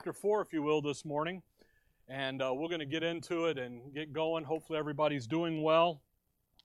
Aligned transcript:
chapter 0.00 0.12
4, 0.14 0.40
if 0.40 0.52
you 0.54 0.62
will, 0.62 0.80
this 0.80 1.04
morning. 1.04 1.42
And 2.08 2.40
uh, 2.40 2.54
we're 2.54 2.68
going 2.68 2.80
to 2.80 2.86
get 2.86 3.02
into 3.02 3.44
it 3.48 3.58
and 3.58 3.92
get 3.94 4.14
going. 4.14 4.44
Hopefully, 4.44 4.78
everybody's 4.78 5.26
doing 5.26 5.62
well. 5.62 6.00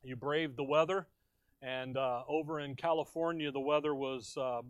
You 0.03 0.15
braved 0.15 0.55
the 0.55 0.63
weather. 0.63 1.07
And 1.61 1.97
uh, 1.97 2.21
over 2.29 2.61
in 2.61 2.75
California, 2.75 3.51
the 3.51 3.59
weather 3.59 3.93
was 3.93 4.37
uh, 4.37 4.61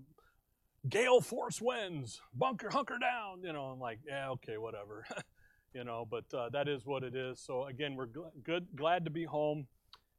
gale 0.89 1.21
force 1.21 1.62
winds, 1.62 2.21
bunker, 2.33 2.71
hunker 2.71 2.97
down. 2.99 3.43
You 3.43 3.54
know, 3.54 3.65
I'm 3.65 3.79
like, 3.79 3.99
yeah, 4.07 4.31
okay, 4.31 4.58
whatever. 4.58 5.06
you 5.76 5.84
know, 5.84 6.08
but 6.10 6.26
uh, 6.34 6.50
that 6.50 6.68
is 6.68 6.88
what 6.88 7.04
it 7.04 7.16
is. 7.16 7.40
So, 7.40 7.68
again, 7.68 7.94
we're 7.96 8.08
gl- 8.08 8.32
good, 8.44 8.66
glad 8.76 9.06
to 9.06 9.12
be 9.12 9.26
home. 9.26 9.68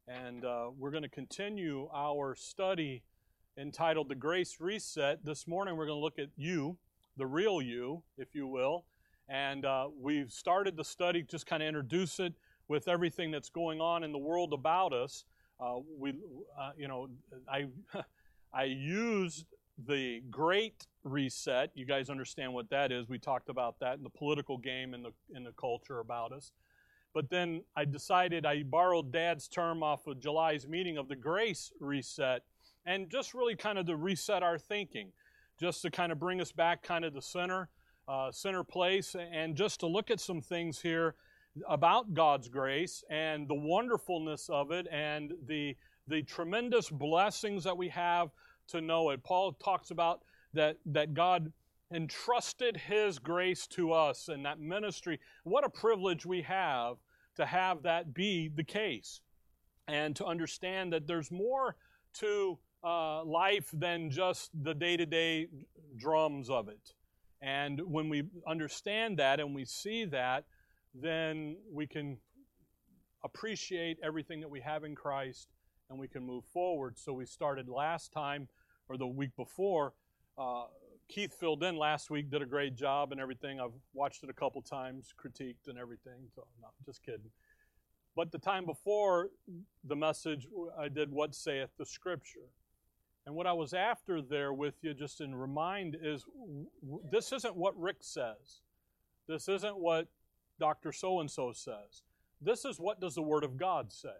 And 0.07 0.45
uh, 0.45 0.69
we're 0.77 0.91
going 0.91 1.03
to 1.03 1.09
continue 1.09 1.89
our 1.93 2.33
study 2.33 3.03
entitled 3.57 4.07
The 4.07 4.15
Grace 4.15 4.55
Reset. 4.61 5.25
This 5.25 5.49
morning, 5.49 5.75
we're 5.75 5.87
going 5.87 5.99
to 5.99 6.01
look 6.01 6.17
at 6.17 6.29
you 6.37 6.77
the 7.17 7.25
real 7.25 7.61
you, 7.61 8.03
if 8.17 8.33
you 8.33 8.47
will. 8.47 8.85
And 9.29 9.65
uh, 9.65 9.87
we've 9.99 10.31
started 10.31 10.77
the 10.77 10.83
study, 10.83 11.21
just 11.23 11.45
kind 11.45 11.61
of 11.61 11.67
introduce 11.67 12.19
it 12.19 12.33
with 12.67 12.87
everything 12.87 13.31
that's 13.31 13.49
going 13.49 13.81
on 13.81 14.03
in 14.03 14.11
the 14.11 14.17
world 14.17 14.53
about 14.53 14.93
us. 14.93 15.25
Uh, 15.59 15.77
we, 15.97 16.11
uh, 16.57 16.71
you 16.77 16.87
know, 16.87 17.07
I, 17.51 17.67
I 18.53 18.63
used 18.65 19.45
the 19.85 20.21
Great 20.31 20.87
Reset. 21.03 21.71
You 21.75 21.85
guys 21.85 22.09
understand 22.09 22.53
what 22.53 22.69
that 22.69 22.91
is. 22.91 23.09
We 23.09 23.19
talked 23.19 23.49
about 23.49 23.79
that 23.79 23.97
in 23.97 24.03
the 24.03 24.09
political 24.09 24.57
game 24.57 24.93
in 24.93 25.03
the 25.03 25.11
in 25.35 25.43
the 25.43 25.51
culture 25.51 25.99
about 25.99 26.31
us. 26.31 26.51
But 27.13 27.29
then 27.29 27.63
I 27.75 27.85
decided 27.85 28.45
I 28.45 28.63
borrowed 28.63 29.11
Dad's 29.11 29.47
term 29.47 29.81
off 29.81 30.07
of 30.07 30.19
July's 30.19 30.67
meeting 30.67 30.97
of 30.97 31.07
the 31.07 31.15
Grace 31.15 31.71
Reset, 31.79 32.43
and 32.85 33.09
just 33.09 33.33
really 33.33 33.55
kind 33.55 33.77
of 33.77 33.85
to 33.87 33.95
reset 33.95 34.43
our 34.43 34.57
thinking 34.57 35.11
just 35.59 35.81
to 35.81 35.91
kind 35.91 36.11
of 36.11 36.19
bring 36.19 36.41
us 36.41 36.51
back 36.51 36.83
kind 36.83 37.03
of 37.03 37.13
the 37.13 37.21
center, 37.21 37.69
uh, 38.07 38.31
center 38.31 38.63
place, 38.63 39.15
and 39.15 39.55
just 39.55 39.79
to 39.79 39.87
look 39.87 40.11
at 40.11 40.19
some 40.19 40.41
things 40.41 40.81
here 40.81 41.15
about 41.67 42.13
God's 42.13 42.47
grace 42.47 43.03
and 43.09 43.47
the 43.47 43.55
wonderfulness 43.55 44.49
of 44.49 44.71
it 44.71 44.87
and 44.91 45.33
the, 45.47 45.75
the 46.07 46.21
tremendous 46.23 46.89
blessings 46.89 47.63
that 47.63 47.77
we 47.77 47.89
have 47.89 48.29
to 48.67 48.81
know 48.81 49.09
it. 49.09 49.23
Paul 49.23 49.53
talks 49.53 49.91
about 49.91 50.21
that, 50.53 50.77
that 50.85 51.13
God 51.13 51.51
entrusted 51.91 52.77
His 52.77 53.17
grace 53.17 53.65
to 53.67 53.93
us 53.93 54.27
and 54.27 54.45
that 54.45 54.59
ministry. 54.59 55.19
What 55.43 55.65
a 55.65 55.69
privilege 55.69 56.25
we 56.25 56.41
have 56.43 56.97
to 57.35 57.45
have 57.45 57.83
that 57.83 58.13
be 58.13 58.49
the 58.53 58.63
case 58.63 59.21
and 59.87 60.15
to 60.15 60.25
understand 60.25 60.91
that 60.93 61.07
there's 61.07 61.31
more 61.31 61.75
to 62.15 62.57
uh, 62.87 63.23
life 63.25 63.69
than 63.73 64.09
just 64.09 64.49
the 64.63 64.73
day 64.73 64.95
to 64.95 65.05
day 65.05 65.47
drums 65.97 66.49
of 66.49 66.69
it. 66.69 66.93
And 67.41 67.81
when 67.81 68.07
we 68.07 68.23
understand 68.47 69.19
that 69.19 69.39
and 69.39 69.53
we 69.53 69.65
see 69.65 70.05
that, 70.05 70.45
then 70.93 71.57
we 71.71 71.85
can 71.85 72.17
appreciate 73.23 73.97
everything 74.01 74.39
that 74.39 74.49
we 74.49 74.61
have 74.61 74.85
in 74.85 74.95
Christ 74.95 75.49
and 75.89 75.99
we 75.99 76.07
can 76.07 76.23
move 76.23 76.45
forward. 76.45 76.97
So 76.97 77.11
we 77.11 77.25
started 77.25 77.67
last 77.67 78.13
time 78.13 78.47
or 78.87 78.97
the 78.97 79.07
week 79.07 79.35
before. 79.35 79.93
Uh, 80.37 80.65
Keith 81.09 81.33
filled 81.33 81.63
in 81.63 81.75
last 81.75 82.09
week, 82.09 82.29
did 82.31 82.41
a 82.41 82.45
great 82.45 82.75
job 82.75 83.11
and 83.11 83.19
everything. 83.19 83.59
I've 83.59 83.71
watched 83.93 84.23
it 84.23 84.29
a 84.29 84.33
couple 84.33 84.61
times, 84.61 85.13
critiqued 85.21 85.67
and 85.67 85.77
everything. 85.77 86.29
So, 86.33 86.43
no, 86.61 86.67
just 86.85 87.03
kidding. 87.03 87.31
But 88.15 88.31
the 88.31 88.39
time 88.39 88.65
before 88.65 89.29
the 89.83 89.95
message, 89.95 90.47
I 90.79 90.87
did 90.87 91.11
What 91.11 91.35
Saith 91.35 91.69
the 91.77 91.85
Scripture. 91.85 92.49
And 93.27 93.35
what 93.35 93.45
I 93.45 93.51
was 93.51 93.73
after 93.73 94.21
there 94.21 94.53
with 94.53 94.75
you, 94.81 94.93
just 94.93 95.19
in 95.19 95.35
remind, 95.35 95.97
is 96.01 96.23
this 97.11 97.33
isn't 97.33 97.57
what 97.57 97.77
Rick 97.77 97.97
says. 97.99 98.61
This 99.27 99.49
isn't 99.49 99.77
what 99.77 100.07
Dr. 100.61 100.93
So 100.93 101.19
and 101.19 101.29
so 101.29 101.51
says. 101.51 102.03
This 102.41 102.63
is 102.63 102.79
what 102.79 103.01
does 103.01 103.15
the 103.15 103.21
Word 103.21 103.43
of 103.43 103.57
God 103.57 103.91
say? 103.91 104.15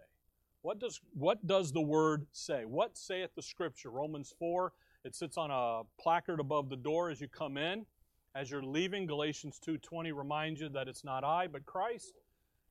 What 0.60 0.78
does, 0.78 1.00
what 1.14 1.46
does 1.46 1.72
the 1.72 1.80
Word 1.80 2.26
say? 2.32 2.66
What 2.66 2.98
saith 2.98 3.30
the 3.34 3.40
Scripture? 3.40 3.90
Romans 3.90 4.34
4, 4.38 4.74
it 5.06 5.14
sits 5.14 5.38
on 5.38 5.50
a 5.50 5.84
placard 5.98 6.38
above 6.38 6.68
the 6.68 6.76
door 6.76 7.08
as 7.08 7.18
you 7.18 7.28
come 7.28 7.56
in. 7.56 7.86
As 8.34 8.50
you're 8.50 8.62
leaving, 8.62 9.06
Galatians 9.06 9.58
2.20 9.66 10.14
reminds 10.14 10.60
you 10.60 10.68
that 10.68 10.86
it's 10.86 11.02
not 11.02 11.24
I, 11.24 11.46
but 11.46 11.64
Christ. 11.64 12.20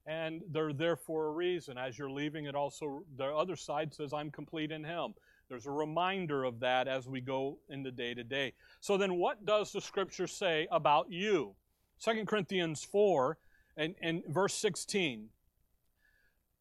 And 0.06 0.44
they're 0.52 0.72
there 0.72 0.98
for 0.98 1.26
a 1.26 1.32
reason. 1.32 1.80
As 1.80 1.98
you're 1.98 2.12
leaving, 2.12 2.46
it 2.46 2.54
also, 2.54 3.04
the 3.18 3.26
other 3.26 3.56
side 3.56 3.92
says, 3.92 4.14
I'm 4.14 4.30
complete 4.30 4.72
in 4.72 4.84
Him. 4.84 5.16
There's 5.50 5.66
a 5.66 5.72
reminder 5.72 6.44
of 6.44 6.60
that 6.60 6.88
as 6.88 7.08
we 7.08 7.22
go 7.22 7.60
in 7.70 7.84
the 7.84 7.92
day 7.92 8.14
to 8.14 8.24
day. 8.24 8.54
So 8.82 8.98
then, 8.98 9.16
what 9.16 9.46
does 9.46 9.72
the 9.72 9.82
scripture 9.82 10.28
say 10.28 10.68
about 10.72 11.10
you? 11.10 11.56
2 12.04 12.26
Corinthians 12.26 12.84
4 12.84 13.38
and, 13.78 13.96
and 14.02 14.24
verse 14.28 14.54
16. 14.56 15.30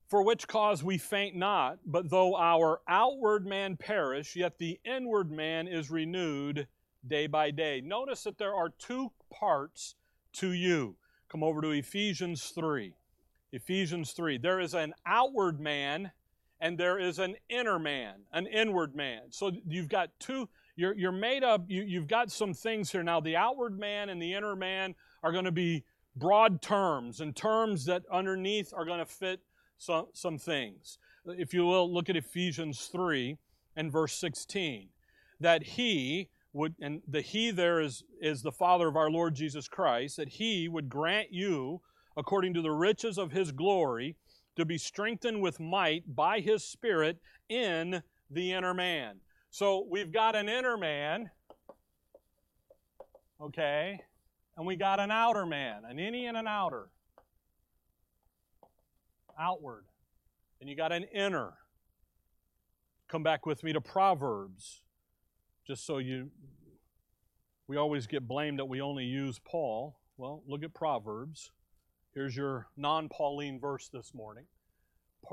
For 0.09 0.23
which 0.23 0.47
cause 0.47 0.85
we 0.85 0.99
faint 0.99 1.35
not, 1.35 1.79
but 1.85 2.11
though 2.11 2.37
our 2.37 2.81
outward 2.87 3.45
man 3.45 3.77
perish, 3.77 4.37
yet 4.37 4.59
the 4.59 4.79
inward 4.85 5.33
man 5.33 5.67
is 5.67 5.91
renewed 5.91 6.69
day 7.05 7.27
by 7.27 7.51
day. 7.51 7.81
Notice 7.81 8.23
that 8.23 8.39
there 8.39 8.55
are 8.55 8.69
two 8.69 9.11
parts 9.31 9.97
to 10.35 10.53
you. 10.53 10.97
Come 11.29 11.43
over 11.43 11.61
to 11.61 11.71
Ephesians 11.71 12.53
3. 12.55 12.95
Ephesians 13.53 14.13
3. 14.13 14.39
There 14.39 14.61
is 14.61 14.75
an 14.75 14.95
outward 15.05 15.59
man 15.59 16.13
and 16.61 16.79
there 16.79 16.99
is 16.99 17.19
an 17.19 17.37
inner 17.49 17.79
man, 17.79 18.15
an 18.33 18.47
inward 18.47 18.95
man. 18.95 19.23
So 19.31 19.53
you've 19.67 19.89
got 19.89 20.11
two, 20.19 20.49
you're, 20.75 20.95
you're 20.95 21.13
made 21.13 21.45
up, 21.45 21.65
you, 21.69 21.83
you've 21.83 22.09
got 22.09 22.31
some 22.31 22.55
things 22.55 22.91
here. 22.91 23.03
Now, 23.03 23.21
the 23.21 23.37
outward 23.37 23.79
man 23.79 24.09
and 24.09 24.21
the 24.21 24.35
inner 24.35 24.57
man 24.57 24.95
are 25.23 25.33
going 25.33 25.45
to 25.45 25.53
be 25.53 25.85
broad 26.17 26.63
terms 26.63 27.21
and 27.21 27.37
terms 27.37 27.85
that 27.87 28.03
underneath 28.11 28.73
are 28.75 28.87
going 28.87 29.01
to 29.01 29.07
fit 29.07 29.41
some, 29.79 30.07
some 30.15 30.39
things. 30.39 30.99
If 31.27 31.53
you 31.53 31.67
will, 31.67 31.93
look 31.93 32.09
at 32.09 32.17
Ephesians 32.17 32.89
3 32.91 33.37
and 33.77 33.93
verse 33.93 34.15
16. 34.15 34.89
That 35.41 35.63
he 35.63 36.31
would, 36.55 36.75
and 36.81 37.03
the 37.07 37.21
he 37.21 37.51
there 37.51 37.81
is, 37.81 38.03
is 38.21 38.43
the 38.43 38.53
Father 38.53 38.89
of 38.89 38.97
our 38.97 39.11
Lord 39.11 39.35
Jesus 39.35 39.69
Christ, 39.69 40.17
that 40.17 40.31
he 40.31 40.69
would 40.69 40.89
grant 40.89 41.33
you, 41.33 41.83
according 42.17 42.55
to 42.55 42.63
the 42.63 42.71
riches 42.71 43.19
of 43.19 43.33
his 43.33 43.53
glory, 43.53 44.17
to 44.57 44.65
be 44.65 44.79
strengthened 44.79 45.41
with 45.43 45.61
might 45.61 46.15
by 46.15 46.41
his 46.41 46.65
Spirit 46.65 47.19
in 47.49 48.03
the 48.31 48.53
inner 48.53 48.75
man. 48.75 49.21
So 49.51 49.87
we've 49.89 50.13
got 50.13 50.35
an 50.35 50.49
inner 50.49 50.77
man, 50.77 51.31
okay, 53.41 54.01
and 54.57 54.67
we 54.67 54.77
got 54.77 55.01
an 55.01 55.11
outer 55.11 55.47
man, 55.47 55.83
an 55.89 55.99
innie 55.99 56.25
and 56.25 56.37
an 56.37 56.47
outer. 56.47 56.89
Outward. 59.39 59.85
And 60.61 60.71
you 60.71 60.77
got 60.77 60.93
an 60.93 61.05
inner. 61.05 61.53
Come 63.09 63.23
back 63.23 63.47
with 63.47 63.63
me 63.63 63.73
to 63.75 63.81
Proverbs, 63.81 64.83
just 65.67 65.87
so 65.87 65.99
you. 65.99 66.31
We 67.69 67.77
always 67.77 68.07
get 68.07 68.27
blamed 68.27 68.59
that 68.59 68.65
we 68.65 68.81
only 68.81 69.05
use 69.05 69.39
Paul. 69.39 69.99
Well, 70.17 70.43
look 70.47 70.65
at 70.65 70.73
Proverbs. 70.73 71.51
Here's 72.17 72.35
your 72.35 72.67
non 72.79 73.11
Pauline 73.11 73.61
verse 73.61 73.91
this 73.93 74.15
morning 74.15 74.47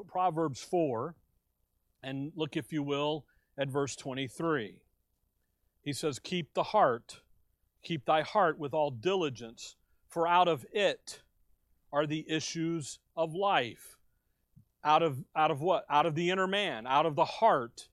Proverbs 0.05 0.59
4, 0.59 1.15
and 2.03 2.33
look, 2.35 2.57
if 2.57 2.73
you 2.73 2.83
will, 2.83 3.25
at 3.57 3.69
verse 3.69 3.95
23. 3.95 4.81
He 5.81 5.93
says, 5.93 6.19
Keep 6.19 6.53
the 6.53 6.63
heart, 6.63 7.21
keep 7.83 8.03
thy 8.03 8.21
heart 8.21 8.59
with 8.59 8.73
all 8.73 8.91
diligence, 8.91 9.77
for 10.09 10.27
out 10.27 10.49
of 10.49 10.65
it 10.73 11.21
are 11.93 12.05
the 12.05 12.25
issues 12.29 12.99
of 13.15 13.33
life. 13.33 13.95
Out 14.83 15.03
of, 15.03 15.23
out 15.37 15.51
of 15.51 15.61
what? 15.61 15.85
Out 15.89 16.05
of 16.05 16.15
the 16.15 16.31
inner 16.31 16.47
man, 16.47 16.85
out 16.85 17.05
of 17.05 17.15
the 17.15 17.23
heart 17.23 17.87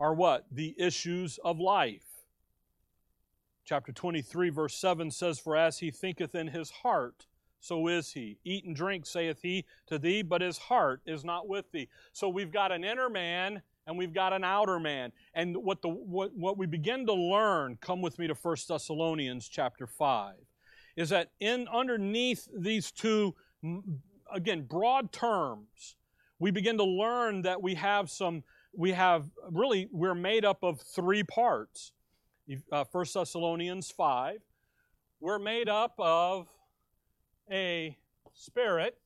are 0.00 0.14
what? 0.14 0.46
The 0.50 0.74
issues 0.78 1.38
of 1.44 1.60
life. 1.60 2.24
Chapter 3.66 3.92
23, 3.92 4.48
verse 4.48 4.76
7 4.76 5.10
says, 5.10 5.38
For 5.38 5.58
as 5.58 5.80
he 5.80 5.90
thinketh 5.90 6.34
in 6.34 6.48
his 6.48 6.70
heart, 6.70 7.26
so 7.60 7.86
is 7.88 8.12
he. 8.12 8.38
Eat 8.44 8.64
and 8.64 8.74
drink, 8.74 9.06
saith 9.06 9.42
he 9.42 9.66
to 9.86 9.98
thee, 9.98 10.22
but 10.22 10.40
his 10.40 10.58
heart 10.58 11.02
is 11.06 11.24
not 11.24 11.46
with 11.46 11.70
thee. 11.72 11.88
So 12.12 12.28
we've 12.28 12.52
got 12.52 12.72
an 12.72 12.84
inner 12.84 13.08
man 13.08 13.62
and 13.86 13.98
we've 13.98 14.14
got 14.14 14.32
an 14.32 14.44
outer 14.44 14.78
man. 14.78 15.12
And 15.34 15.56
what, 15.56 15.82
the, 15.82 15.88
what, 15.88 16.34
what 16.34 16.56
we 16.56 16.66
begin 16.66 17.06
to 17.06 17.12
learn, 17.12 17.78
come 17.80 18.00
with 18.00 18.18
me 18.18 18.26
to 18.28 18.34
1 18.34 18.56
Thessalonians 18.68 19.48
chapter 19.48 19.86
5, 19.86 20.34
is 20.96 21.10
that 21.10 21.30
in 21.40 21.66
underneath 21.68 22.48
these 22.56 22.90
two, 22.90 23.34
again, 24.32 24.62
broad 24.62 25.12
terms, 25.12 25.96
we 26.38 26.50
begin 26.50 26.78
to 26.78 26.84
learn 26.84 27.42
that 27.42 27.62
we 27.62 27.74
have 27.74 28.10
some, 28.10 28.42
we 28.72 28.92
have 28.92 29.24
really, 29.50 29.88
we're 29.92 30.14
made 30.14 30.44
up 30.44 30.62
of 30.62 30.80
three 30.80 31.22
parts. 31.22 31.92
Uh, 32.72 32.84
1 32.90 33.06
Thessalonians 33.14 33.90
5, 33.90 34.38
we're 35.20 35.38
made 35.38 35.68
up 35.68 35.94
of 35.98 36.48
a 37.50 37.96
spirit, 38.32 38.96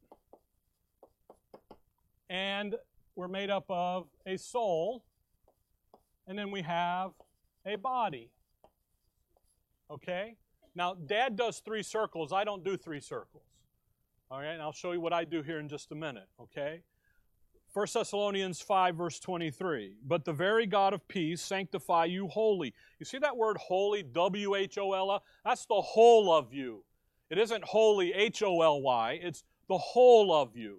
and 2.28 2.74
we're 3.16 3.28
made 3.28 3.50
up 3.50 3.64
of 3.68 4.06
a 4.26 4.36
soul, 4.36 5.04
and 6.26 6.38
then 6.38 6.50
we 6.50 6.62
have 6.62 7.12
a 7.64 7.76
body. 7.76 8.30
Okay? 9.90 10.36
Now, 10.74 10.94
Dad 10.94 11.36
does 11.36 11.60
three 11.60 11.82
circles. 11.82 12.32
I 12.32 12.44
don't 12.44 12.64
do 12.64 12.76
three 12.76 13.00
circles. 13.00 13.44
All 14.30 14.40
right, 14.40 14.48
and 14.48 14.62
I'll 14.62 14.72
show 14.72 14.92
you 14.92 15.00
what 15.00 15.12
I 15.12 15.24
do 15.24 15.42
here 15.42 15.60
in 15.60 15.68
just 15.68 15.92
a 15.92 15.94
minute, 15.94 16.28
okay? 16.40 16.80
1 17.72 17.86
Thessalonians 17.92 18.60
5, 18.60 18.96
verse 18.96 19.18
23. 19.20 19.96
But 20.06 20.24
the 20.24 20.32
very 20.32 20.66
God 20.66 20.94
of 20.94 21.06
peace 21.08 21.42
sanctify 21.42 22.06
you 22.06 22.28
wholly. 22.28 22.72
You 22.98 23.06
see 23.06 23.18
that 23.18 23.36
word 23.36 23.56
holy, 23.58 24.02
W 24.02 24.54
H 24.54 24.78
O 24.78 24.92
L 24.92 25.12
L? 25.12 25.22
That's 25.44 25.66
the 25.66 25.80
whole 25.80 26.32
of 26.32 26.52
you. 26.54 26.84
It 27.30 27.38
isn't 27.38 27.64
holy, 27.64 28.12
H 28.12 28.42
O 28.42 28.62
L 28.62 28.80
Y. 28.80 29.18
It's 29.22 29.44
the 29.68 29.78
whole 29.78 30.32
of 30.32 30.56
you. 30.56 30.78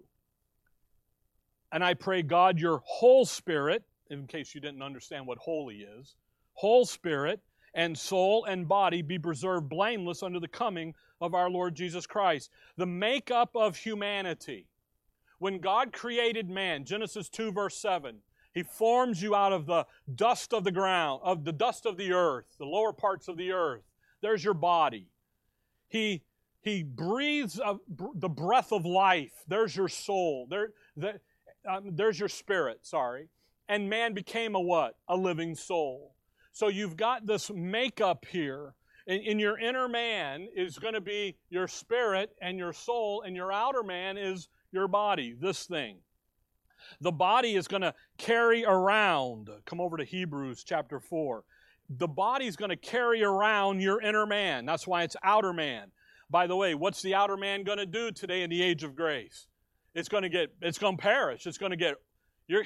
And 1.71 1.83
I 1.83 1.93
pray, 1.93 2.21
God, 2.21 2.59
your 2.59 2.81
whole 2.85 3.25
spirit, 3.25 3.83
in 4.09 4.27
case 4.27 4.55
you 4.55 4.61
didn't 4.61 4.83
understand 4.83 5.27
what 5.27 5.39
holy 5.39 5.77
is, 5.77 6.15
whole 6.53 6.85
spirit 6.85 7.41
and 7.73 7.97
soul 7.97 8.45
and 8.45 8.67
body 8.67 9.01
be 9.01 9.19
preserved 9.19 9.67
blameless 9.67 10.23
under 10.23 10.39
the 10.39 10.47
coming 10.47 10.93
of 11.19 11.33
our 11.33 11.49
Lord 11.49 11.75
Jesus 11.75 12.07
Christ. 12.07 12.49
The 12.77 12.85
makeup 12.85 13.51
of 13.55 13.75
humanity. 13.75 14.67
When 15.39 15.59
God 15.59 15.91
created 15.91 16.49
man, 16.49 16.85
Genesis 16.85 17.27
2, 17.29 17.51
verse 17.51 17.77
7, 17.77 18.19
He 18.53 18.63
forms 18.63 19.21
you 19.21 19.35
out 19.35 19.51
of 19.51 19.65
the 19.65 19.85
dust 20.15 20.53
of 20.53 20.63
the 20.63 20.71
ground, 20.71 21.21
of 21.23 21.43
the 21.43 21.51
dust 21.51 21.85
of 21.85 21.97
the 21.97 22.13
earth, 22.13 22.45
the 22.57 22.65
lower 22.65 22.93
parts 22.93 23.27
of 23.27 23.35
the 23.35 23.51
earth. 23.51 23.83
There's 24.21 24.43
your 24.43 24.53
body. 24.53 25.09
He, 25.89 26.23
he 26.65 26.81
breathes 26.81 27.61
the 28.15 28.27
breath 28.27 28.71
of 28.71 28.87
life. 28.87 29.31
There's 29.47 29.75
your 29.75 29.87
soul. 29.87 30.47
There, 30.49 30.71
the, 30.97 31.19
um, 31.69 31.91
there's 31.95 32.19
your 32.19 32.27
spirit, 32.27 32.79
sorry. 32.81 33.29
And 33.69 33.87
man 33.87 34.15
became 34.15 34.55
a 34.55 34.59
what? 34.59 34.95
A 35.07 35.15
living 35.15 35.53
soul. 35.53 36.15
So 36.53 36.67
you've 36.67 36.97
got 36.97 37.27
this 37.27 37.51
makeup 37.51 38.25
here. 38.27 38.73
In, 39.05 39.21
in 39.21 39.39
your 39.39 39.59
inner 39.59 39.87
man 39.87 40.47
is 40.55 40.79
going 40.79 40.95
to 40.95 41.01
be 41.01 41.37
your 41.51 41.67
spirit 41.67 42.35
and 42.41 42.57
your 42.57 42.73
soul, 42.73 43.21
and 43.21 43.35
your 43.35 43.53
outer 43.53 43.83
man 43.83 44.17
is 44.17 44.47
your 44.71 44.87
body, 44.87 45.35
this 45.39 45.67
thing. 45.67 45.97
The 46.99 47.11
body 47.11 47.55
is 47.55 47.67
going 47.67 47.83
to 47.83 47.93
carry 48.17 48.65
around, 48.65 49.51
come 49.65 49.79
over 49.79 49.97
to 49.97 50.03
Hebrews 50.03 50.63
chapter 50.63 50.99
4. 50.99 51.43
The 51.89 52.07
body 52.07 52.47
is 52.47 52.55
going 52.55 52.69
to 52.69 52.75
carry 52.75 53.23
around 53.23 53.81
your 53.81 54.01
inner 54.01 54.25
man. 54.25 54.65
That's 54.65 54.87
why 54.87 55.03
it's 55.03 55.15
outer 55.23 55.53
man. 55.53 55.91
By 56.29 56.47
the 56.47 56.55
way, 56.55 56.75
what's 56.75 57.01
the 57.01 57.13
outer 57.13 57.37
man 57.37 57.63
going 57.63 57.77
to 57.77 57.85
do 57.85 58.11
today 58.11 58.41
in 58.41 58.49
the 58.49 58.61
age 58.61 58.83
of 58.83 58.95
grace? 58.95 59.47
It's 59.93 60.09
going 60.09 60.23
to 60.23 60.29
get, 60.29 60.53
it's 60.61 60.77
going 60.77 60.97
to 60.97 61.01
perish. 61.01 61.45
It's 61.45 61.57
going 61.57 61.69
to 61.69 61.77
get, 61.77 61.95
you're, 62.47 62.65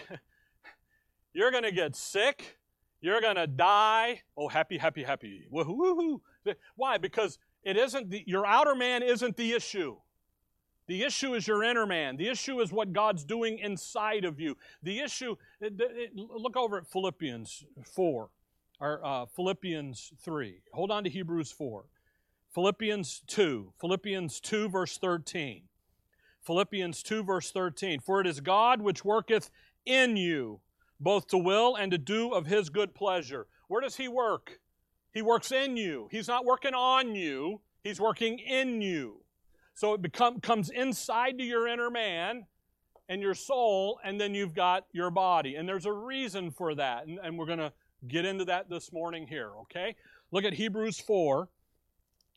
you're 1.34 1.52
going 1.52 1.64
to 1.64 1.72
get 1.72 1.96
sick. 1.96 2.58
You're 3.02 3.22
going 3.22 3.36
to 3.36 3.48
die. 3.48 4.22
Oh, 4.38 4.48
happy, 4.48 4.78
happy, 4.78 5.04
happy. 5.04 5.46
Woo-hoo. 5.50 6.22
Why? 6.76 6.98
Because 6.98 7.38
it 7.64 7.78
isn't 7.78 8.10
the, 8.10 8.24
your 8.26 8.46
outer 8.46 8.76
man 8.76 9.04
isn't 9.04 9.38
the 9.38 9.52
issue. 9.52 9.98
The 10.88 11.04
issue 11.04 11.36
is 11.36 11.48
your 11.48 11.64
inner 11.64 11.86
man. 11.86 12.18
The 12.18 12.28
issue 12.30 12.60
is 12.62 12.72
what 12.72 12.94
God's 12.94 13.24
doing 13.24 13.60
inside 13.60 14.26
of 14.26 14.40
you. 14.40 14.58
The 14.82 15.00
issue, 15.00 15.36
look 15.62 16.58
over 16.58 16.80
at 16.80 16.88
Philippians 16.88 17.64
4, 17.94 18.30
or 18.82 19.06
uh, 19.06 19.26
Philippians 19.28 20.14
3. 20.20 20.62
Hold 20.74 20.90
on 20.90 21.04
to 21.04 21.10
Hebrews 21.12 21.52
4. 21.52 21.86
Philippians 22.54 23.22
2. 23.28 23.74
Philippians 23.80 24.40
2, 24.40 24.70
verse 24.70 24.98
13. 24.98 25.64
Philippians 26.42 27.04
2, 27.04 27.24
verse 27.24 27.52
13. 27.52 28.00
For 28.00 28.22
it 28.22 28.28
is 28.28 28.40
God 28.40 28.82
which 28.82 29.06
worketh 29.06 29.50
in 29.86 30.18
you 30.18 30.62
both 31.00 31.28
to 31.28 31.38
will 31.38 31.76
and 31.76 31.92
to 31.92 31.98
do 31.98 32.32
of 32.34 32.46
his 32.46 32.70
good 32.70 32.94
pleasure. 32.94 33.48
Where 33.68 33.82
does 33.82 33.96
he 33.96 34.08
work? 34.08 34.60
He 35.14 35.22
works 35.22 35.52
in 35.52 35.78
you. 35.78 36.08
He's 36.12 36.28
not 36.28 36.46
working 36.46 36.74
on 36.74 37.16
you, 37.16 37.62
he's 37.84 38.00
working 38.00 38.40
in 38.40 38.82
you. 38.82 39.22
So 39.74 39.94
it 39.94 40.02
become, 40.02 40.42
comes 40.42 40.70
inside 40.70 41.38
to 41.38 41.44
your 41.44 41.68
inner 41.68 41.90
man 41.90 42.46
and 43.08 43.22
your 43.22 43.34
soul, 43.34 44.00
and 44.04 44.20
then 44.20 44.36
you've 44.36 44.54
got 44.54 44.86
your 44.92 45.10
body. 45.10 45.56
And 45.56 45.68
there's 45.68 45.86
a 45.86 45.94
reason 45.94 46.52
for 46.52 46.76
that. 46.76 47.08
And, 47.08 47.18
and 47.24 47.38
we're 47.38 47.46
going 47.46 47.60
to 47.60 47.72
get 48.08 48.26
into 48.26 48.46
that 48.46 48.70
this 48.70 48.92
morning 48.92 49.26
here, 49.26 49.52
okay? 49.62 49.96
Look 50.32 50.44
at 50.44 50.54
Hebrews 50.54 51.00
4 51.00 51.48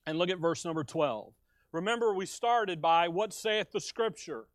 and 0.06 0.18
look 0.18 0.30
at 0.30 0.38
verse 0.38 0.64
number 0.64 0.84
12. 0.84 1.32
Remember, 1.72 2.12
we 2.12 2.26
started 2.26 2.82
by 2.82 3.08
what 3.08 3.32
saith 3.32 3.72
the 3.72 3.80
Scripture. 3.80 4.46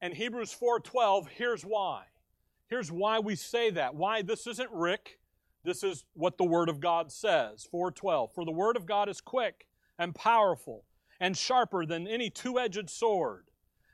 And 0.00 0.14
Hebrews 0.14 0.52
4:12, 0.52 1.28
here's 1.28 1.62
why. 1.62 2.06
Here's 2.66 2.90
why 2.90 3.18
we 3.18 3.36
say 3.36 3.70
that. 3.70 3.94
Why 3.94 4.22
this 4.22 4.46
isn't 4.46 4.70
Rick. 4.70 5.18
This 5.62 5.82
is 5.82 6.04
what 6.14 6.38
the 6.38 6.44
Word 6.44 6.68
of 6.68 6.80
God 6.80 7.12
says. 7.12 7.66
412. 7.70 8.32
For 8.34 8.44
the 8.44 8.52
Word 8.52 8.76
of 8.76 8.86
God 8.86 9.08
is 9.08 9.20
quick 9.20 9.66
and 9.98 10.14
powerful 10.14 10.84
and 11.20 11.36
sharper 11.36 11.84
than 11.84 12.08
any 12.08 12.30
two 12.30 12.58
edged 12.58 12.88
sword. 12.88 13.50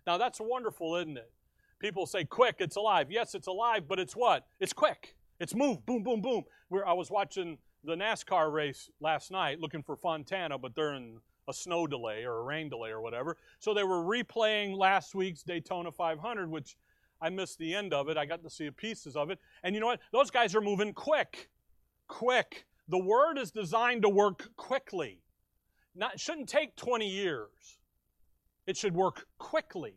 Now 0.06 0.17
that's 0.17 0.41
wonderful, 0.41 0.97
isn't 0.97 1.17
it? 1.17 1.32
People 1.79 2.06
say 2.06 2.25
quick, 2.25 2.56
it's 2.61 2.77
alive. 2.77 3.11
Yes, 3.11 3.35
it's 3.35 3.49
alive, 3.49 3.89
but 3.89 3.99
it's 3.99 4.15
what? 4.15 4.47
It's 4.61 4.73
quick. 4.73 5.17
It's 5.41 5.55
move, 5.55 5.85
boom, 5.85 6.03
boom, 6.03 6.23
boom. 6.23 6.44
Where 6.69 6.87
I 6.87 6.93
was 6.93 7.11
watching 7.11 7.59
the 7.87 7.94
NASCAR 7.94 8.53
race 8.53 8.91
last 9.00 9.31
night 9.31 9.61
looking 9.61 9.83
for 9.83 9.97
Fontana, 9.97 10.59
but 10.59 10.75
they're 10.75 10.94
in 10.94 11.19
a 11.49 11.55
snow 11.55 11.87
delay 11.87 12.25
or 12.25 12.38
a 12.38 12.43
rain 12.43 12.69
delay 12.69 12.91
or 12.91 13.00
whatever. 13.00 13.37
So 13.61 13.73
they 13.73 13.85
were 13.85 14.03
replaying 14.03 14.77
last 14.77 15.15
week's 15.15 15.43
Daytona 15.43 15.93
500, 15.93 16.50
which 16.50 16.77
I 17.21 17.31
missed 17.31 17.59
the 17.59 17.75
end 17.75 17.94
of 17.94 18.09
it. 18.09 18.17
I 18.17 18.27
got 18.27 18.43
to 18.43 18.50
see 18.50 18.69
pieces 18.71 19.17
of 19.17 19.31
it. 19.31 19.38
And 19.62 19.75
you 19.75 19.81
know 19.81 19.87
what? 19.87 20.00
Those 20.12 20.31
guys 20.31 20.55
are 20.55 20.61
moving 20.61 20.93
quick. 20.93 21.49
Quick. 22.09 22.67
The 22.88 22.99
word 22.99 23.38
is 23.38 23.53
designed 23.53 24.03
to 24.03 24.09
work 24.09 24.50
quickly. 24.56 25.21
Not, 25.94 26.15
it 26.15 26.21
shouldn't 26.21 26.49
take 26.49 26.77
20 26.77 27.09
years. 27.09 27.79
It 28.67 28.77
should 28.77 28.94
work 28.94 29.27
quickly. 29.39 29.94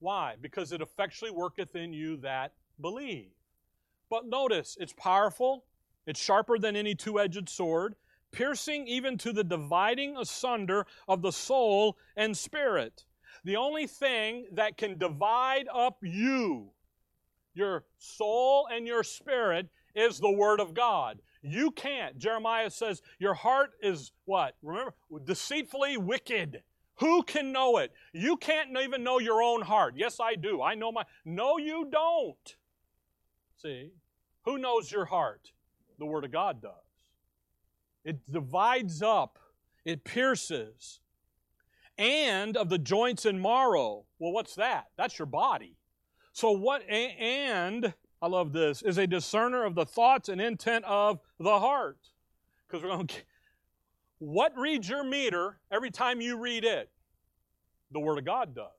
Why? 0.00 0.34
Because 0.40 0.72
it 0.72 0.80
effectually 0.80 1.30
worketh 1.30 1.76
in 1.76 1.92
you 1.92 2.16
that 2.18 2.52
believe. 2.80 3.30
But 4.10 4.26
notice, 4.26 4.76
it's 4.78 4.92
powerful, 4.92 5.64
it's 6.06 6.20
sharper 6.20 6.58
than 6.58 6.76
any 6.76 6.94
two 6.94 7.20
edged 7.20 7.48
sword, 7.48 7.94
piercing 8.32 8.86
even 8.86 9.16
to 9.18 9.32
the 9.32 9.44
dividing 9.44 10.16
asunder 10.16 10.86
of 11.08 11.22
the 11.22 11.32
soul 11.32 11.96
and 12.16 12.36
spirit 12.36 13.04
the 13.44 13.56
only 13.56 13.86
thing 13.86 14.46
that 14.52 14.76
can 14.76 14.98
divide 14.98 15.68
up 15.72 15.98
you, 16.02 16.70
your 17.54 17.84
soul 17.98 18.66
and 18.72 18.86
your 18.86 19.04
spirit, 19.04 19.68
is 19.94 20.18
the 20.18 20.30
Word 20.30 20.60
of 20.60 20.74
God. 20.74 21.20
You 21.42 21.70
can't. 21.70 22.18
Jeremiah 22.18 22.70
says, 22.70 23.02
Your 23.18 23.34
heart 23.34 23.72
is 23.80 24.12
what? 24.24 24.56
Remember, 24.62 24.94
deceitfully 25.24 25.98
wicked. 25.98 26.62
Who 26.98 27.22
can 27.22 27.52
know 27.52 27.78
it? 27.78 27.92
You 28.12 28.36
can't 28.36 28.70
even 28.82 29.04
know 29.04 29.18
your 29.18 29.42
own 29.42 29.62
heart. 29.62 29.94
Yes, 29.96 30.18
I 30.20 30.36
do. 30.36 30.62
I 30.62 30.74
know 30.74 30.90
my. 30.90 31.04
No, 31.24 31.58
you 31.58 31.88
don't. 31.90 32.56
See? 33.56 33.90
Who 34.44 34.58
knows 34.58 34.90
your 34.90 35.04
heart? 35.04 35.52
The 35.98 36.06
Word 36.06 36.24
of 36.24 36.32
God 36.32 36.60
does. 36.62 36.72
It 38.04 38.18
divides 38.30 39.02
up, 39.02 39.38
it 39.84 40.04
pierces, 40.04 41.00
and 41.96 42.56
of 42.56 42.68
the 42.68 42.78
joints 42.78 43.24
and 43.24 43.40
marrow. 43.40 44.04
Well, 44.18 44.32
what's 44.32 44.54
that? 44.56 44.86
That's 44.96 45.18
your 45.18 45.26
body. 45.26 45.76
So 46.32 46.50
what 46.50 46.82
and 46.88 47.94
I 48.20 48.26
love 48.26 48.52
this 48.52 48.82
is 48.82 48.98
a 48.98 49.06
discerner 49.06 49.64
of 49.64 49.74
the 49.74 49.86
thoughts 49.86 50.28
and 50.28 50.40
intent 50.40 50.84
of 50.86 51.20
the 51.38 51.58
heart. 51.58 51.98
Because 52.66 52.82
we're 52.82 52.88
going 52.88 53.06
to 53.06 53.16
what 54.18 54.56
reads 54.56 54.88
your 54.88 55.04
meter 55.04 55.58
every 55.70 55.90
time 55.90 56.20
you 56.20 56.38
read 56.38 56.64
it? 56.64 56.90
The 57.92 58.00
Word 58.00 58.18
of 58.18 58.24
God 58.24 58.54
does. 58.54 58.70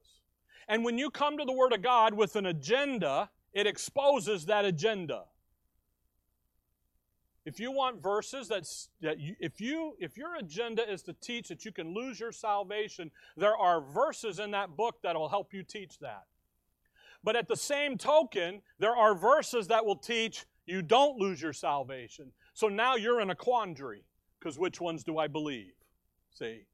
And 0.68 0.84
when 0.84 0.98
you 0.98 1.10
come 1.10 1.38
to 1.38 1.46
the 1.46 1.54
Word 1.54 1.74
of 1.74 1.82
God 1.82 2.14
with 2.14 2.36
an 2.36 2.48
agenda, 2.48 3.30
it 3.54 3.68
exposes 3.68 4.48
that 4.48 4.66
agenda. 4.66 5.24
If 7.46 7.60
you 7.60 7.72
want 7.72 8.02
verses 8.02 8.48
that's, 8.48 8.90
that 9.02 9.20
you, 9.20 9.36
if 9.40 9.62
you 9.62 9.96
if 10.00 10.18
your 10.18 10.36
agenda 10.36 10.92
is 10.92 11.04
to 11.04 11.14
teach 11.14 11.48
that 11.50 11.64
you 11.64 11.72
can 11.72 11.94
lose 11.94 12.20
your 12.20 12.32
salvation, 12.32 13.12
there 13.38 13.56
are 13.56 13.82
verses 13.82 14.40
in 14.40 14.52
that 14.52 14.76
book 14.76 14.96
that 15.04 15.16
will 15.16 15.30
help 15.30 15.54
you 15.54 15.62
teach 15.62 16.00
that. 16.00 16.24
But 17.24 17.36
at 17.36 17.48
the 17.48 17.56
same 17.56 17.98
token, 17.98 18.62
there 18.80 18.96
are 18.96 19.16
verses 19.16 19.68
that 19.68 19.86
will 19.86 19.96
teach 19.96 20.46
you 20.66 20.82
don't 20.82 21.18
lose 21.20 21.42
your 21.42 21.54
salvation. 21.54 22.32
So 22.54 22.68
now 22.68 22.96
you're 22.96 23.22
in 23.22 23.30
a 23.30 23.36
quandary 23.36 24.04
because 24.40 24.58
which 24.58 24.82
ones 24.82 25.04
do 25.04 25.20
I 25.20 25.28
believe? 25.28 25.74
See? 26.34 26.66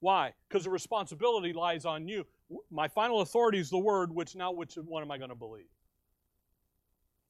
Why? 0.00 0.32
Because 0.48 0.64
the 0.64 0.70
responsibility 0.70 1.52
lies 1.52 1.84
on 1.84 2.08
you. 2.08 2.26
My 2.70 2.88
final 2.88 3.20
authority 3.20 3.58
is 3.58 3.70
the 3.70 3.78
word, 3.78 4.12
which 4.12 4.34
now 4.34 4.52
which 4.52 4.74
one 4.74 5.02
am 5.02 5.10
I 5.10 5.18
going 5.18 5.30
to 5.30 5.36
believe? 5.36 5.68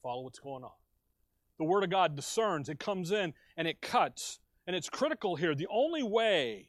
Follow 0.01 0.23
what's 0.23 0.39
going 0.39 0.63
on. 0.63 0.71
The 1.63 1.69
Word 1.69 1.85
of 1.85 1.89
God 1.89 2.17
discerns, 2.17 2.67
it 2.67 2.77
comes 2.77 3.11
in 3.11 3.33
and 3.55 3.69
it 3.69 3.81
cuts. 3.81 4.39
And 4.67 4.75
it's 4.75 4.89
critical 4.89 5.37
here. 5.37 5.55
The 5.55 5.69
only 5.71 6.03
way 6.03 6.67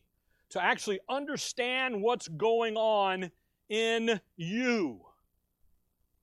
to 0.51 0.63
actually 0.63 1.01
understand 1.09 2.01
what's 2.01 2.29
going 2.29 2.77
on 2.77 3.33
in 3.69 4.21
you 4.37 5.01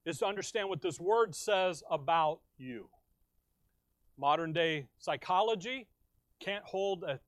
is 0.05 0.19
to 0.19 0.25
understand 0.25 0.69
what 0.69 0.81
this 0.81 1.01
Word 1.01 1.35
says 1.35 1.83
about 1.91 2.39
you. 2.57 2.87
Modern 4.17 4.53
day 4.53 4.87
psychology 4.99 5.87
can't 6.39 6.63
hold 6.63 7.03
a 7.03 7.19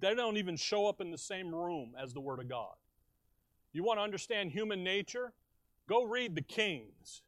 they 0.00 0.12
don't 0.16 0.38
even 0.38 0.56
show 0.56 0.88
up 0.88 1.00
in 1.00 1.12
the 1.12 1.18
same 1.18 1.54
room 1.54 1.92
as 1.96 2.12
the 2.12 2.20
Word 2.20 2.40
of 2.40 2.48
God. 2.48 2.74
You 3.72 3.84
want 3.84 4.00
to 4.00 4.02
understand 4.02 4.50
human 4.50 4.82
nature? 4.82 5.32
Go 5.88 6.02
read 6.02 6.34
the 6.34 6.42
Kings. 6.42 7.22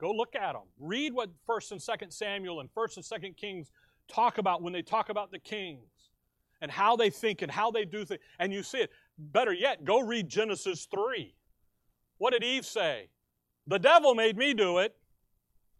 Go 0.00 0.12
look 0.12 0.34
at 0.34 0.54
them. 0.54 0.62
Read 0.78 1.12
what 1.12 1.28
1st 1.46 1.72
and 1.72 1.80
2nd 1.80 2.12
Samuel 2.12 2.60
and 2.60 2.72
1st 2.74 2.96
and 2.96 3.04
2nd 3.22 3.36
Kings 3.36 3.70
talk 4.08 4.38
about 4.38 4.62
when 4.62 4.72
they 4.72 4.82
talk 4.82 5.10
about 5.10 5.30
the 5.30 5.38
kings 5.38 6.10
and 6.62 6.70
how 6.70 6.96
they 6.96 7.10
think 7.10 7.42
and 7.42 7.50
how 7.52 7.70
they 7.70 7.84
do 7.84 8.04
things. 8.04 8.20
And 8.38 8.52
you 8.52 8.62
see 8.62 8.78
it. 8.78 8.90
Better 9.18 9.52
yet, 9.52 9.84
go 9.84 10.00
read 10.00 10.28
Genesis 10.28 10.86
3. 10.90 11.34
What 12.18 12.32
did 12.32 12.42
Eve 12.42 12.64
say? 12.64 13.08
The 13.66 13.78
devil 13.78 14.14
made 14.14 14.36
me 14.36 14.54
do 14.54 14.78
it. 14.78 14.96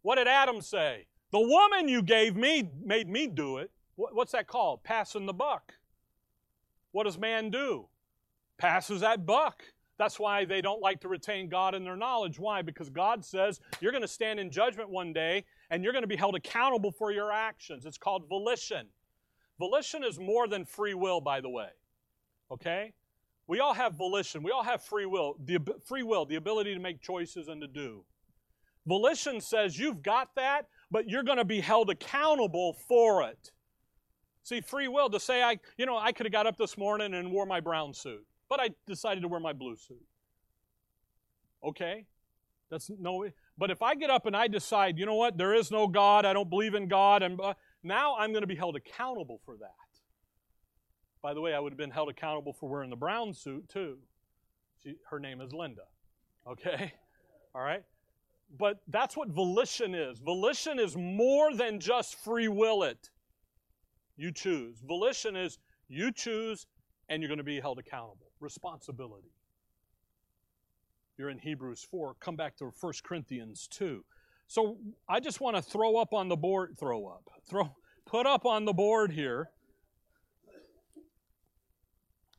What 0.02 0.16
did 0.16 0.28
Adam 0.28 0.60
say? 0.60 1.06
The 1.32 1.40
woman 1.40 1.88
you 1.88 2.02
gave 2.02 2.36
me 2.36 2.68
made 2.84 3.08
me 3.08 3.26
do 3.26 3.58
it. 3.58 3.70
What's 3.96 4.32
that 4.32 4.46
called? 4.46 4.82
Passing 4.82 5.26
the 5.26 5.32
buck. 5.32 5.74
What 6.92 7.04
does 7.04 7.18
man 7.18 7.50
do? 7.50 7.86
Passes 8.58 9.00
that 9.00 9.24
buck. 9.24 9.62
That's 10.00 10.18
why 10.18 10.46
they 10.46 10.62
don't 10.62 10.80
like 10.80 11.02
to 11.02 11.08
retain 11.08 11.50
God 11.50 11.74
in 11.74 11.84
their 11.84 11.94
knowledge. 11.94 12.38
Why? 12.38 12.62
Because 12.62 12.88
God 12.88 13.22
says 13.22 13.60
you're 13.82 13.92
going 13.92 14.00
to 14.00 14.08
stand 14.08 14.40
in 14.40 14.50
judgment 14.50 14.88
one 14.88 15.12
day 15.12 15.44
and 15.68 15.84
you're 15.84 15.92
going 15.92 16.04
to 16.04 16.08
be 16.08 16.16
held 16.16 16.34
accountable 16.34 16.90
for 16.90 17.12
your 17.12 17.30
actions. 17.30 17.84
It's 17.84 17.98
called 17.98 18.26
volition. 18.26 18.86
Volition 19.58 20.02
is 20.02 20.18
more 20.18 20.48
than 20.48 20.64
free 20.64 20.94
will, 20.94 21.20
by 21.20 21.42
the 21.42 21.50
way. 21.50 21.68
Okay? 22.50 22.94
We 23.46 23.60
all 23.60 23.74
have 23.74 23.92
volition. 23.92 24.42
We 24.42 24.50
all 24.52 24.62
have 24.62 24.82
free 24.82 25.04
will. 25.04 25.36
The 25.44 25.58
free 25.84 26.02
will, 26.02 26.24
the 26.24 26.36
ability 26.36 26.72
to 26.72 26.80
make 26.80 27.02
choices 27.02 27.48
and 27.48 27.60
to 27.60 27.68
do. 27.68 28.02
Volition 28.86 29.38
says 29.38 29.78
you've 29.78 30.02
got 30.02 30.34
that, 30.36 30.68
but 30.90 31.10
you're 31.10 31.24
going 31.24 31.36
to 31.36 31.44
be 31.44 31.60
held 31.60 31.90
accountable 31.90 32.72
for 32.88 33.22
it. 33.24 33.52
See, 34.44 34.62
free 34.62 34.88
will 34.88 35.10
to 35.10 35.20
say 35.20 35.42
I, 35.42 35.58
you 35.76 35.84
know, 35.84 35.98
I 35.98 36.12
could 36.12 36.24
have 36.24 36.32
got 36.32 36.46
up 36.46 36.56
this 36.56 36.78
morning 36.78 37.12
and 37.12 37.30
wore 37.30 37.44
my 37.44 37.60
brown 37.60 37.92
suit 37.92 38.24
but 38.50 38.60
I 38.60 38.70
decided 38.86 39.22
to 39.22 39.28
wear 39.28 39.40
my 39.40 39.54
blue 39.54 39.76
suit. 39.76 40.04
Okay? 41.64 42.04
That's 42.68 42.90
no 42.98 43.26
but 43.56 43.70
if 43.70 43.82
I 43.82 43.94
get 43.94 44.10
up 44.10 44.26
and 44.26 44.36
I 44.36 44.48
decide, 44.48 44.98
you 44.98 45.04
know 45.04 45.14
what, 45.14 45.36
there 45.36 45.54
is 45.54 45.70
no 45.70 45.86
God, 45.86 46.24
I 46.24 46.32
don't 46.32 46.48
believe 46.48 46.74
in 46.74 46.88
God, 46.88 47.22
and 47.22 47.38
uh, 47.38 47.52
now 47.82 48.16
I'm 48.16 48.30
going 48.30 48.42
to 48.42 48.46
be 48.46 48.56
held 48.56 48.74
accountable 48.74 49.40
for 49.44 49.56
that. 49.58 49.74
By 51.22 51.34
the 51.34 51.42
way, 51.42 51.52
I 51.52 51.60
would 51.60 51.72
have 51.72 51.78
been 51.78 51.90
held 51.90 52.08
accountable 52.08 52.54
for 52.54 52.70
wearing 52.70 52.88
the 52.88 52.96
brown 52.96 53.34
suit 53.34 53.68
too. 53.68 53.98
She, 54.82 54.94
her 55.10 55.20
name 55.20 55.42
is 55.42 55.52
Linda. 55.52 55.82
Okay? 56.48 56.94
All 57.54 57.60
right? 57.60 57.84
But 58.58 58.78
that's 58.88 59.16
what 59.16 59.28
volition 59.28 59.94
is. 59.94 60.18
Volition 60.18 60.78
is 60.78 60.96
more 60.96 61.54
than 61.54 61.80
just 61.80 62.16
free 62.24 62.48
will 62.48 62.82
it. 62.82 63.10
You 64.16 64.32
choose. 64.32 64.78
Volition 64.80 65.36
is 65.36 65.58
you 65.88 66.12
choose 66.12 66.66
and 67.10 67.22
you're 67.22 67.28
going 67.28 67.38
to 67.38 67.44
be 67.44 67.60
held 67.60 67.78
accountable 67.78 68.29
responsibility. 68.40 69.32
You're 71.18 71.30
in 71.30 71.38
Hebrews 71.38 71.86
4. 71.90 72.14
Come 72.18 72.36
back 72.36 72.56
to 72.56 72.72
1 72.80 72.92
Corinthians 73.02 73.68
2. 73.70 74.04
So 74.46 74.78
I 75.08 75.20
just 75.20 75.40
want 75.40 75.56
to 75.56 75.62
throw 75.62 75.96
up 75.96 76.12
on 76.12 76.28
the 76.28 76.36
board, 76.36 76.76
throw 76.78 77.06
up, 77.06 77.28
throw, 77.48 77.74
put 78.06 78.26
up 78.26 78.46
on 78.46 78.64
the 78.64 78.72
board 78.72 79.12
here. 79.12 79.50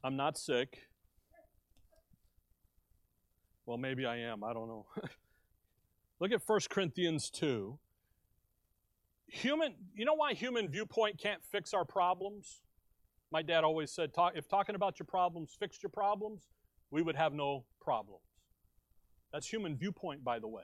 I'm 0.03 0.15
not 0.15 0.37
sick. 0.37 0.79
Well, 3.65 3.77
maybe 3.77 4.05
I 4.05 4.17
am. 4.17 4.43
I 4.43 4.51
don't 4.53 4.67
know. 4.67 4.85
Look 6.19 6.31
at 6.31 6.41
1 6.45 6.59
Corinthians 6.69 7.29
2. 7.29 7.77
Human, 9.27 9.75
you 9.95 10.03
know 10.03 10.15
why 10.15 10.33
human 10.33 10.67
viewpoint 10.67 11.17
can't 11.17 11.41
fix 11.43 11.73
our 11.73 11.85
problems? 11.85 12.61
My 13.31 13.41
dad 13.41 13.63
always 13.63 13.91
said, 13.91 14.11
if 14.35 14.47
talking 14.47 14.75
about 14.75 14.99
your 14.99 15.05
problems 15.05 15.55
fixed 15.57 15.81
your 15.81 15.89
problems, 15.89 16.49
we 16.91 17.01
would 17.01 17.15
have 17.15 17.33
no 17.33 17.63
problems. 17.79 18.21
That's 19.31 19.47
human 19.47 19.77
viewpoint, 19.77 20.23
by 20.23 20.39
the 20.39 20.47
way. 20.47 20.63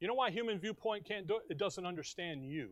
You 0.00 0.08
know 0.08 0.14
why 0.14 0.30
human 0.30 0.58
viewpoint 0.58 1.04
can't 1.04 1.26
do 1.26 1.36
it? 1.36 1.42
It 1.50 1.58
doesn't 1.58 1.84
understand 1.84 2.44
you. 2.44 2.70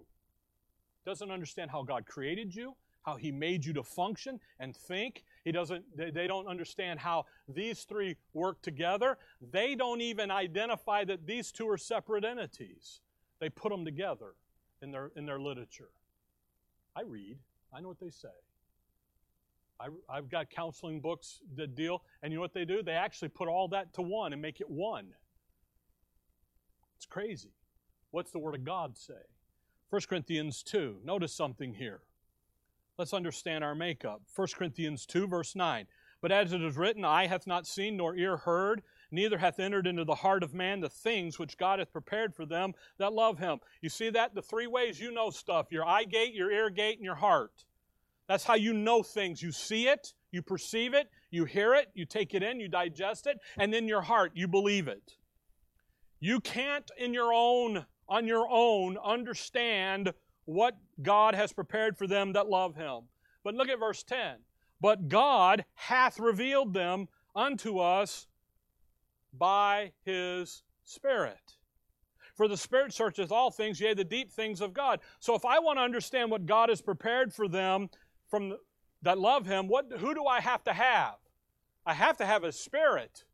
It 1.05 1.09
doesn't 1.09 1.31
understand 1.31 1.71
how 1.71 1.83
God 1.83 2.07
created 2.07 2.55
you, 2.55 2.75
how 3.03 3.17
He 3.17 3.31
made 3.31 3.65
you 3.65 3.75
to 3.75 3.83
function 3.83 4.41
and 4.59 4.75
think. 4.75 5.25
He 5.45 5.53
doesn't, 5.53 5.85
they 5.97 6.27
don't 6.27 6.47
understand 6.47 7.01
how 7.01 7.27
these 7.49 7.85
three 7.85 8.17
work 8.33 8.63
together. 8.63 9.19
They 9.53 9.75
don't 9.75 10.01
even 10.01 10.31
identify 10.31 11.05
that 11.05 11.27
these 11.27 11.53
two 11.53 11.69
are 11.69 11.77
separate 11.79 12.25
entities. 12.25 13.01
They 13.39 13.51
put 13.51 13.71
them 13.71 13.85
together 13.85 14.35
in 14.81 14.93
their, 14.93 15.11
in 15.17 15.27
their 15.27 15.39
literature. 15.39 15.91
I 16.97 17.03
read, 17.03 17.39
I 17.73 17.81
know 17.81 17.89
what 17.89 18.01
they 18.01 18.11
say. 18.11 18.29
I, 19.81 20.15
have 20.15 20.31
got 20.31 20.51
counseling 20.51 21.01
books 21.01 21.41
that 21.57 21.75
deal, 21.75 22.03
and 22.23 22.33
you 22.33 22.39
know 22.39 22.43
what 22.43 22.55
they 22.55 22.65
do? 22.65 22.83
They 22.83 22.93
actually 22.93 23.29
put 23.29 23.49
all 23.49 23.69
that 23.69 23.93
to 23.95 24.03
one 24.03 24.33
and 24.33 24.41
make 24.41 24.61
it 24.61 24.71
one. 24.71 25.09
It's 26.97 27.07
crazy. 27.07 27.51
What's 28.11 28.31
the 28.31 28.39
Word 28.39 28.55
of 28.55 28.65
God 28.65 28.97
say? 28.97 29.15
1 29.91 30.03
Corinthians 30.09 30.63
2. 30.63 31.01
Notice 31.05 31.35
something 31.35 31.75
here. 31.75 32.01
Let's 32.99 33.13
understand 33.13 33.63
our 33.63 33.75
makeup. 33.75 34.23
1 34.35 34.49
Corinthians 34.57 35.05
2, 35.05 35.27
verse 35.27 35.55
9. 35.55 35.87
But 36.23 36.33
as 36.33 36.53
it 36.53 36.63
is 36.63 36.77
written, 36.77 37.05
eye 37.05 37.27
hath 37.27 37.47
not 37.47 37.67
seen, 37.67 37.99
nor 37.99 38.17
ear 38.17 38.39
heard, 38.39 38.83
neither 39.11 39.39
hath 39.39 39.61
entered 39.61 39.87
into 39.87 40.05
the 40.05 40.15
heart 40.15 40.43
of 40.43 40.55
man 40.55 40.81
the 40.81 40.89
things 40.89 41.39
which 41.39 41.59
God 41.59 41.79
hath 41.79 41.93
prepared 41.93 42.35
for 42.35 42.47
them 42.47 42.73
that 42.99 43.13
love 43.13 43.39
him. 43.39 43.61
You 43.83 43.91
see 43.91 44.11
that? 44.11 44.35
The 44.35 44.43
three 44.43 44.67
ways 44.67 44.99
you 44.99 45.13
know 45.13 45.31
stuff 45.31 45.67
your 45.71 45.87
eye 45.87 46.05
gate, 46.05 46.35
your 46.35 46.51
ear 46.51 46.71
gate, 46.71 46.97
and 46.97 47.05
your 47.05 47.17
heart. 47.17 47.65
That's 48.29 48.45
how 48.45 48.55
you 48.55 48.73
know 48.73 49.03
things. 49.03 49.43
You 49.43 49.53
see 49.53 49.89
it, 49.89 50.15
you 50.33 50.43
perceive 50.43 50.95
it, 50.95 51.09
you 51.31 51.45
hear 51.45 51.75
it, 51.75 51.89
you 51.95 52.05
take 52.05 52.35
it 52.35 52.43
in, 52.43 52.61
you 52.61 52.69
digest 52.69 53.27
it, 53.27 53.39
and 53.57 53.73
then 53.73 53.87
your 53.87 54.03
heart, 54.03 54.33
you 54.35 54.49
believe 54.49 54.89
it. 54.89 55.15
You 56.19 56.41
can't 56.41 56.91
in 56.99 57.15
your 57.15 57.33
own 57.33 57.87
on 58.09 58.27
your 58.27 58.47
own 58.49 58.97
understand 59.05 60.13
what 60.45 60.77
God 61.03 61.35
has 61.35 61.53
prepared 61.53 61.99
for 61.99 62.07
them 62.07 62.33
that 62.35 62.49
love 62.49 62.77
him. 62.77 63.03
But 63.43 63.55
look 63.55 63.69
at 63.69 63.81
verse 63.81 64.03
10. 64.05 64.37
But 64.81 65.09
God 65.09 65.65
hath 65.75 66.19
revealed 66.19 66.73
them 66.73 67.09
unto 67.35 67.79
us 67.79 68.27
by 69.37 69.93
his 70.05 70.63
Spirit. 70.85 71.57
For 72.37 72.49
the 72.49 72.57
Spirit 72.57 72.93
searcheth 72.93 73.33
all 73.33 73.51
things, 73.51 73.81
yea, 73.81 73.95
the 73.95 74.05
deep 74.05 74.31
things 74.31 74.61
of 74.61 74.73
God. 74.73 75.01
So 75.21 75.35
if 75.35 75.45
I 75.45 75.59
want 75.59 75.79
to 75.79 75.83
understand 75.83 76.31
what 76.31 76.47
God 76.47 76.69
has 76.69 76.83
prepared 76.83 77.33
for 77.33 77.49
them 77.49 77.89
from 78.29 78.51
the, 78.51 78.59
that 79.03 79.19
love 79.19 79.47
him, 79.47 79.69
what, 79.69 79.93
who 79.99 80.15
do 80.15 80.25
I 80.25 80.41
have 80.41 80.65
to 80.65 80.73
have? 80.73 81.17
I 81.85 81.95
have 81.95 82.17
to 82.19 82.27
have 82.27 82.45
a 82.45 82.53
spirit. 82.53 83.25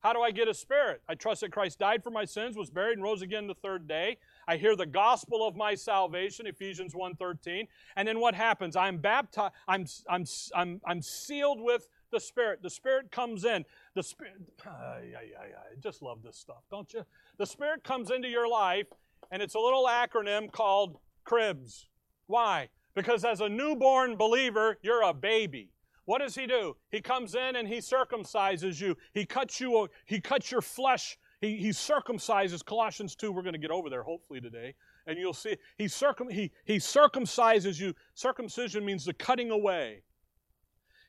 How 0.00 0.14
do 0.14 0.20
I 0.20 0.30
get 0.30 0.48
a 0.48 0.54
spirit? 0.54 1.02
I 1.08 1.14
trust 1.14 1.42
that 1.42 1.52
Christ 1.52 1.78
died 1.78 2.02
for 2.02 2.10
my 2.10 2.24
sins, 2.24 2.56
was 2.56 2.70
buried, 2.70 2.94
and 2.94 3.02
rose 3.02 3.20
again 3.20 3.46
the 3.46 3.54
third 3.54 3.86
day. 3.86 4.16
I 4.48 4.56
hear 4.56 4.74
the 4.74 4.86
gospel 4.86 5.46
of 5.46 5.56
my 5.56 5.74
salvation, 5.74 6.46
Ephesians 6.46 6.94
1.13. 6.94 7.68
And 7.96 8.08
then 8.08 8.18
what 8.18 8.34
happens? 8.34 8.76
I'm 8.76 8.96
baptized, 8.96 9.52
I'm, 9.68 9.84
I'm, 10.08 10.24
I'm, 10.54 10.80
I'm 10.86 11.02
sealed 11.02 11.60
with 11.60 11.86
the 12.10 12.18
Spirit. 12.18 12.62
The 12.62 12.70
Spirit 12.70 13.12
comes 13.12 13.44
in. 13.44 13.66
The 13.94 14.02
Spirit, 14.02 14.34
I, 14.66 14.70
I, 14.70 15.44
I 15.44 15.80
just 15.80 16.00
love 16.00 16.22
this 16.22 16.36
stuff, 16.36 16.62
don't 16.70 16.90
you? 16.94 17.04
The 17.36 17.46
Spirit 17.46 17.84
comes 17.84 18.10
into 18.10 18.28
your 18.28 18.48
life, 18.48 18.86
and 19.30 19.42
it's 19.42 19.54
a 19.54 19.60
little 19.60 19.84
acronym 19.84 20.50
called 20.50 20.98
CRIBS. 21.26 21.86
Why? 22.26 22.70
Because 22.94 23.24
as 23.24 23.40
a 23.40 23.48
newborn 23.48 24.16
believer, 24.16 24.78
you're 24.82 25.02
a 25.02 25.14
baby. 25.14 25.70
What 26.04 26.20
does 26.20 26.34
he 26.34 26.46
do? 26.46 26.76
He 26.90 27.00
comes 27.00 27.34
in 27.34 27.56
and 27.56 27.68
he 27.68 27.78
circumcises 27.78 28.80
you. 28.80 28.96
He 29.14 29.24
cuts 29.24 29.60
you, 29.60 29.88
he 30.06 30.20
cuts 30.20 30.50
your 30.50 30.62
flesh. 30.62 31.18
He, 31.40 31.56
he 31.56 31.70
circumcises. 31.70 32.64
Colossians 32.64 33.14
2, 33.14 33.32
we're 33.32 33.42
going 33.42 33.54
to 33.54 33.58
get 33.58 33.70
over 33.70 33.88
there 33.88 34.02
hopefully 34.02 34.40
today. 34.40 34.74
And 35.06 35.18
you'll 35.18 35.32
see, 35.32 35.56
he, 35.78 35.88
circum, 35.88 36.28
he, 36.28 36.50
he 36.64 36.76
circumcises 36.76 37.80
you. 37.80 37.94
Circumcision 38.14 38.84
means 38.84 39.04
the 39.04 39.14
cutting 39.14 39.50
away. 39.50 40.02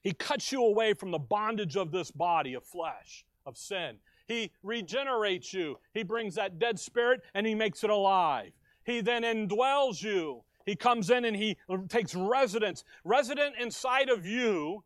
He 0.01 0.13
cuts 0.13 0.51
you 0.51 0.63
away 0.63 0.93
from 0.93 1.11
the 1.11 1.19
bondage 1.19 1.75
of 1.75 1.91
this 1.91 2.11
body 2.11 2.53
of 2.53 2.63
flesh, 2.63 3.25
of 3.45 3.57
sin. 3.57 3.97
He 4.27 4.51
regenerates 4.63 5.53
you. 5.53 5.77
He 5.93 6.03
brings 6.03 6.35
that 6.35 6.59
dead 6.59 6.79
spirit 6.79 7.21
and 7.33 7.45
he 7.45 7.53
makes 7.53 7.83
it 7.83 7.89
alive. 7.89 8.51
He 8.85 9.01
then 9.01 9.23
indwells 9.23 10.01
you. 10.01 10.43
He 10.65 10.75
comes 10.75 11.09
in 11.09 11.25
and 11.25 11.35
he 11.35 11.57
takes 11.89 12.15
residence. 12.15 12.83
Resident 13.03 13.55
inside 13.59 14.09
of 14.09 14.25
you 14.25 14.83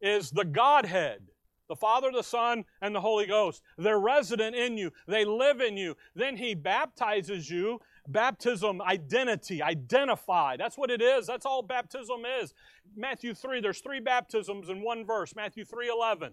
is 0.00 0.30
the 0.30 0.44
Godhead 0.44 1.20
the 1.68 1.76
Father, 1.76 2.10
the 2.10 2.22
Son, 2.22 2.64
and 2.80 2.94
the 2.94 3.00
Holy 3.00 3.26
Ghost. 3.26 3.62
They're 3.76 4.00
resident 4.00 4.56
in 4.56 4.76
you, 4.76 4.90
they 5.06 5.24
live 5.24 5.60
in 5.60 5.76
you. 5.76 5.96
Then 6.14 6.36
He 6.36 6.54
baptizes 6.54 7.48
you. 7.48 7.80
Baptism, 8.10 8.80
identity, 8.80 9.62
identify. 9.62 10.56
That's 10.56 10.78
what 10.78 10.90
it 10.90 11.02
is. 11.02 11.26
That's 11.26 11.44
all 11.44 11.60
baptism 11.60 12.22
is. 12.40 12.54
Matthew 12.96 13.34
3, 13.34 13.60
there's 13.60 13.80
three 13.80 14.00
baptisms 14.00 14.70
in 14.70 14.80
one 14.82 15.04
verse. 15.04 15.36
Matthew 15.36 15.66
3 15.66 15.90
11. 15.90 16.32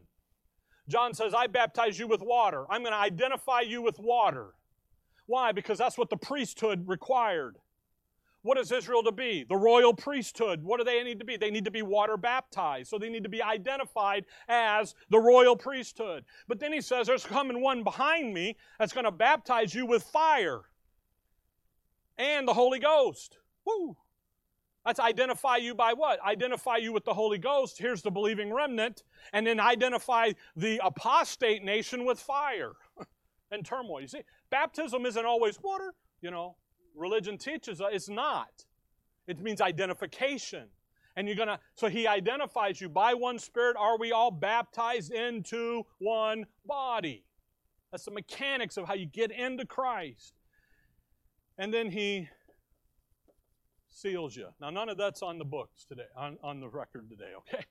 John 0.88 1.14
says, 1.14 1.34
I 1.34 1.48
baptize 1.48 2.00
you 2.00 2.08
with 2.08 2.22
water. 2.22 2.64
I'm 2.70 2.82
going 2.82 2.94
to 2.94 2.98
identify 2.98 3.60
you 3.60 3.82
with 3.82 4.00
water. 4.00 4.54
Why? 5.26 5.52
Because 5.52 5.78
that's 5.78 5.98
what 5.98 6.10
the 6.10 6.16
priesthood 6.16 6.88
required. 6.88 7.58
What 8.46 8.60
is 8.60 8.72
Israel 8.72 9.02
to 9.02 9.12
be? 9.12 9.44
The 9.44 9.56
royal 9.56 9.92
priesthood. 9.92 10.62
What 10.62 10.78
do 10.78 10.84
they 10.84 11.02
need 11.02 11.18
to 11.18 11.26
be? 11.26 11.36
They 11.36 11.50
need 11.50 11.66
to 11.66 11.72
be 11.72 11.82
water 11.82 12.16
baptized. 12.16 12.92
So 12.92 13.00
they 13.00 13.10
need 13.10 13.24
to 13.24 13.30
be 13.30 13.42
identified 13.42 14.26
as 14.48 14.94
the 15.10 15.18
royal 15.18 15.56
priesthood. 15.56 16.26
But 16.48 16.60
then 16.60 16.72
he 16.72 16.80
says, 16.80 17.08
There's 17.08 17.26
coming 17.26 17.60
one 17.60 17.84
behind 17.84 18.36
me 18.36 18.56
that's 18.78 18.94
going 18.94 19.06
to 19.06 19.12
baptize 19.12 19.74
you 19.74 19.88
with 19.88 20.04
fire 20.04 20.62
and 22.20 22.48
the 22.48 22.54
Holy 22.54 22.78
Ghost. 22.78 23.40
Woo! 23.66 23.98
That's 24.86 25.00
identify 25.00 25.56
you 25.56 25.74
by 25.74 25.94
what? 25.94 26.24
Identify 26.24 26.78
you 26.78 26.94
with 26.94 27.04
the 27.04 27.16
Holy 27.16 27.40
Ghost. 27.40 27.80
Here's 27.80 28.04
the 28.04 28.12
believing 28.12 28.54
remnant. 28.54 29.02
And 29.34 29.48
then 29.48 29.60
identify 29.60 30.34
the 30.56 30.80
apostate 30.84 31.64
nation 31.64 32.06
with 32.06 32.20
fire 32.20 32.74
and 33.50 33.66
turmoil. 33.66 34.02
You 34.02 34.08
see, 34.08 34.22
baptism 34.52 35.04
isn't 35.08 35.26
always 35.26 35.58
water, 35.64 35.96
you 36.22 36.30
know. 36.30 36.58
Religion 36.96 37.38
teaches 37.38 37.82
us 37.82 37.90
it's 37.92 38.10
not. 38.10 38.66
It 39.28 39.40
means 39.40 39.62
identification. 39.62 40.68
And 41.16 41.28
you're 41.28 41.38
going 41.38 41.48
to, 41.48 41.60
so 41.76 41.88
he 41.88 42.08
identifies 42.08 42.82
you 42.82 42.90
by 42.90 43.14
one 43.14 43.40
spirit. 43.40 43.78
Are 43.80 43.98
we 43.98 44.12
all 44.12 44.32
baptized 44.32 45.12
into 45.12 45.84
one 46.00 46.46
body? 46.66 47.24
That's 47.92 48.06
the 48.06 48.12
mechanics 48.12 48.76
of 48.78 48.86
how 48.88 48.96
you 48.96 49.06
get 49.06 49.32
into 49.32 49.66
Christ. 49.66 50.34
And 51.58 51.74
then 51.74 51.90
he 51.90 52.28
seals 53.90 54.36
you. 54.36 54.48
Now, 54.60 54.70
none 54.70 54.90
of 54.90 54.98
that's 54.98 55.22
on 55.22 55.38
the 55.38 55.46
books 55.46 55.86
today, 55.86 56.04
on, 56.18 56.38
on 56.44 56.60
the 56.60 56.68
record 56.68 57.10
today, 57.10 57.32
okay? 57.38 57.64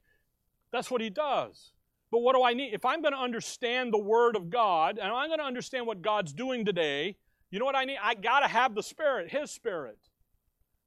That's 0.73 0.90
what 0.90 1.02
he 1.02 1.11
does. 1.11 1.73
But 2.11 2.21
what 2.21 2.35
do 2.35 2.43
I 2.43 2.54
need? 2.54 2.73
If 2.73 2.87
I'm 2.87 3.02
going 3.02 3.12
to 3.12 3.21
understand 3.21 3.93
the 3.93 3.99
Word 3.99 4.37
of 4.37 4.49
God, 4.49 4.99
and 4.99 5.12
I'm 5.12 5.28
going 5.28 5.40
to 5.40 5.45
understand 5.45 5.87
what 5.87 6.00
God's 6.00 6.33
doing 6.33 6.64
today, 6.64 7.16
you 7.55 7.61
know 7.61 7.67
what 7.67 7.77
I 7.77 7.85
need? 7.85 7.99
I 8.03 8.17
got 8.17 8.41
to 8.41 8.49
have 8.49 8.75
the 8.75 8.83
Spirit, 8.83 9.31
His 9.31 9.49
Spirit. 9.49 9.99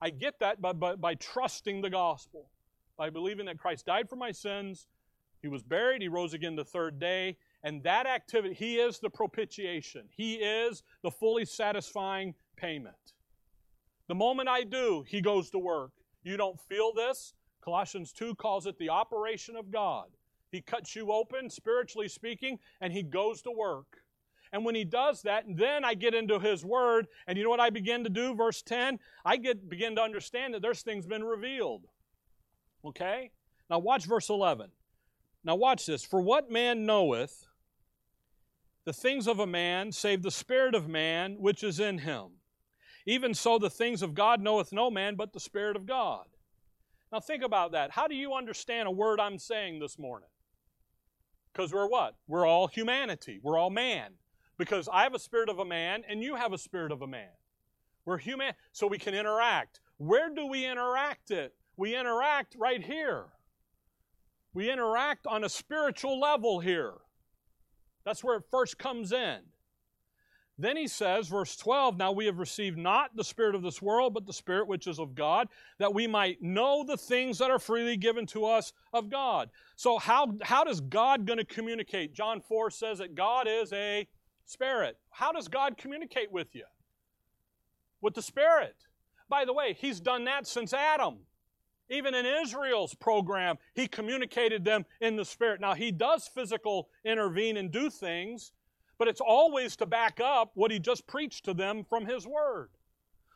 I 0.02 0.10
get 0.10 0.38
that 0.42 0.62
by, 0.62 0.74
by, 0.74 0.96
by 0.96 1.16
trusting 1.16 1.80
the 1.80 1.90
gospel, 1.90 2.50
by 2.98 3.10
believing 3.10 3.46
that 3.46 3.58
Christ 3.58 3.86
died 3.86 4.10
for 4.10 4.18
my 4.18 4.34
sins, 4.34 4.86
He 5.42 5.48
was 5.48 5.64
buried, 5.64 6.02
He 6.02 6.10
rose 6.10 6.34
again 6.34 6.58
the 6.58 6.66
third 6.66 7.00
day, 7.00 7.38
and 7.64 7.82
that 7.84 8.06
activity, 8.06 8.54
He 8.54 8.80
is 8.80 9.00
the 9.00 9.10
propitiation. 9.10 10.10
He 10.10 10.34
is 10.34 10.84
the 11.04 11.10
fully 11.10 11.46
satisfying 11.46 12.36
payment. 12.58 13.14
The 14.10 14.16
moment 14.16 14.50
I 14.50 14.64
do, 14.64 15.06
He 15.08 15.22
goes 15.22 15.50
to 15.52 15.60
work. 15.60 15.92
You 16.26 16.36
don't 16.36 16.60
feel 16.60 16.92
this? 16.94 17.34
Colossians 17.62 18.12
2 18.12 18.36
calls 18.36 18.66
it 18.66 18.78
the 18.78 18.90
operation 18.90 19.56
of 19.56 19.72
God. 19.72 20.08
He 20.52 20.60
cuts 20.60 20.98
you 20.98 21.14
open, 21.14 21.50
spiritually 21.50 22.10
speaking, 22.10 22.60
and 22.82 22.92
He 22.92 23.04
goes 23.04 23.42
to 23.44 23.52
work. 23.52 24.02
And 24.54 24.64
when 24.64 24.76
he 24.76 24.84
does 24.84 25.22
that, 25.24 25.46
and 25.46 25.58
then 25.58 25.84
I 25.84 25.94
get 25.94 26.14
into 26.14 26.40
his 26.40 26.64
word, 26.64 27.08
and 27.28 27.38
you 27.38 27.44
know 27.44 27.50
what 27.50 27.60
I 27.60 27.70
begin 27.70 28.04
to 28.04 28.10
do? 28.10 28.34
Verse 28.36 28.62
10, 28.62 29.00
I 29.26 29.38
get 29.38 29.70
begin 29.70 29.96
to 29.96 30.02
understand 30.02 30.54
that 30.54 30.62
there's 30.62 30.82
things 30.82 31.06
been 31.06 31.24
revealed. 31.24 31.86
Okay? 32.86 33.32
Now 33.70 33.80
watch 33.80 34.06
verse 34.06 34.30
11. 34.30 34.70
Now 35.44 35.56
watch 35.56 35.86
this. 35.86 36.04
For 36.04 36.22
what 36.22 36.52
man 36.52 36.86
knoweth 36.86 37.46
the 38.86 38.94
things 38.94 39.28
of 39.28 39.40
a 39.40 39.48
man 39.48 39.92
save 39.92 40.24
the 40.24 40.32
spirit 40.32 40.76
of 40.76 40.88
man 40.88 41.36
which 41.40 41.64
is 41.64 41.80
in 41.80 42.00
him? 42.00 42.38
Even 43.08 43.34
so, 43.34 43.58
the 43.58 43.70
things 43.70 44.02
of 44.02 44.14
God 44.14 44.42
knoweth 44.42 44.74
no 44.74 44.92
man 44.92 45.16
but 45.16 45.32
the 45.32 45.40
Spirit 45.40 45.78
of 45.78 45.86
God. 45.86 46.26
Now, 47.10 47.22
think 47.22 47.42
about 47.42 47.72
that. 47.72 47.90
How 47.90 48.06
do 48.06 48.16
you 48.16 48.34
understand 48.34 48.86
a 48.86 48.92
word 48.92 49.22
I'm 49.22 49.40
saying 49.40 49.80
this 49.80 49.98
morning? 49.98 50.28
Because 51.54 51.72
we're 51.72 51.88
what? 51.88 52.16
We're 52.28 52.46
all 52.46 52.68
humanity. 52.68 53.40
We're 53.42 53.58
all 53.58 53.70
man. 53.70 54.12
Because 54.58 54.90
I 54.92 55.04
have 55.04 55.14
a 55.14 55.20
spirit 55.20 55.50
of 55.50 55.60
a 55.60 55.66
man 55.66 56.04
and 56.10 56.24
you 56.24 56.36
have 56.36 56.54
a 56.54 56.58
spirit 56.58 56.92
of 56.92 57.02
a 57.02 57.08
man. 57.08 57.30
We're 58.06 58.18
human, 58.18 58.54
so 58.72 58.88
we 58.88 58.98
can 58.98 59.14
interact. 59.14 59.82
Where 59.98 60.34
do 60.34 60.48
we 60.48 60.66
interact 60.66 61.32
it? 61.32 61.54
We 61.76 61.96
interact 61.96 62.56
right 62.58 62.84
here. 62.84 63.26
We 64.54 64.72
interact 64.72 65.28
on 65.28 65.44
a 65.44 65.50
spiritual 65.50 66.20
level 66.20 66.60
here. 66.60 66.94
That's 68.06 68.24
where 68.24 68.38
it 68.38 68.46
first 68.50 68.78
comes 68.78 69.12
in. 69.12 69.40
Then 70.60 70.76
he 70.76 70.88
says, 70.88 71.28
verse 71.28 71.56
12, 71.56 71.98
Now 71.98 72.12
we 72.12 72.26
have 72.26 72.40
received 72.40 72.78
not 72.78 73.16
the 73.16 73.24
Spirit 73.24 73.54
of 73.54 73.62
this 73.62 73.82
world, 73.82 74.14
but 74.14 74.26
the 74.26 74.34
Spirit 74.34 74.68
which 74.68 74.88
is 74.88 74.98
of 75.00 75.14
God, 75.14 75.50
that 75.78 75.94
we 75.94 76.08
might 76.08 76.42
know 76.42 76.84
the 76.84 76.98
things 76.98 77.38
that 77.38 77.52
are 77.52 77.60
freely 77.60 77.96
given 77.96 78.26
to 78.28 78.46
us 78.46 78.74
of 78.94 79.10
God. 79.10 79.50
So, 79.76 80.00
how, 80.00 80.34
how 80.42 80.64
does 80.64 80.82
God 80.82 81.28
going 81.28 81.38
to 81.38 81.46
communicate? 81.46 82.14
John 82.14 82.42
4 82.42 82.72
says 82.72 82.98
that 82.98 83.14
God 83.14 83.48
is 83.48 83.72
a 83.72 84.08
Spirit. 84.48 84.98
How 85.12 85.32
does 85.32 85.48
God 85.48 85.78
communicate 85.78 86.32
with 86.32 86.56
you? 86.56 86.66
With 88.02 88.16
the 88.16 88.22
Spirit. 88.22 88.76
By 89.30 89.46
the 89.46 89.54
way, 89.54 89.78
He's 89.80 90.00
done 90.00 90.26
that 90.26 90.48
since 90.48 90.74
Adam. 90.74 91.20
Even 91.90 92.16
in 92.16 92.26
Israel's 92.26 92.96
program, 92.96 93.58
He 93.76 93.88
communicated 93.88 94.66
them 94.66 94.86
in 95.00 95.16
the 95.16 95.26
Spirit. 95.26 95.62
Now, 95.62 95.74
He 95.74 95.92
does 95.92 96.28
physical 96.28 96.90
intervene 97.06 97.58
and 97.58 97.72
do 97.72 97.90
things 97.90 98.52
but 98.98 99.08
it's 99.08 99.22
always 99.22 99.76
to 99.78 99.86
back 99.86 100.20
up 100.20 100.52
what 100.56 100.72
he 100.72 100.80
just 100.80 101.06
preached 101.08 101.46
to 101.46 101.54
them 101.54 101.84
from 101.84 102.06
his 102.06 102.26
word. 102.26 102.70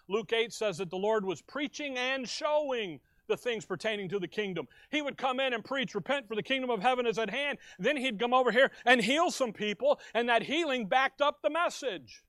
Luke 0.07 0.33
8 0.33 0.51
says 0.51 0.77
that 0.79 0.89
the 0.89 0.97
Lord 0.97 1.23
was 1.23 1.41
preaching 1.41 1.97
and 1.97 2.27
showing 2.27 2.99
the 3.31 3.37
things 3.37 3.65
pertaining 3.65 4.09
to 4.09 4.19
the 4.19 4.27
kingdom. 4.27 4.67
He 4.89 5.01
would 5.01 5.17
come 5.17 5.39
in 5.39 5.53
and 5.53 5.63
preach, 5.63 5.95
repent 5.95 6.27
for 6.27 6.35
the 6.35 6.43
kingdom 6.43 6.69
of 6.69 6.81
heaven 6.81 7.07
is 7.07 7.17
at 7.17 7.29
hand. 7.29 7.57
Then 7.79 7.97
he'd 7.97 8.19
come 8.19 8.33
over 8.33 8.51
here 8.51 8.71
and 8.85 9.01
heal 9.01 9.31
some 9.31 9.53
people, 9.53 9.99
and 10.13 10.29
that 10.29 10.43
healing 10.43 10.85
backed 10.85 11.21
up 11.21 11.41
the 11.41 11.49
message. 11.49 12.23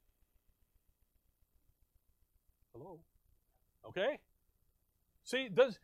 Hello? 2.73 3.01
Okay? 3.87 4.21
See, 5.25 5.49
does, 5.53 5.79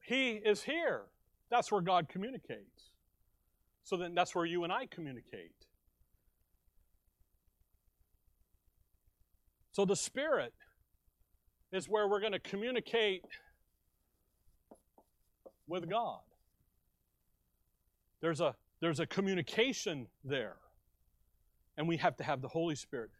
he 0.00 0.32
is 0.32 0.62
here. 0.62 1.02
That's 1.50 1.70
where 1.70 1.82
God 1.82 2.08
communicates. 2.08 2.90
So 3.82 3.96
then 3.96 4.14
that's 4.14 4.34
where 4.34 4.46
you 4.46 4.64
and 4.64 4.72
I 4.72 4.86
communicate. 4.86 5.50
So 9.72 9.84
the 9.84 9.96
Spirit 9.96 10.54
is 11.72 11.88
where 11.88 12.06
we're 12.06 12.20
going 12.20 12.32
to 12.32 12.38
communicate 12.38 13.24
with 15.66 15.88
God. 15.88 16.20
There's 18.20 18.40
a, 18.40 18.54
there's 18.80 19.00
a 19.00 19.06
communication 19.06 20.08
there. 20.24 20.56
And 21.76 21.88
we 21.88 21.96
have 21.98 22.16
to 22.16 22.24
have 22.24 22.40
the 22.40 22.48
Holy 22.48 22.76
Spirit. 22.76 23.10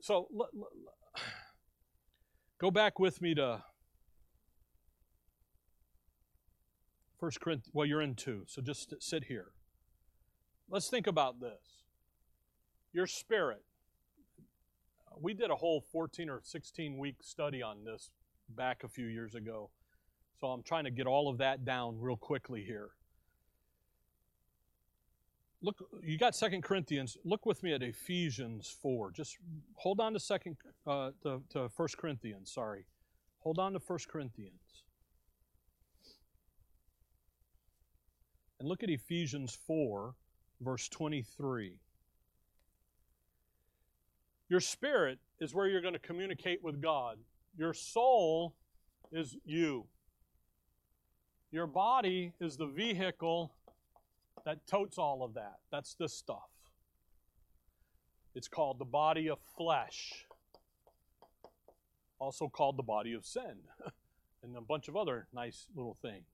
So 0.00 0.28
l- 0.34 0.48
l- 0.54 0.68
l- 1.16 1.22
go 2.60 2.70
back 2.70 2.98
with 2.98 3.20
me 3.20 3.34
to 3.34 3.62
First 7.20 7.40
Corinthians. 7.40 7.70
Well, 7.74 7.86
you're 7.86 8.00
in 8.00 8.14
two, 8.14 8.44
so 8.46 8.62
just 8.62 8.94
sit 9.00 9.24
here. 9.24 9.48
Let's 10.70 10.88
think 10.88 11.06
about 11.06 11.40
this. 11.40 11.84
Your 12.92 13.06
spirit 13.06 13.62
we 15.20 15.34
did 15.34 15.50
a 15.50 15.56
whole 15.56 15.80
14 15.80 16.28
or 16.28 16.40
16 16.42 16.98
week 16.98 17.16
study 17.22 17.62
on 17.62 17.84
this 17.84 18.10
back 18.48 18.82
a 18.84 18.88
few 18.88 19.06
years 19.06 19.34
ago. 19.34 19.70
So 20.40 20.48
I'm 20.48 20.62
trying 20.62 20.84
to 20.84 20.90
get 20.90 21.06
all 21.06 21.28
of 21.28 21.38
that 21.38 21.64
down 21.64 21.98
real 22.00 22.16
quickly 22.16 22.62
here. 22.62 22.90
Look, 25.60 25.76
you 26.04 26.16
got 26.16 26.36
Second 26.36 26.62
Corinthians. 26.62 27.16
Look 27.24 27.44
with 27.44 27.64
me 27.64 27.72
at 27.72 27.82
Ephesians 27.82 28.76
4. 28.80 29.10
Just 29.10 29.36
hold 29.74 29.98
on 29.98 30.12
to 30.12 30.20
Second 30.20 30.56
uh, 30.86 31.10
to, 31.24 31.42
to 31.50 31.68
1 31.74 31.88
Corinthians. 31.98 32.52
Sorry, 32.52 32.84
hold 33.40 33.58
on 33.58 33.72
to 33.72 33.80
1 33.84 33.98
Corinthians. 34.08 34.84
And 38.60 38.68
look 38.68 38.84
at 38.84 38.90
Ephesians 38.90 39.56
4, 39.66 40.14
verse 40.60 40.88
23. 40.88 41.80
Your 44.48 44.60
spirit 44.60 45.18
is 45.40 45.54
where 45.54 45.66
you're 45.66 45.80
going 45.80 45.94
to 45.94 46.00
communicate 46.00 46.62
with 46.62 46.80
God. 46.80 47.18
Your 47.56 47.74
soul 47.74 48.54
is 49.12 49.36
you. 49.44 49.86
Your 51.50 51.66
body 51.66 52.32
is 52.40 52.56
the 52.56 52.66
vehicle 52.66 53.52
that 54.44 54.66
totes 54.66 54.98
all 54.98 55.22
of 55.22 55.34
that. 55.34 55.56
That's 55.72 55.94
this 55.94 56.12
stuff. 56.12 56.50
It's 58.34 58.48
called 58.48 58.78
the 58.78 58.84
body 58.84 59.28
of 59.28 59.38
flesh, 59.56 60.26
also 62.18 62.48
called 62.48 62.76
the 62.76 62.82
body 62.82 63.14
of 63.14 63.24
sin, 63.24 63.56
and 64.42 64.56
a 64.56 64.60
bunch 64.60 64.88
of 64.88 64.96
other 64.96 65.26
nice 65.32 65.66
little 65.74 65.96
things. 66.02 66.24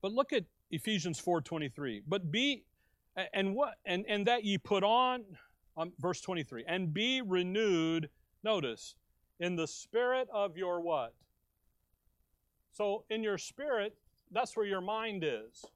But 0.00 0.12
look 0.12 0.32
at 0.32 0.44
Ephesians 0.70 1.20
4:23. 1.20 2.02
But 2.06 2.32
be 2.32 2.64
and 3.34 3.54
what 3.54 3.74
and 3.84 4.04
and 4.08 4.26
that 4.26 4.44
ye 4.44 4.56
put 4.56 4.82
on 4.82 5.24
um, 5.76 5.92
verse 5.98 6.20
23 6.20 6.64
and 6.66 6.92
be 6.92 7.20
renewed 7.20 8.08
notice 8.42 8.94
in 9.38 9.56
the 9.56 9.66
spirit 9.66 10.28
of 10.32 10.56
your 10.56 10.80
what 10.80 11.14
so 12.80 13.04
in 13.10 13.22
your 13.22 13.36
spirit 13.36 13.94
that's 14.30 14.56
where 14.56 14.64
your 14.64 14.80
mind 14.80 15.22
is 15.22 15.66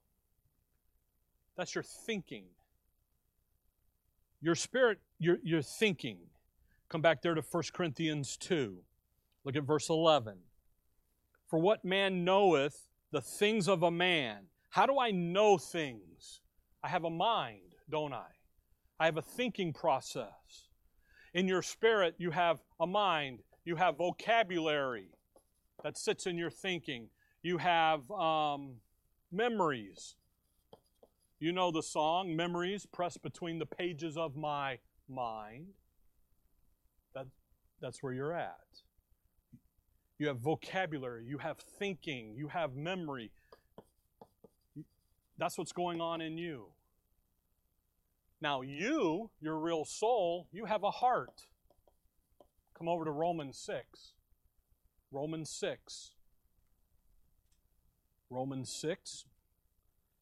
that's 1.55 1.75
your 1.75 1.83
thinking 1.83 2.45
your 4.41 4.55
spirit 4.55 4.97
your, 5.19 5.37
your 5.43 5.61
thinking 5.61 6.17
come 6.89 7.01
back 7.01 7.21
there 7.21 7.35
to 7.35 7.43
1 7.43 7.63
corinthians 7.73 8.35
2 8.37 8.75
look 9.43 9.55
at 9.55 9.61
verse 9.61 9.87
11 9.87 10.33
For 11.47 11.59
what 11.59 11.85
man 11.85 12.23
knoweth 12.23 12.87
the 13.11 13.21
things 13.21 13.67
of 13.67 13.83
a 13.83 13.91
man? 13.91 14.47
How 14.71 14.87
do 14.87 14.97
I 14.99 15.11
know 15.11 15.59
things? 15.59 16.41
I 16.83 16.87
have 16.87 17.03
a 17.03 17.09
mind, 17.11 17.75
don't 17.87 18.13
I? 18.13 18.31
I 18.99 19.05
have 19.05 19.17
a 19.17 19.21
thinking 19.21 19.73
process. 19.73 20.69
In 21.35 21.47
your 21.47 21.61
spirit, 21.61 22.15
you 22.17 22.31
have 22.31 22.63
a 22.79 22.87
mind, 22.87 23.43
you 23.63 23.75
have 23.75 23.97
vocabulary 23.97 25.14
that 25.85 25.99
sits 25.99 26.25
in 26.25 26.35
your 26.35 26.49
thinking, 26.49 27.09
you 27.43 27.59
have 27.59 28.09
um, 28.09 28.77
memories. 29.31 30.15
You 31.39 31.51
know 31.51 31.69
the 31.69 31.83
song, 31.83 32.35
Memories 32.35 32.87
Pressed 32.87 33.21
Between 33.21 33.59
the 33.59 33.67
Pages 33.67 34.17
of 34.17 34.35
My 34.35 34.79
Mind. 35.07 35.67
That, 37.13 37.27
that's 37.83 38.01
where 38.01 38.13
you're 38.13 38.33
at. 38.33 38.57
You 40.17 40.27
have 40.29 40.39
vocabulary, 40.39 41.23
you 41.27 41.37
have 41.37 41.59
thinking, 41.59 42.33
you 42.35 42.47
have 42.47 42.75
memory. 42.75 43.29
That's 45.37 45.55
what's 45.55 45.71
going 45.71 46.01
on 46.01 46.19
in 46.19 46.39
you. 46.39 46.69
Now, 48.41 48.61
you, 48.61 49.29
your 49.39 49.59
real 49.59 49.85
soul, 49.85 50.47
you 50.51 50.65
have 50.65 50.81
a 50.81 50.89
heart. 50.89 51.45
Come 52.75 52.87
over 52.87 53.05
to 53.05 53.11
Romans 53.11 53.59
6. 53.59 54.14
Romans 55.11 55.49
6. 55.49 56.11
Romans 58.29 58.69
6. 58.69 59.25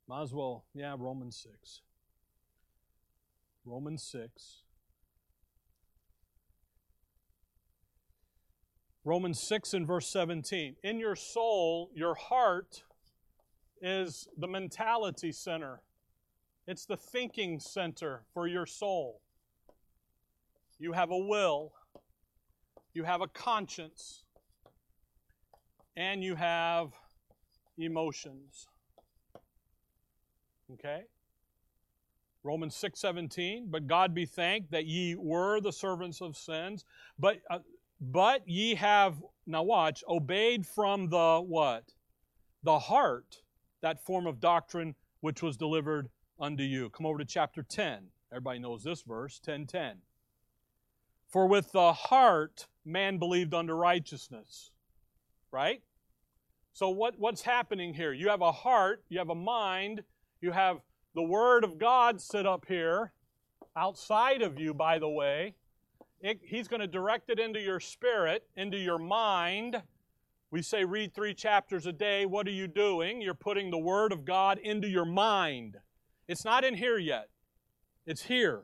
Might 0.07 0.23
as 0.23 0.33
well, 0.33 0.65
yeah, 0.73 0.95
Romans 0.97 1.45
6. 1.49 1.81
Romans 3.65 4.03
6. 4.03 4.63
Romans 9.05 9.39
6 9.39 9.73
and 9.73 9.85
verse 9.87 10.07
17. 10.07 10.75
In 10.83 10.97
your 10.97 11.15
soul, 11.15 11.89
your 11.93 12.15
heart 12.15 12.83
is 13.81 14.29
the 14.37 14.47
mentality 14.47 15.31
center, 15.31 15.81
it's 16.67 16.85
the 16.85 16.95
thinking 16.95 17.59
center 17.59 18.23
for 18.33 18.47
your 18.47 18.65
soul. 18.65 19.19
You 20.79 20.93
have 20.93 21.11
a 21.11 21.17
will, 21.17 21.73
you 22.93 23.03
have 23.03 23.21
a 23.21 23.27
conscience, 23.27 24.22
and 25.95 26.23
you 26.23 26.35
have 26.35 26.93
emotions. 27.77 28.67
Okay? 30.71 31.03
Romans 32.43 32.75
6:17, 32.75 33.71
but 33.71 33.87
God 33.87 34.13
be 34.13 34.25
thanked 34.25 34.71
that 34.71 34.85
ye 34.85 35.15
were 35.15 35.61
the 35.61 35.71
servants 35.71 36.21
of 36.21 36.35
sins, 36.35 36.83
but 37.17 37.39
uh, 37.49 37.59
but 38.01 38.47
ye 38.47 38.75
have, 38.75 39.23
now 39.45 39.63
watch, 39.63 40.03
obeyed 40.09 40.65
from 40.65 41.07
the 41.07 41.41
what? 41.41 41.93
The 42.63 42.79
heart, 42.79 43.41
that 43.81 44.03
form 44.05 44.27
of 44.27 44.41
doctrine 44.41 44.95
which 45.21 45.41
was 45.41 45.55
delivered 45.55 46.09
unto 46.37 46.63
you. 46.63 46.89
Come 46.89 47.05
over 47.05 47.19
to 47.19 47.25
chapter 47.25 47.63
10. 47.63 48.09
Everybody 48.29 48.59
knows 48.59 48.83
this 48.83 49.03
verse, 49.03 49.39
10:10. 49.39 50.01
For 51.29 51.47
with 51.47 51.71
the 51.71 51.93
heart 51.93 52.67
man 52.83 53.17
believed 53.17 53.53
unto 53.53 53.73
righteousness. 53.73 54.72
Right? 55.53 55.83
So 56.73 56.89
what, 56.89 57.13
what's 57.19 57.43
happening 57.43 57.93
here? 57.93 58.11
You 58.11 58.29
have 58.29 58.41
a 58.41 58.51
heart, 58.51 59.03
you 59.07 59.19
have 59.19 59.29
a 59.29 59.35
mind, 59.35 60.01
you 60.41 60.51
have 60.51 60.79
the 61.13 61.21
Word 61.21 61.63
of 61.63 61.77
God 61.77 62.19
sit 62.19 62.47
up 62.47 62.65
here, 62.67 63.13
outside 63.77 64.41
of 64.41 64.59
you, 64.59 64.73
by 64.73 64.97
the 64.97 65.07
way. 65.07 65.53
It, 66.21 66.39
he's 66.43 66.67
going 66.67 66.79
to 66.79 66.87
direct 66.87 67.29
it 67.29 67.39
into 67.39 67.59
your 67.59 67.79
spirit, 67.79 68.47
into 68.57 68.77
your 68.77 68.97
mind. 68.97 69.83
We 70.49 70.63
say 70.63 70.85
read 70.85 71.13
three 71.13 71.35
chapters 71.35 71.85
a 71.85 71.93
day. 71.93 72.25
What 72.25 72.47
are 72.47 72.51
you 72.51 72.67
doing? 72.67 73.21
You're 73.21 73.35
putting 73.35 73.69
the 73.69 73.77
Word 73.77 74.11
of 74.11 74.25
God 74.25 74.57
into 74.57 74.87
your 74.87 75.05
mind. 75.05 75.77
It's 76.27 76.43
not 76.43 76.63
in 76.63 76.73
here 76.73 76.97
yet, 76.97 77.29
it's 78.07 78.23
here. 78.23 78.63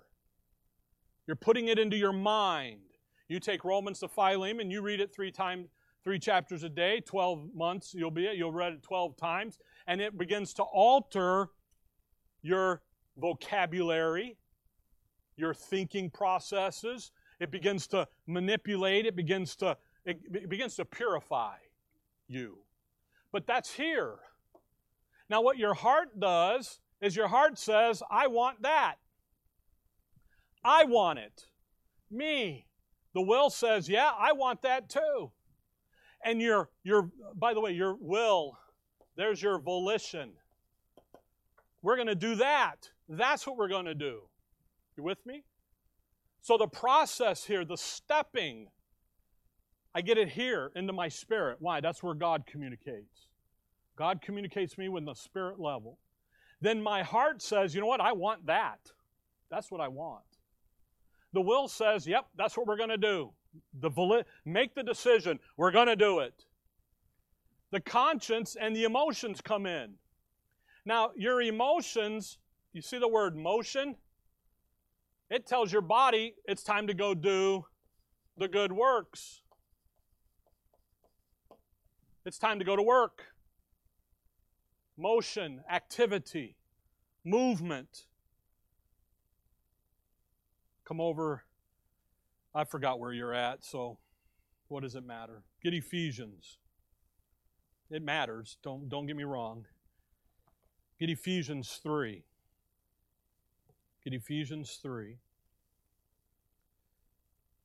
You're 1.28 1.36
putting 1.36 1.67
it 1.67 1.78
into 1.78 1.97
your 1.97 2.13
mind. 2.13 2.80
You 3.28 3.39
take 3.39 3.63
Romans 3.63 3.99
to 3.99 4.08
Philemon, 4.08 4.62
and 4.62 4.71
you 4.71 4.82
read 4.82 4.99
it 4.99 5.13
three 5.13 5.32
times, 5.32 5.67
three 6.04 6.20
chapters 6.20 6.64
a 6.64 6.70
day, 6.70 7.02
12 7.02 7.54
months 7.54 7.94
you'll 7.94 8.12
be 8.12 8.26
it, 8.26 8.38
you'll 8.38 8.52
read 8.52 8.74
it 8.74 8.84
12 8.84 9.18
times, 9.18 9.60
and 9.88 10.02
it 10.02 10.18
begins 10.18 10.54
to 10.56 10.64
alter 10.64 11.50
your 12.42 12.82
vocabulary, 13.18 14.38
your 15.36 15.54
thinking 15.54 16.10
processes, 16.10 17.12
it 17.40 17.52
begins 17.52 17.88
to 17.88 18.08
manipulate, 18.28 19.06
it 19.06 19.16
begins 19.16 19.56
to, 19.58 19.78
it 20.06 20.50
begins 20.50 20.76
to 20.76 20.86
purify 20.86 21.56
you. 22.28 22.60
But 23.32 23.48
that's 23.48 23.74
here. 23.74 24.16
Now, 25.30 25.42
what 25.42 25.58
your 25.58 25.74
heart 25.74 26.20
does 26.20 26.80
is 27.02 27.16
your 27.16 27.28
heart 27.28 27.58
says, 27.58 28.02
I 28.10 28.28
want 28.28 28.64
that. 28.64 28.96
I 30.64 30.86
want 30.86 31.20
it. 31.20 31.46
Me. 32.10 32.66
The 33.14 33.22
will 33.22 33.50
says, 33.50 33.88
yeah, 33.88 34.12
I 34.18 34.34
want 34.34 34.62
that 34.64 34.90
too. 34.90 35.32
And 36.23 36.41
your, 36.41 36.69
your, 36.84 37.10
by 37.36 37.53
the 37.53 37.62
way, 37.62 37.71
your 37.71 37.95
will, 37.99 38.58
there's 39.15 39.41
your 39.41 39.60
volition. 39.60 40.32
We're 41.82 41.95
going 41.95 42.08
to 42.08 42.15
do 42.15 42.36
that. 42.36 42.89
That's 43.08 43.47
what 43.47 43.58
we're 43.58 43.69
going 43.69 43.86
to 43.86 43.95
do. 43.95 44.21
You 44.97 45.03
with 45.03 45.25
me? 45.25 45.43
So 46.41 46.58
the 46.58 46.67
process 46.67 47.45
here, 47.45 47.63
the 47.63 47.77
stepping, 47.77 48.67
I 49.95 50.01
get 50.01 50.17
it 50.17 50.29
here 50.29 50.71
into 50.75 50.93
my 50.93 51.08
spirit. 51.08 51.58
Why? 51.60 51.79
That's 51.79 52.03
where 52.03 52.13
God 52.13 52.45
communicates. 52.45 53.27
God 53.95 54.21
communicates 54.21 54.77
me 54.77 54.89
with 54.89 55.05
the 55.05 55.13
spirit 55.13 55.60
level. 55.60 55.97
Then 56.62 56.82
my 56.82 57.03
heart 57.03 57.41
says, 57.41 57.73
you 57.73 57.82
know 57.82 57.88
what? 57.88 58.01
I 58.01 58.12
want 58.12 58.45
that. 58.47 58.79
That's 59.49 59.71
what 59.71 59.82
I 59.82 59.88
want. 59.88 60.23
The 61.34 61.41
will 61.41 61.67
says, 61.67 62.08
yep, 62.08 62.25
that's 62.38 62.58
what 62.58 62.67
we're 62.67 62.77
going 62.77 62.89
to 62.89 62.97
do. 62.97 63.32
The 63.74 63.90
vali- 63.90 64.24
make 64.46 64.76
the 64.76 64.84
decision. 64.84 65.40
We're 65.58 65.72
going 65.72 65.88
to 65.88 65.96
do 65.96 66.20
it. 66.20 66.46
The 67.72 67.80
conscience 67.80 68.56
and 68.60 68.76
the 68.76 68.84
emotions 68.84 69.42
come 69.42 69.66
in. 69.66 69.96
Now, 70.86 71.12
your 71.16 71.42
emotions, 71.42 72.38
you 72.74 72.82
see 72.82 72.98
the 72.98 73.08
word 73.08 73.36
motion? 73.36 73.96
It 75.30 75.46
tells 75.46 75.72
your 75.72 75.82
body 75.84 76.36
it's 76.46 76.64
time 76.64 76.88
to 76.88 76.94
go 76.94 77.14
do 77.14 77.66
the 78.38 78.48
good 78.48 78.72
works. 78.72 79.42
It's 82.26 82.40
time 82.40 82.60
to 82.60 82.66
go 82.66 82.76
to 82.76 82.82
work. 82.82 83.24
Motion, 84.98 85.62
activity, 85.70 86.56
movement. 87.24 88.06
Come 90.86 91.00
over. 91.00 91.44
I 92.54 92.64
forgot 92.64 93.00
where 93.00 93.14
you're 93.14 93.34
at, 93.34 93.64
so 93.64 93.98
what 94.68 94.84
does 94.84 94.96
it 94.96 95.06
matter? 95.06 95.44
Get 95.64 95.74
Ephesians. 95.74 96.58
It 97.92 98.04
matters. 98.04 98.58
Don't, 98.64 98.90
don't 98.90 99.08
get 99.08 99.16
me 99.16 99.24
wrong. 99.24 99.66
Get 101.00 101.10
Ephesians 101.10 101.80
3. 101.82 102.24
Get 104.04 104.14
Ephesians 104.14 104.80
3. 104.82 105.18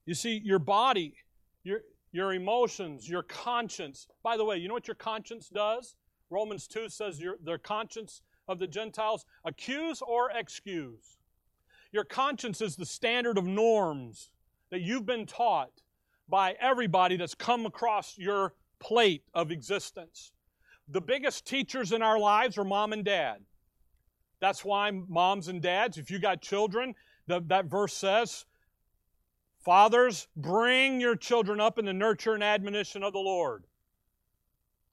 You 0.07 0.15
see, 0.15 0.41
your 0.45 0.59
body, 0.59 1.15
your, 1.63 1.81
your 2.13 2.33
emotions, 2.33 3.09
your 3.09 3.23
conscience. 3.23 4.07
By 4.23 4.37
the 4.37 4.45
way, 4.45 4.59
you 4.59 4.69
know 4.69 4.75
what 4.75 4.89
your 4.89 4.95
conscience 4.95 5.49
does? 5.49 5.95
Romans 6.31 6.67
2 6.67 6.89
says 6.89 7.21
your, 7.21 7.37
their 7.43 7.59
conscience 7.59 8.23
of 8.49 8.59
the 8.59 8.67
Gentiles 8.67 9.25
accuse 9.45 10.03
or 10.03 10.31
excuse. 10.31 11.19
Your 11.93 12.05
conscience 12.05 12.61
is 12.61 12.77
the 12.77 12.87
standard 12.87 13.39
of 13.39 13.45
norms 13.45 14.31
that 14.75 14.83
you've 14.83 15.07
been 15.07 15.25
taught 15.25 15.71
by 16.29 16.57
everybody 16.59 17.17
that's 17.17 17.37
come 17.37 17.65
across 17.65 18.19
your 18.19 18.55
plate 18.81 19.23
of 19.33 19.53
existence. 19.53 20.33
The 20.89 21.01
biggest 21.01 21.47
teachers 21.47 21.93
in 21.93 22.03
our 22.03 22.19
lives 22.19 22.59
are 22.59 22.65
mom 22.65 22.93
and 22.93 23.05
dad. 23.05 23.37
That's 24.41 24.65
why 24.65 24.91
moms 24.91 25.47
and 25.47 25.63
dads, 25.63 25.97
if 25.97 26.11
you 26.11 26.19
got 26.19 26.43
children, 26.43 26.97
the, 27.29 27.41
that 27.47 27.67
verse 27.67 27.95
says, 27.95 28.47
Fathers, 29.65 30.27
bring 30.37 31.01
your 31.01 31.15
children 31.15 31.61
up 31.61 31.79
in 31.79 31.85
the 31.85 31.93
nurture 31.93 32.35
and 32.35 32.43
admonition 32.43 33.05
of 33.05 33.13
the 33.13 33.21
Lord. 33.21 33.67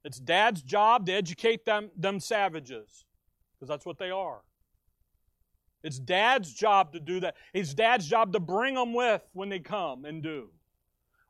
It's 0.06 0.20
dad's 0.20 0.62
job 0.62 1.08
to 1.08 1.12
educate 1.12 1.66
them, 1.66 1.90
them 1.98 2.20
savages, 2.20 3.06
because 3.56 3.68
that's 3.68 3.88
what 3.88 3.98
they 3.98 4.12
are. 4.12 4.42
It's 5.84 6.00
dad's 6.00 6.54
job 6.54 6.94
to 6.94 7.00
do 7.00 7.20
that. 7.22 7.36
It's 7.54 7.74
dad's 7.74 8.08
job 8.08 8.34
to 8.34 8.40
bring 8.40 8.76
them 8.76 8.94
with 8.94 9.24
when 9.34 9.50
they 9.50 9.60
come 9.60 10.06
and 10.06 10.22
do. 10.22 10.50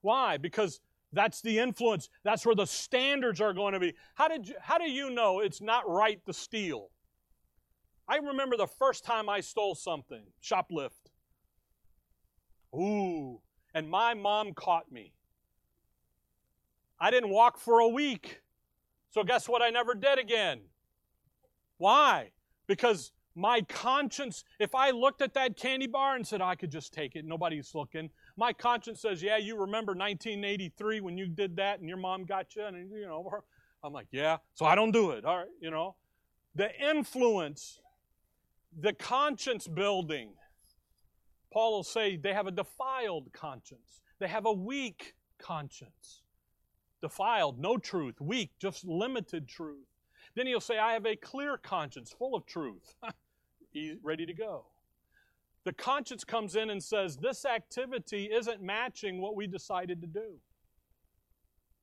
Why? 0.01 0.37
Because 0.37 0.81
that's 1.13 1.41
the 1.41 1.59
influence. 1.59 2.09
That's 2.23 2.45
where 2.45 2.55
the 2.55 2.65
standards 2.65 3.41
are 3.41 3.53
going 3.53 3.73
to 3.73 3.79
be. 3.79 3.93
How, 4.15 4.27
did 4.27 4.47
you, 4.47 4.55
how 4.61 4.77
do 4.77 4.89
you 4.89 5.09
know 5.09 5.39
it's 5.39 5.61
not 5.61 5.89
right 5.89 6.23
to 6.25 6.33
steal? 6.33 6.89
I 8.07 8.17
remember 8.17 8.57
the 8.57 8.67
first 8.67 9.05
time 9.05 9.29
I 9.29 9.41
stole 9.41 9.75
something, 9.75 10.23
shoplift. 10.43 11.11
Ooh, 12.75 13.41
and 13.73 13.89
my 13.89 14.13
mom 14.13 14.53
caught 14.53 14.91
me. 14.91 15.13
I 16.99 17.11
didn't 17.11 17.29
walk 17.29 17.57
for 17.57 17.79
a 17.79 17.87
week 17.87 18.41
So, 19.11 19.23
guess 19.23 19.47
what? 19.49 19.61
I 19.61 19.69
never 19.69 19.93
did 19.93 20.19
again. 20.19 20.61
Why? 21.77 22.31
Because 22.67 23.11
my 23.35 23.61
conscience, 23.61 24.43
if 24.59 24.75
I 24.75 24.91
looked 24.91 25.21
at 25.21 25.33
that 25.35 25.55
candy 25.55 25.87
bar 25.87 26.15
and 26.15 26.25
said, 26.27 26.41
I 26.41 26.55
could 26.55 26.71
just 26.71 26.93
take 26.93 27.15
it, 27.15 27.25
nobody's 27.25 27.73
looking, 27.73 28.09
my 28.37 28.53
conscience 28.53 29.01
says, 29.01 29.21
Yeah, 29.23 29.37
you 29.37 29.57
remember 29.57 29.93
1983 29.93 31.01
when 31.01 31.17
you 31.17 31.27
did 31.27 31.55
that 31.57 31.79
and 31.79 31.87
your 31.87 31.97
mom 31.97 32.25
got 32.25 32.55
you, 32.55 32.65
and 32.65 32.91
you 32.91 33.05
know, 33.05 33.29
I'm 33.83 33.93
like, 33.93 34.07
Yeah, 34.11 34.37
so 34.53 34.65
I 34.65 34.75
don't 34.75 34.91
do 34.91 35.11
it. 35.11 35.25
All 35.25 35.37
right, 35.37 35.47
you 35.61 35.71
know. 35.71 35.95
The 36.55 36.69
influence, 36.81 37.79
the 38.77 38.93
conscience 38.93 39.67
building. 39.67 40.33
Paul 41.53 41.73
will 41.73 41.83
say 41.83 42.15
they 42.15 42.33
have 42.33 42.47
a 42.47 42.51
defiled 42.51 43.31
conscience, 43.33 44.01
they 44.19 44.27
have 44.27 44.45
a 44.45 44.53
weak 44.53 45.15
conscience. 45.37 46.21
Defiled, 47.01 47.57
no 47.57 47.77
truth, 47.77 48.21
weak, 48.21 48.51
just 48.59 48.85
limited 48.85 49.47
truth. 49.47 49.87
Then 50.35 50.45
he'll 50.47 50.61
say, 50.61 50.77
I 50.77 50.93
have 50.93 51.05
a 51.05 51.15
clear 51.15 51.57
conscience, 51.57 52.13
full 52.17 52.35
of 52.35 52.45
truth, 52.45 52.93
ready 54.03 54.25
to 54.25 54.33
go. 54.33 54.65
The 55.63 55.73
conscience 55.73 56.23
comes 56.23 56.55
in 56.55 56.69
and 56.69 56.81
says, 56.81 57.17
This 57.17 57.45
activity 57.45 58.29
isn't 58.31 58.61
matching 58.61 59.21
what 59.21 59.35
we 59.35 59.47
decided 59.47 60.01
to 60.01 60.07
do. 60.07 60.39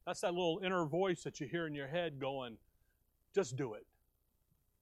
That's 0.07 0.21
that 0.23 0.33
little 0.33 0.61
inner 0.65 0.85
voice 0.87 1.23
that 1.23 1.39
you 1.39 1.47
hear 1.47 1.67
in 1.67 1.75
your 1.75 1.87
head 1.87 2.19
going, 2.19 2.57
Just 3.35 3.57
do 3.57 3.75
it. 3.75 3.87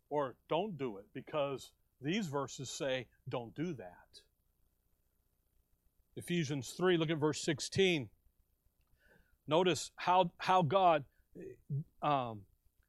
Or 0.09 0.37
don't 0.49 0.79
do 0.79 0.99
it, 0.99 1.05
because 1.12 1.73
these 2.01 2.27
verses 2.27 2.71
say, 2.71 3.07
Don't 3.29 3.55
do 3.55 3.75
that. 3.75 4.21
Ephesians 6.16 6.71
3, 6.71 6.97
look 6.97 7.11
at 7.11 7.19
verse 7.19 7.42
16. 7.42 8.09
Notice 9.47 9.90
how, 9.97 10.31
how 10.38 10.62
God, 10.62 11.05
um, 12.03 12.40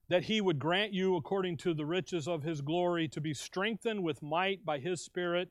that 0.09 0.23
He 0.23 0.41
would 0.41 0.59
grant 0.59 0.93
you, 0.93 1.15
according 1.15 1.57
to 1.57 1.73
the 1.73 1.85
riches 1.85 2.27
of 2.27 2.43
His 2.43 2.61
glory, 2.61 3.07
to 3.09 3.21
be 3.21 3.33
strengthened 3.33 4.03
with 4.03 4.21
might 4.21 4.65
by 4.65 4.79
His 4.79 5.01
Spirit 5.01 5.49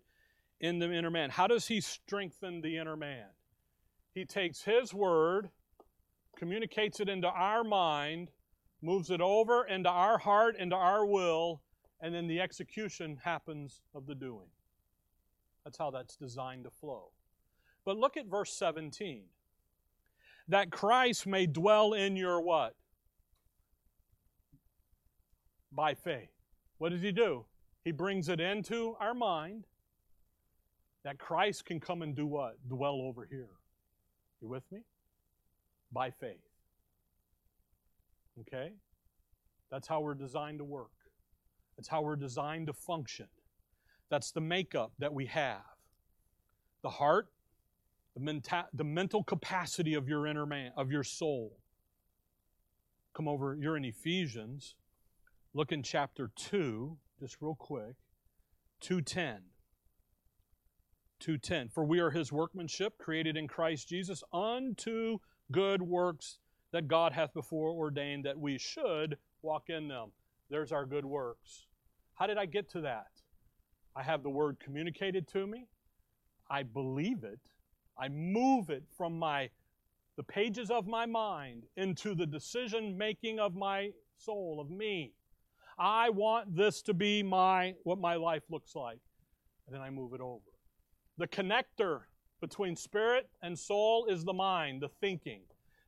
in 0.60 0.78
the 0.78 0.92
inner 0.92 1.10
man. 1.10 1.30
How 1.30 1.46
does 1.46 1.66
He 1.68 1.80
strengthen 1.80 2.60
the 2.60 2.76
inner 2.76 2.96
man? 2.96 3.26
He 4.14 4.24
takes 4.24 4.62
His 4.62 4.94
word, 4.94 5.50
communicates 6.36 7.00
it 7.00 7.08
into 7.08 7.28
our 7.28 7.64
mind, 7.64 8.30
moves 8.82 9.10
it 9.10 9.20
over 9.20 9.66
into 9.66 9.88
our 9.88 10.18
heart, 10.18 10.56
into 10.56 10.76
our 10.76 11.04
will, 11.04 11.60
and 12.00 12.14
then 12.14 12.26
the 12.26 12.40
execution 12.40 13.18
happens 13.22 13.82
of 13.94 14.06
the 14.06 14.14
doing. 14.14 14.48
That's 15.64 15.78
how 15.78 15.90
that's 15.90 16.16
designed 16.16 16.64
to 16.64 16.70
flow. 16.70 17.10
But 17.84 17.96
look 17.96 18.16
at 18.16 18.26
verse 18.26 18.52
17 18.52 19.24
that 20.48 20.70
Christ 20.70 21.26
may 21.26 21.46
dwell 21.46 21.92
in 21.92 22.16
your 22.16 22.40
what? 22.40 22.74
By 25.76 25.94
faith. 25.94 26.30
What 26.78 26.88
does 26.88 27.02
he 27.02 27.12
do? 27.12 27.44
He 27.84 27.92
brings 27.92 28.28
it 28.28 28.40
into 28.40 28.96
our 28.98 29.14
mind 29.14 29.64
that 31.04 31.18
Christ 31.18 31.66
can 31.66 31.78
come 31.78 32.02
and 32.02 32.16
do 32.16 32.26
what? 32.26 32.56
Dwell 32.68 33.00
over 33.02 33.26
here. 33.30 33.50
You 34.42 34.48
with 34.48 34.64
me? 34.72 34.80
By 35.92 36.10
faith. 36.10 36.40
Okay? 38.40 38.72
That's 39.70 39.86
how 39.86 40.00
we're 40.00 40.14
designed 40.14 40.58
to 40.58 40.64
work. 40.64 40.90
That's 41.76 41.88
how 41.88 42.02
we're 42.02 42.16
designed 42.16 42.66
to 42.66 42.72
function. 42.72 43.26
That's 44.08 44.32
the 44.32 44.40
makeup 44.40 44.92
that 44.98 45.12
we 45.12 45.26
have. 45.26 45.62
The 46.82 46.90
heart 46.90 47.28
the, 48.16 48.20
menta- 48.20 48.66
the 48.72 48.84
mental 48.84 49.22
capacity 49.22 49.94
of 49.94 50.08
your 50.08 50.26
inner 50.26 50.46
man, 50.46 50.72
of 50.76 50.90
your 50.90 51.04
soul. 51.04 51.52
Come 53.14 53.28
over, 53.28 53.56
you're 53.60 53.76
in 53.76 53.84
Ephesians. 53.84 54.74
Look 55.56 55.72
in 55.72 55.82
chapter 55.82 56.30
2, 56.36 56.98
just 57.18 57.38
real 57.40 57.54
quick. 57.54 57.94
210. 58.82 59.38
210. 61.18 61.70
For 61.70 61.82
we 61.82 61.98
are 61.98 62.10
his 62.10 62.30
workmanship, 62.30 62.98
created 62.98 63.38
in 63.38 63.48
Christ 63.48 63.88
Jesus, 63.88 64.22
unto 64.34 65.16
good 65.50 65.80
works 65.80 66.40
that 66.72 66.88
God 66.88 67.14
hath 67.14 67.32
before 67.32 67.70
ordained 67.70 68.26
that 68.26 68.38
we 68.38 68.58
should 68.58 69.16
walk 69.40 69.70
in 69.70 69.88
them. 69.88 70.12
There's 70.50 70.72
our 70.72 70.84
good 70.84 71.06
works. 71.06 71.64
How 72.16 72.26
did 72.26 72.36
I 72.36 72.44
get 72.44 72.68
to 72.72 72.82
that? 72.82 73.06
I 73.96 74.02
have 74.02 74.22
the 74.22 74.28
word 74.28 74.58
communicated 74.62 75.26
to 75.28 75.46
me. 75.46 75.68
I 76.50 76.64
believe 76.64 77.24
it. 77.24 77.40
I 77.98 78.08
move 78.08 78.68
it 78.68 78.84
from 78.94 79.18
my 79.18 79.48
the 80.18 80.22
pages 80.22 80.70
of 80.70 80.86
my 80.86 81.06
mind 81.06 81.64
into 81.78 82.14
the 82.14 82.26
decision 82.26 82.98
making 82.98 83.38
of 83.38 83.54
my 83.54 83.92
soul, 84.18 84.58
of 84.60 84.70
me. 84.70 85.14
I 85.78 86.10
want 86.10 86.56
this 86.56 86.82
to 86.82 86.94
be 86.94 87.22
my 87.22 87.74
what 87.82 87.98
my 87.98 88.14
life 88.14 88.42
looks 88.50 88.74
like. 88.74 89.00
And 89.66 89.74
then 89.74 89.82
I 89.82 89.90
move 89.90 90.14
it 90.14 90.20
over. 90.20 90.42
The 91.18 91.26
connector 91.26 92.02
between 92.40 92.76
spirit 92.76 93.28
and 93.42 93.58
soul 93.58 94.06
is 94.06 94.24
the 94.24 94.32
mind, 94.32 94.82
the 94.82 94.88
thinking. 95.00 95.42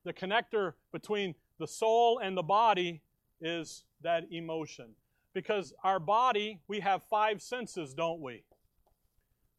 The 0.04 0.12
connector 0.12 0.72
between 0.92 1.34
the 1.58 1.66
soul 1.66 2.18
and 2.22 2.36
the 2.36 2.42
body 2.42 3.02
is 3.40 3.84
that 4.02 4.24
emotion. 4.30 4.94
Because 5.34 5.74
our 5.84 6.00
body, 6.00 6.60
we 6.66 6.80
have 6.80 7.02
five 7.04 7.42
senses, 7.42 7.94
don't 7.94 8.20
we? 8.20 8.44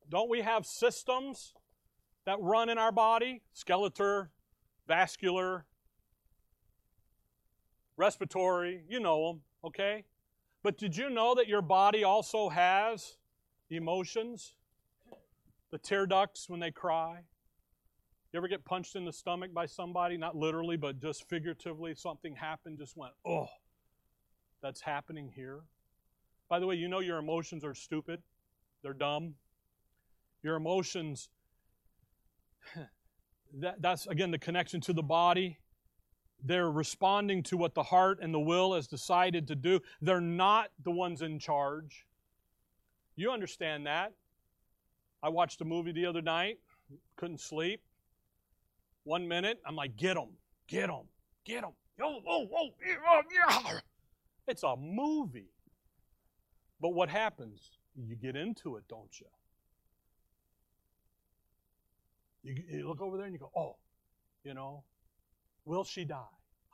Don't 0.09 0.29
we 0.29 0.41
have 0.41 0.65
systems 0.65 1.53
that 2.25 2.37
run 2.41 2.69
in 2.69 2.77
our 2.77 2.91
body 2.91 3.41
skeletal, 3.53 4.27
vascular, 4.87 5.65
respiratory, 7.95 8.83
you 8.89 8.99
know 8.99 9.27
them, 9.27 9.41
okay? 9.63 10.05
But 10.63 10.77
did 10.77 10.97
you 10.97 11.09
know 11.09 11.35
that 11.35 11.47
your 11.47 11.61
body 11.61 12.03
also 12.03 12.49
has 12.49 13.15
emotions? 13.69 14.55
The 15.71 15.77
tear 15.77 16.05
ducts 16.05 16.49
when 16.49 16.59
they 16.59 16.71
cry. 16.71 17.19
You 18.31 18.37
ever 18.37 18.47
get 18.47 18.65
punched 18.65 18.95
in 18.95 19.05
the 19.05 19.13
stomach 19.13 19.53
by 19.53 19.65
somebody? 19.65 20.17
Not 20.17 20.35
literally, 20.35 20.77
but 20.77 20.99
just 20.99 21.27
figuratively. 21.29 21.95
Something 21.95 22.35
happened, 22.35 22.77
just 22.77 22.95
went, 22.95 23.13
oh, 23.25 23.47
that's 24.61 24.81
happening 24.81 25.31
here. 25.35 25.61
By 26.49 26.59
the 26.59 26.67
way, 26.67 26.75
you 26.75 26.87
know 26.87 26.99
your 26.99 27.17
emotions 27.17 27.63
are 27.63 27.73
stupid, 27.73 28.21
they're 28.83 28.93
dumb. 28.93 29.35
Your 30.43 30.55
emotions 30.55 31.29
that, 33.59 33.81
that's 33.81 34.07
again 34.07 34.31
the 34.31 34.39
connection 34.39 34.81
to 34.81 34.93
the 34.93 35.03
body. 35.03 35.59
They're 36.43 36.71
responding 36.71 37.43
to 37.43 37.57
what 37.57 37.75
the 37.75 37.83
heart 37.83 38.19
and 38.21 38.33
the 38.33 38.39
will 38.39 38.73
has 38.73 38.87
decided 38.87 39.47
to 39.47 39.55
do. 39.55 39.79
They're 40.01 40.21
not 40.21 40.69
the 40.83 40.91
ones 40.91 41.21
in 41.21 41.39
charge. 41.39 42.05
You 43.15 43.31
understand 43.31 43.85
that. 43.85 44.13
I 45.21 45.29
watched 45.29 45.59
a 45.59 45.65
movie 45.65 45.91
the 45.91 46.05
other 46.05 46.21
night, 46.21 46.59
couldn't 47.17 47.41
sleep. 47.41 47.81
One 49.03 49.27
minute, 49.27 49.59
I'm 49.65 49.75
like, 49.75 49.97
get 49.97 50.13
them, 50.15 50.29
get 50.67 50.87
them, 50.87 51.03
get 51.45 51.61
them. 51.61 51.71
Oh, 52.01 52.19
oh, 52.27 52.47
oh, 52.55 52.69
yeah. 53.33 53.79
It's 54.47 54.63
a 54.63 54.75
movie. 54.77 55.51
But 56.79 56.89
what 56.89 57.09
happens? 57.09 57.71
You 57.97 58.15
get 58.15 58.37
into 58.37 58.77
it, 58.77 58.83
don't 58.87 59.19
you? 59.19 59.27
You, 62.43 62.63
you 62.69 62.87
look 62.87 63.01
over 63.01 63.17
there 63.17 63.25
and 63.25 63.33
you 63.33 63.39
go, 63.39 63.51
oh, 63.55 63.75
you 64.45 64.53
know, 64.53 64.83
will 65.69 65.83
she 65.83 66.03
die? 66.03 66.23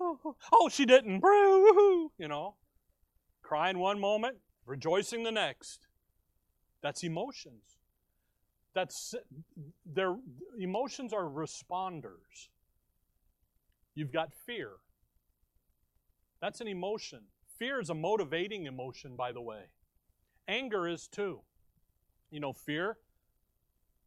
oh, 0.00 0.68
she 0.70 0.86
didn't. 0.86 1.22
You 1.24 2.28
know, 2.28 2.54
crying 3.42 3.78
one 3.78 4.00
moment, 4.00 4.36
rejoicing 4.64 5.24
the 5.24 5.32
next. 5.32 5.88
That's 6.82 7.02
emotions. 7.02 7.62
That's 8.74 9.14
their 9.84 10.16
emotions 10.58 11.12
are 11.12 11.24
responders. 11.24 12.48
You've 13.94 14.12
got 14.12 14.32
fear. 14.46 14.70
That's 16.40 16.60
an 16.60 16.68
emotion. 16.68 17.22
Fear 17.58 17.80
is 17.80 17.90
a 17.90 17.94
motivating 17.94 18.66
emotion, 18.66 19.16
by 19.16 19.32
the 19.32 19.40
way. 19.40 19.70
Anger 20.46 20.86
is 20.86 21.08
too. 21.08 21.40
You 22.30 22.40
know, 22.40 22.52
fear 22.52 22.98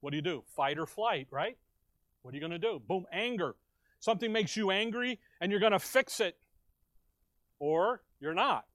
what 0.02 0.12
do 0.12 0.18
you 0.18 0.22
do? 0.22 0.44
Fight 0.56 0.80
or 0.80 0.86
flight, 0.86 1.28
right? 1.32 1.58
What 2.30 2.34
are 2.34 2.38
you 2.38 2.48
going 2.48 2.62
to 2.62 2.68
do? 2.68 2.80
Boom, 2.88 3.08
anger. 3.12 3.56
Something 4.00 4.32
makes 4.32 4.56
you 4.56 4.70
angry 4.70 5.20
and 5.42 5.50
you're 5.50 5.60
going 5.60 5.72
to 5.72 5.80
fix 5.80 6.20
it. 6.20 6.38
Or 7.58 8.04
you're 8.20 8.36
not. 8.36 8.66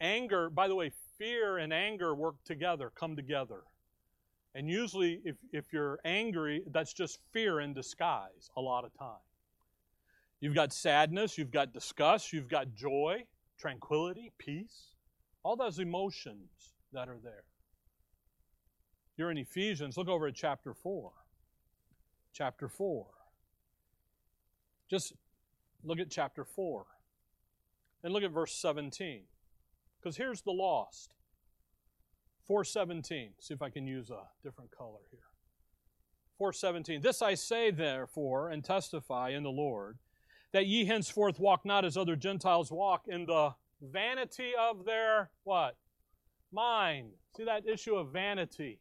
Anger, 0.00 0.48
by 0.48 0.68
the 0.68 0.74
way, 0.74 0.90
fear 1.18 1.58
and 1.58 1.70
anger 1.70 2.14
work 2.14 2.36
together, 2.46 2.90
come 2.98 3.14
together. 3.14 3.64
And 4.54 4.70
usually, 4.70 5.20
if, 5.22 5.36
if 5.52 5.70
you're 5.70 6.00
angry, 6.02 6.62
that's 6.72 6.94
just 6.94 7.18
fear 7.30 7.60
in 7.60 7.74
disguise 7.74 8.48
a 8.56 8.60
lot 8.62 8.86
of 8.86 8.94
time. 8.98 9.20
You've 10.40 10.54
got 10.54 10.72
sadness, 10.72 11.36
you've 11.36 11.50
got 11.50 11.74
disgust, 11.74 12.32
you've 12.32 12.48
got 12.48 12.74
joy, 12.74 13.24
tranquility, 13.58 14.32
peace, 14.38 14.94
all 15.42 15.56
those 15.56 15.78
emotions 15.78 16.72
that 16.94 17.10
are 17.10 17.18
there. 17.22 17.44
You're 19.18 19.30
in 19.30 19.36
Ephesians. 19.36 19.98
Look 19.98 20.08
over 20.08 20.26
at 20.26 20.34
chapter 20.34 20.72
4. 20.72 21.12
Chapter 22.32 22.68
4. 22.68 23.06
Just 24.88 25.14
Look 25.82 25.98
at 25.98 26.10
chapter 26.10 26.44
4. 26.44 26.84
And 28.02 28.12
look 28.12 28.22
at 28.22 28.30
verse 28.30 28.54
17. 28.54 29.22
Because 30.00 30.16
here's 30.16 30.42
the 30.42 30.52
lost. 30.52 31.14
417. 32.46 33.32
See 33.38 33.54
if 33.54 33.62
I 33.62 33.70
can 33.70 33.86
use 33.86 34.10
a 34.10 34.22
different 34.42 34.70
color 34.70 35.00
here. 35.10 35.20
417. 36.38 37.02
This 37.02 37.22
I 37.22 37.34
say 37.34 37.70
therefore 37.70 38.50
and 38.50 38.64
testify 38.64 39.30
in 39.30 39.42
the 39.42 39.50
Lord 39.50 39.98
that 40.52 40.66
ye 40.66 40.84
henceforth 40.84 41.38
walk 41.38 41.64
not 41.64 41.84
as 41.84 41.96
other 41.96 42.16
Gentiles 42.16 42.72
walk 42.72 43.04
in 43.06 43.26
the 43.26 43.54
vanity 43.80 44.52
of 44.58 44.84
their 44.84 45.30
what? 45.44 45.76
Mind. 46.52 47.10
See 47.36 47.44
that 47.44 47.68
issue 47.68 47.94
of 47.94 48.12
vanity. 48.12 48.80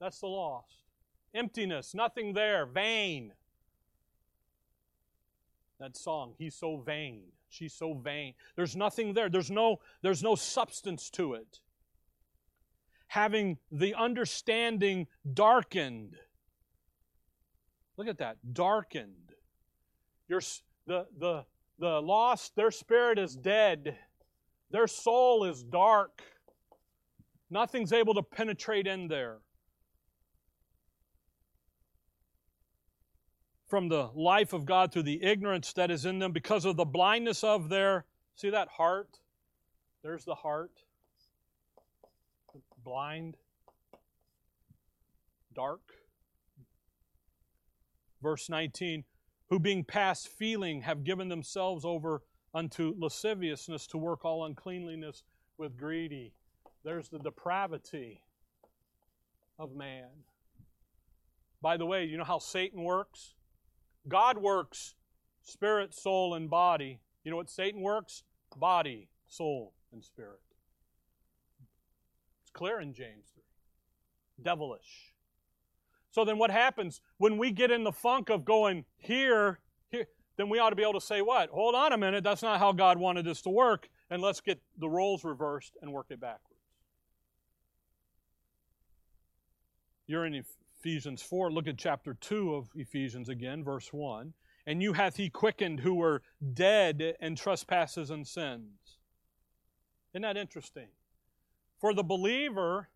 That's 0.00 0.20
the 0.20 0.26
lost. 0.26 0.87
Emptiness, 1.34 1.94
nothing 1.94 2.32
there, 2.32 2.66
vain. 2.66 3.32
That 5.78 5.96
song, 5.96 6.34
he's 6.38 6.54
so 6.54 6.78
vain. 6.78 7.22
She's 7.50 7.72
so 7.72 7.94
vain. 7.94 8.34
There's 8.56 8.76
nothing 8.76 9.14
there. 9.14 9.28
There's 9.28 9.50
no, 9.50 9.80
there's 10.02 10.22
no 10.22 10.34
substance 10.34 11.08
to 11.10 11.34
it. 11.34 11.60
Having 13.08 13.58
the 13.70 13.94
understanding 13.94 15.06
darkened. 15.32 16.16
Look 17.96 18.08
at 18.08 18.18
that, 18.18 18.36
darkened. 18.52 19.32
Your, 20.28 20.40
the, 20.86 21.06
the, 21.18 21.44
the 21.78 22.02
lost, 22.02 22.54
their 22.54 22.70
spirit 22.70 23.18
is 23.18 23.34
dead. 23.34 23.96
Their 24.70 24.86
soul 24.86 25.44
is 25.44 25.62
dark. 25.62 26.22
Nothing's 27.50 27.92
able 27.92 28.14
to 28.14 28.22
penetrate 28.22 28.86
in 28.86 29.08
there. 29.08 29.38
From 33.68 33.88
the 33.88 34.10
life 34.14 34.52
of 34.52 34.64
God 34.64 34.92
through 34.92 35.04
the 35.04 35.22
ignorance 35.22 35.72
that 35.74 35.90
is 35.90 36.06
in 36.06 36.18
them 36.18 36.32
because 36.32 36.64
of 36.64 36.76
the 36.76 36.84
blindness 36.84 37.44
of 37.44 37.68
their, 37.68 38.06
see 38.34 38.50
that 38.50 38.68
heart? 38.68 39.18
There's 40.02 40.24
the 40.24 40.34
heart. 40.34 40.72
Blind, 42.82 43.36
dark. 45.54 45.80
Verse 48.22 48.48
19 48.48 49.04
who 49.48 49.58
being 49.58 49.84
past 49.84 50.28
feeling 50.28 50.82
have 50.82 51.04
given 51.04 51.28
themselves 51.28 51.84
over 51.84 52.22
unto 52.54 52.94
lasciviousness 52.98 53.86
to 53.86 53.98
work 53.98 54.24
all 54.24 54.44
uncleanliness 54.44 55.22
with 55.56 55.76
greedy. 55.76 56.32
There's 56.84 57.08
the 57.08 57.18
depravity 57.18 58.22
of 59.58 59.74
man. 59.74 60.08
By 61.60 61.76
the 61.76 61.86
way, 61.86 62.04
you 62.04 62.16
know 62.16 62.24
how 62.24 62.38
Satan 62.38 62.84
works? 62.84 63.34
God 64.08 64.38
works 64.38 64.94
spirit, 65.42 65.94
soul, 65.94 66.34
and 66.34 66.48
body. 66.50 67.00
You 67.24 67.30
know 67.30 67.36
what 67.36 67.50
Satan 67.50 67.80
works? 67.80 68.22
Body, 68.56 69.08
soul, 69.26 69.72
and 69.92 70.04
spirit. 70.04 70.40
It's 72.42 72.50
clear 72.50 72.80
in 72.80 72.92
James 72.92 73.26
3. 73.34 73.42
Devilish. 74.42 75.12
So 76.10 76.24
then 76.24 76.38
what 76.38 76.50
happens 76.50 77.00
when 77.18 77.38
we 77.38 77.50
get 77.50 77.70
in 77.70 77.84
the 77.84 77.92
funk 77.92 78.30
of 78.30 78.44
going 78.44 78.84
here, 78.96 79.60
here, 79.90 80.06
then 80.36 80.48
we 80.48 80.58
ought 80.58 80.70
to 80.70 80.76
be 80.76 80.82
able 80.82 80.94
to 80.94 81.00
say 81.00 81.20
what? 81.20 81.50
Hold 81.50 81.74
on 81.74 81.92
a 81.92 81.98
minute, 81.98 82.24
that's 82.24 82.42
not 82.42 82.58
how 82.58 82.72
God 82.72 82.98
wanted 82.98 83.24
this 83.24 83.42
to 83.42 83.50
work, 83.50 83.88
and 84.10 84.22
let's 84.22 84.40
get 84.40 84.60
the 84.78 84.88
roles 84.88 85.24
reversed 85.24 85.76
and 85.82 85.92
work 85.92 86.06
it 86.10 86.20
backwards. 86.20 86.44
You're 90.06 90.24
in 90.24 90.32
Ephesians 90.78 91.22
4. 91.22 91.50
Look 91.50 91.66
at 91.66 91.76
chapter 91.76 92.14
2 92.14 92.54
of 92.54 92.68
Ephesians 92.74 93.28
again, 93.28 93.64
verse 93.64 93.92
1. 93.92 94.32
And 94.66 94.82
you 94.82 94.92
hath 94.92 95.16
he 95.16 95.30
quickened 95.30 95.80
who 95.80 95.94
were 95.94 96.22
dead 96.54 97.16
in 97.20 97.36
trespasses 97.36 98.10
and 98.10 98.26
sins. 98.26 98.98
Isn't 100.12 100.22
that 100.22 100.36
interesting? 100.36 100.88
For 101.80 101.94
the 101.94 102.02
believer, 102.02 102.88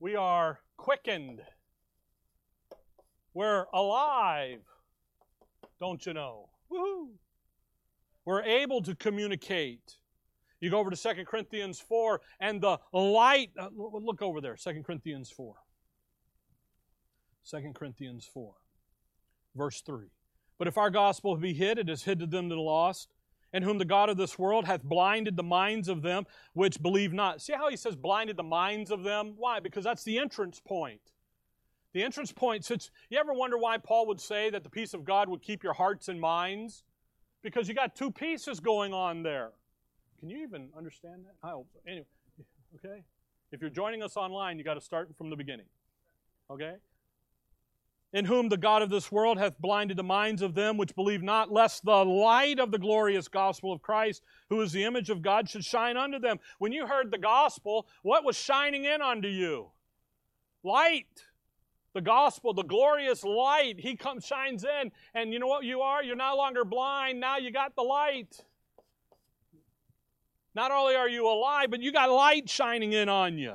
we 0.00 0.16
are 0.16 0.60
quickened. 0.76 1.40
We're 3.34 3.66
alive, 3.72 4.60
don't 5.80 6.04
you 6.04 6.12
know? 6.12 6.50
Woohoo! 6.70 7.08
We're 8.24 8.42
able 8.42 8.82
to 8.82 8.94
communicate. 8.94 9.96
You 10.60 10.70
go 10.70 10.78
over 10.78 10.90
to 10.90 10.96
2 10.96 11.24
Corinthians 11.24 11.80
4, 11.80 12.20
and 12.40 12.60
the 12.60 12.78
light, 12.92 13.50
uh, 13.58 13.68
look 13.74 14.22
over 14.22 14.40
there, 14.40 14.56
2 14.56 14.82
Corinthians 14.84 15.30
4. 15.30 15.54
2 17.48 17.72
Corinthians 17.74 18.28
4, 18.32 18.52
verse 19.54 19.80
3. 19.80 20.06
But 20.58 20.68
if 20.68 20.78
our 20.78 20.90
gospel 20.90 21.36
be 21.36 21.54
hid, 21.54 21.78
it 21.78 21.88
is 21.88 22.04
hid 22.04 22.20
to 22.20 22.26
them 22.26 22.48
that 22.48 22.54
are 22.54 22.60
lost, 22.60 23.12
and 23.52 23.64
whom 23.64 23.78
the 23.78 23.84
God 23.84 24.08
of 24.08 24.16
this 24.16 24.38
world 24.38 24.64
hath 24.64 24.82
blinded 24.82 25.36
the 25.36 25.42
minds 25.42 25.88
of 25.88 26.02
them 26.02 26.24
which 26.54 26.80
believe 26.80 27.12
not. 27.12 27.42
See 27.42 27.52
how 27.52 27.68
he 27.68 27.76
says 27.76 27.96
blinded 27.96 28.36
the 28.36 28.42
minds 28.42 28.90
of 28.90 29.02
them? 29.02 29.34
Why? 29.36 29.60
Because 29.60 29.84
that's 29.84 30.04
the 30.04 30.18
entrance 30.18 30.60
point. 30.60 31.00
The 31.92 32.02
entrance 32.02 32.32
point, 32.32 32.64
since 32.64 32.90
you 33.10 33.18
ever 33.18 33.34
wonder 33.34 33.58
why 33.58 33.76
Paul 33.76 34.06
would 34.06 34.20
say 34.20 34.48
that 34.50 34.62
the 34.62 34.70
peace 34.70 34.94
of 34.94 35.04
God 35.04 35.28
would 35.28 35.42
keep 35.42 35.62
your 35.62 35.74
hearts 35.74 36.08
and 36.08 36.20
minds? 36.20 36.84
Because 37.42 37.68
you 37.68 37.74
got 37.74 37.94
two 37.94 38.10
pieces 38.10 38.60
going 38.60 38.94
on 38.94 39.22
there. 39.22 39.50
Can 40.20 40.30
you 40.30 40.38
even 40.44 40.70
understand 40.78 41.24
that? 41.24 41.34
I 41.46 41.50
hope 41.50 41.66
so. 41.72 41.80
Anyway, 41.86 42.06
okay? 42.76 43.02
If 43.50 43.60
you're 43.60 43.68
joining 43.68 44.02
us 44.02 44.16
online, 44.16 44.56
you 44.56 44.64
got 44.64 44.74
to 44.74 44.80
start 44.80 45.10
from 45.18 45.28
the 45.28 45.36
beginning. 45.36 45.66
Okay? 46.50 46.74
In 48.12 48.24
whom 48.26 48.48
the 48.48 48.56
God 48.56 48.82
of 48.82 48.90
this 48.90 49.10
world 49.10 49.38
hath 49.38 49.58
blinded 49.58 49.96
the 49.96 50.02
minds 50.02 50.42
of 50.42 50.54
them 50.54 50.76
which 50.76 50.94
believe 50.94 51.22
not, 51.22 51.50
lest 51.50 51.84
the 51.84 52.04
light 52.04 52.58
of 52.58 52.70
the 52.70 52.78
glorious 52.78 53.26
gospel 53.28 53.72
of 53.72 53.80
Christ, 53.80 54.22
who 54.50 54.60
is 54.60 54.72
the 54.72 54.84
image 54.84 55.08
of 55.08 55.22
God, 55.22 55.48
should 55.48 55.64
shine 55.64 55.96
unto 55.96 56.18
them. 56.18 56.38
When 56.58 56.72
you 56.72 56.86
heard 56.86 57.10
the 57.10 57.18
gospel, 57.18 57.86
what 58.02 58.24
was 58.24 58.36
shining 58.36 58.84
in 58.84 59.00
unto 59.00 59.28
you? 59.28 59.70
Light. 60.62 61.24
The 61.94 62.00
gospel, 62.00 62.54
the 62.54 62.62
glorious 62.62 63.22
light, 63.22 63.78
He 63.78 63.96
comes, 63.96 64.26
shines 64.26 64.64
in, 64.64 64.92
and 65.14 65.32
you 65.32 65.38
know 65.38 65.46
what 65.46 65.64
you 65.64 65.80
are? 65.80 66.02
You're 66.02 66.16
no 66.16 66.36
longer 66.36 66.64
blind. 66.64 67.20
Now 67.20 67.36
you 67.36 67.50
got 67.50 67.74
the 67.76 67.82
light. 67.82 68.44
Not 70.54 70.70
only 70.70 70.96
are 70.96 71.08
you 71.08 71.26
alive, 71.26 71.70
but 71.70 71.80
you 71.80 71.92
got 71.92 72.10
light 72.10 72.48
shining 72.48 72.92
in 72.92 73.08
on 73.08 73.38
you. 73.38 73.54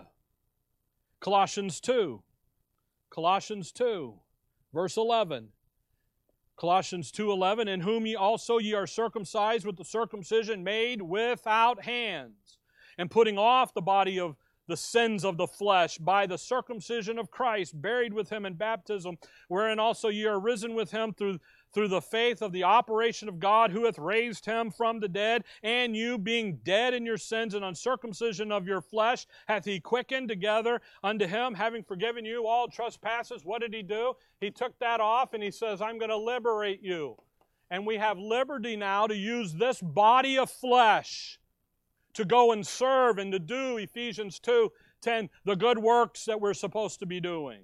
Colossians 1.19 1.79
2. 1.79 2.21
Colossians 3.09 3.71
2. 3.71 4.13
Verse 4.73 4.97
11. 4.97 5.49
Colossians 6.55 7.11
2:11 7.11 7.67
in 7.67 7.81
whom 7.81 8.05
ye 8.05 8.15
also 8.15 8.57
ye 8.57 8.73
are 8.73 8.87
circumcised 8.87 9.65
with 9.65 9.77
the 9.77 9.85
circumcision 9.85 10.63
made 10.63 11.01
without 11.01 11.83
hands 11.83 12.57
and 12.97 13.11
putting 13.11 13.37
off 13.37 13.73
the 13.73 13.81
body 13.81 14.19
of 14.19 14.35
the 14.67 14.75
sins 14.75 15.23
of 15.23 15.37
the 15.37 15.47
flesh 15.47 15.97
by 15.97 16.25
the 16.25 16.37
circumcision 16.37 17.17
of 17.17 17.31
Christ 17.31 17.79
buried 17.81 18.13
with 18.13 18.29
him 18.29 18.45
in 18.45 18.55
baptism 18.55 19.17
wherein 19.47 19.79
also 19.79 20.09
ye 20.09 20.25
are 20.25 20.39
risen 20.39 20.73
with 20.73 20.91
him 20.91 21.13
through 21.13 21.39
through 21.73 21.87
the 21.87 22.01
faith 22.01 22.41
of 22.41 22.51
the 22.51 22.63
operation 22.63 23.27
of 23.29 23.39
God 23.39 23.71
who 23.71 23.85
hath 23.85 23.99
raised 23.99 24.45
him 24.45 24.71
from 24.71 24.99
the 24.99 25.07
dead, 25.07 25.43
and 25.63 25.95
you 25.95 26.17
being 26.17 26.59
dead 26.63 26.93
in 26.93 27.05
your 27.05 27.17
sins 27.17 27.53
and 27.53 27.63
uncircumcision 27.63 28.51
of 28.51 28.67
your 28.67 28.81
flesh, 28.81 29.27
hath 29.47 29.65
he 29.65 29.79
quickened 29.79 30.27
together 30.27 30.81
unto 31.03 31.27
him, 31.27 31.53
having 31.53 31.83
forgiven 31.83 32.25
you 32.25 32.47
all 32.47 32.67
trespasses. 32.67 33.45
What 33.45 33.61
did 33.61 33.73
he 33.73 33.83
do? 33.83 34.13
He 34.39 34.51
took 34.51 34.77
that 34.79 34.99
off 34.99 35.33
and 35.33 35.43
he 35.43 35.51
says, 35.51 35.81
I'm 35.81 35.97
going 35.97 36.09
to 36.09 36.17
liberate 36.17 36.81
you. 36.81 37.17
And 37.69 37.85
we 37.85 37.97
have 37.97 38.17
liberty 38.17 38.77
now 38.77 39.07
to 39.07 39.15
use 39.15 39.53
this 39.53 39.81
body 39.81 40.37
of 40.37 40.49
flesh 40.49 41.39
to 42.13 42.25
go 42.25 42.51
and 42.51 42.65
serve 42.65 43.17
and 43.17 43.31
to 43.31 43.39
do, 43.39 43.77
Ephesians 43.77 44.39
2 44.39 44.71
10, 45.01 45.29
the 45.45 45.55
good 45.55 45.77
works 45.77 46.25
that 46.25 46.41
we're 46.41 46.55
supposed 46.55 46.99
to 46.99 47.05
be 47.05 47.19
doing. 47.19 47.61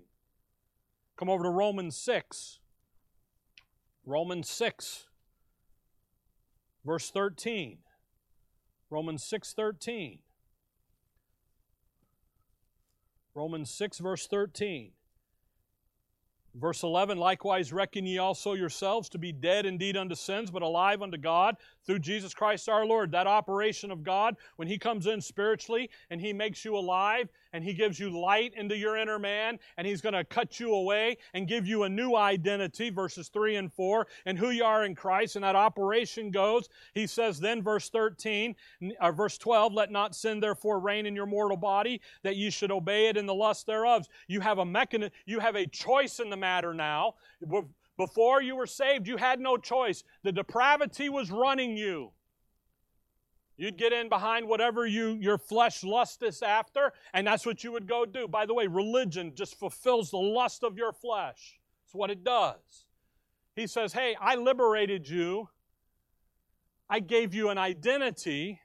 Come 1.17 1.29
over 1.29 1.43
to 1.43 1.49
Romans 1.49 1.97
6. 1.97 2.59
Romans 4.05 4.49
6, 4.49 5.07
verse 6.85 7.09
13. 7.09 7.77
Romans 8.89 9.23
6, 9.23 9.53
13. 9.53 10.19
Romans 13.33 13.71
6, 13.71 13.99
verse 13.99 14.27
13. 14.27 14.91
Verse 16.55 16.83
11, 16.83 17.17
likewise 17.17 17.73
reckon 17.73 18.05
ye 18.05 18.19
also 18.19 18.53
yourselves 18.53 19.09
to 19.09 19.17
be 19.17 19.31
dead 19.31 19.65
indeed 19.65 19.97
unto 19.97 20.13
sins, 20.13 20.51
but 20.51 20.61
alive 20.61 21.01
unto 21.01 21.17
God 21.17 21.57
through 21.83 21.97
Jesus 21.97 22.31
Christ 22.31 22.69
our 22.69 22.85
Lord. 22.85 23.11
That 23.11 23.25
operation 23.25 23.89
of 23.89 24.03
God, 24.03 24.35
when 24.57 24.67
He 24.67 24.77
comes 24.77 25.07
in 25.07 25.19
spiritually 25.19 25.89
and 26.11 26.21
He 26.21 26.31
makes 26.31 26.63
you 26.63 26.77
alive 26.77 27.29
and 27.53 27.63
He 27.63 27.73
gives 27.73 27.99
you 27.99 28.11
light 28.11 28.53
into 28.55 28.77
your 28.77 28.97
inner 28.97 29.17
man 29.17 29.57
and 29.77 29.87
He's 29.87 29.99
going 29.99 30.13
to 30.13 30.23
cut 30.23 30.59
you 30.59 30.75
away 30.75 31.17
and 31.33 31.47
give 31.47 31.65
you 31.65 31.83
a 31.83 31.89
new 31.89 32.15
identity, 32.15 32.91
verses 32.91 33.29
3 33.29 33.55
and 33.55 33.73
4, 33.73 34.05
and 34.27 34.37
who 34.37 34.51
you 34.51 34.63
are 34.63 34.85
in 34.85 34.93
Christ. 34.93 35.35
And 35.35 35.43
that 35.43 35.55
operation 35.55 36.29
goes, 36.29 36.69
He 36.93 37.07
says 37.07 37.39
then, 37.39 37.63
verse 37.63 37.89
13, 37.89 38.55
or 39.01 39.09
uh, 39.09 39.11
verse 39.11 39.39
12, 39.39 39.73
let 39.73 39.89
not 39.89 40.15
sin 40.15 40.39
therefore 40.39 40.79
reign 40.79 41.07
in 41.07 41.15
your 41.15 41.25
mortal 41.25 41.57
body, 41.57 41.99
that 42.21 42.35
ye 42.35 42.51
should 42.51 42.71
obey 42.71 43.07
it 43.07 43.17
in 43.17 43.25
the 43.25 43.33
lust 43.33 43.65
thereof. 43.65 44.07
You 44.27 44.39
have 44.41 44.59
a 44.59 44.65
mechanism, 44.65 45.11
you 45.25 45.39
have 45.39 45.55
a 45.55 45.65
choice 45.65 46.19
in 46.19 46.29
the 46.29 46.42
matter 46.43 46.73
now 46.73 47.15
Before 47.95 48.41
you 48.41 48.55
were 48.55 48.67
saved, 48.67 49.07
you 49.07 49.17
had 49.17 49.39
no 49.39 49.55
choice. 49.55 50.03
The 50.23 50.31
depravity 50.31 51.09
was 51.09 51.31
running 51.31 51.77
you. 51.77 52.11
You'd 53.55 53.77
get 53.77 53.93
in 53.93 54.09
behind 54.09 54.47
whatever 54.47 54.87
you 54.87 55.09
your 55.21 55.37
flesh 55.37 55.83
lusteth 55.83 56.41
after, 56.41 56.91
and 57.13 57.25
that's 57.27 57.45
what 57.45 57.63
you 57.63 57.71
would 57.71 57.87
go 57.87 58.05
do. 58.05 58.27
By 58.27 58.45
the 58.47 58.53
way, 58.53 58.65
religion 58.67 59.33
just 59.35 59.59
fulfills 59.59 60.09
the 60.09 60.17
lust 60.17 60.63
of 60.63 60.75
your 60.75 60.91
flesh. 60.91 61.59
It's 61.85 61.93
what 61.93 62.09
it 62.09 62.23
does. 62.23 62.85
He 63.55 63.67
says, 63.67 63.93
Hey, 63.93 64.15
I 64.19 64.35
liberated 64.35 65.07
you. 65.07 65.49
I 66.89 66.99
gave 66.99 67.33
you 67.35 67.49
an 67.49 67.59
identity. 67.59 68.59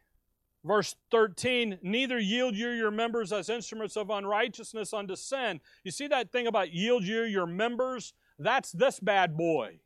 Verse 0.64 0.96
13, 1.10 1.78
neither 1.82 2.18
yield 2.18 2.56
you 2.56 2.70
your 2.70 2.90
members 2.90 3.32
as 3.32 3.48
instruments 3.48 3.96
of 3.96 4.10
unrighteousness 4.10 4.92
unto 4.92 5.14
sin. 5.16 5.60
You 5.84 5.90
see 5.90 6.08
that 6.08 6.32
thing 6.32 6.46
about 6.46 6.72
yield 6.72 7.04
you 7.04 7.22
your 7.22 7.46
members? 7.46 8.12
That's 8.38 8.72
this 8.72 8.98
bad 9.00 9.36
boy. 9.36 9.80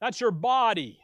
That's 0.00 0.20
your 0.20 0.30
body. 0.30 1.00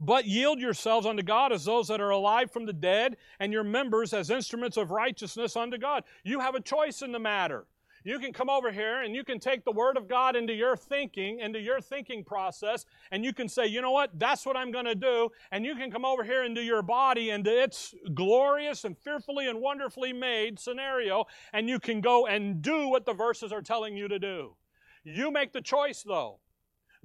But 0.00 0.26
yield 0.26 0.60
yourselves 0.60 1.06
unto 1.06 1.22
God 1.22 1.52
as 1.52 1.64
those 1.64 1.88
that 1.88 2.00
are 2.00 2.10
alive 2.10 2.50
from 2.50 2.66
the 2.66 2.72
dead, 2.72 3.16
and 3.38 3.52
your 3.52 3.64
members 3.64 4.12
as 4.12 4.30
instruments 4.30 4.76
of 4.76 4.90
righteousness 4.90 5.56
unto 5.56 5.78
God. 5.78 6.04
You 6.24 6.40
have 6.40 6.54
a 6.54 6.60
choice 6.60 7.00
in 7.00 7.12
the 7.12 7.18
matter. 7.18 7.66
You 8.06 8.18
can 8.18 8.34
come 8.34 8.50
over 8.50 8.70
here 8.70 9.02
and 9.02 9.14
you 9.14 9.24
can 9.24 9.40
take 9.40 9.64
the 9.64 9.72
Word 9.72 9.96
of 9.96 10.08
God 10.08 10.36
into 10.36 10.52
your 10.52 10.76
thinking, 10.76 11.40
into 11.40 11.58
your 11.58 11.80
thinking 11.80 12.22
process, 12.22 12.84
and 13.10 13.24
you 13.24 13.32
can 13.32 13.48
say, 13.48 13.66
you 13.66 13.80
know 13.80 13.92
what, 13.92 14.10
that's 14.18 14.44
what 14.44 14.58
I'm 14.58 14.70
going 14.70 14.84
to 14.84 14.94
do. 14.94 15.30
And 15.50 15.64
you 15.64 15.74
can 15.74 15.90
come 15.90 16.04
over 16.04 16.22
here 16.22 16.44
into 16.44 16.62
your 16.62 16.82
body, 16.82 17.30
into 17.30 17.50
its 17.50 17.94
glorious 18.12 18.84
and 18.84 18.96
fearfully 18.98 19.48
and 19.48 19.58
wonderfully 19.58 20.12
made 20.12 20.60
scenario, 20.60 21.24
and 21.54 21.66
you 21.66 21.80
can 21.80 22.02
go 22.02 22.26
and 22.26 22.60
do 22.60 22.88
what 22.88 23.06
the 23.06 23.14
verses 23.14 23.52
are 23.52 23.62
telling 23.62 23.96
you 23.96 24.06
to 24.08 24.18
do. 24.18 24.54
You 25.02 25.30
make 25.30 25.54
the 25.54 25.62
choice, 25.62 26.02
though. 26.02 26.40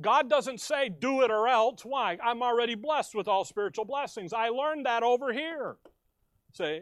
God 0.01 0.29
doesn't 0.29 0.59
say, 0.59 0.89
do 0.89 1.21
it 1.21 1.31
or 1.31 1.47
else. 1.47 1.83
Why? 1.83 2.17
I'm 2.23 2.41
already 2.41 2.75
blessed 2.75 3.15
with 3.15 3.27
all 3.27 3.45
spiritual 3.45 3.85
blessings. 3.85 4.33
I 4.33 4.49
learned 4.49 4.85
that 4.85 5.03
over 5.03 5.31
here. 5.31 5.77
See? 6.53 6.81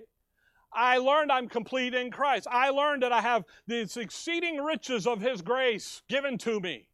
I 0.78 1.00
learned 1.00 1.32
I'm 1.32 1.50
complete 1.50 1.96
in 1.96 2.12
Christ. 2.12 2.46
I 2.50 2.70
learned 2.70 3.02
that 3.02 3.12
I 3.12 3.20
have 3.20 3.46
these 3.66 3.98
exceeding 3.98 4.58
riches 4.64 5.08
of 5.08 5.20
His 5.20 5.42
grace 5.42 6.04
given 6.08 6.38
to 6.40 6.60
me. 6.60 6.88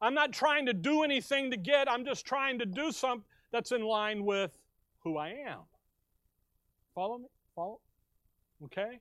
I'm 0.00 0.14
not 0.14 0.32
trying 0.32 0.64
to 0.66 0.72
do 0.72 1.02
anything 1.02 1.50
to 1.50 1.58
get, 1.58 1.90
I'm 1.90 2.06
just 2.06 2.24
trying 2.24 2.58
to 2.60 2.66
do 2.66 2.90
something 2.90 3.24
that's 3.52 3.70
in 3.70 3.82
line 3.82 4.24
with 4.24 4.58
who 5.04 5.18
I 5.18 5.28
am. 5.46 5.60
Follow 6.94 7.18
me? 7.18 7.26
Follow? 7.54 7.80
Okay? 8.64 8.98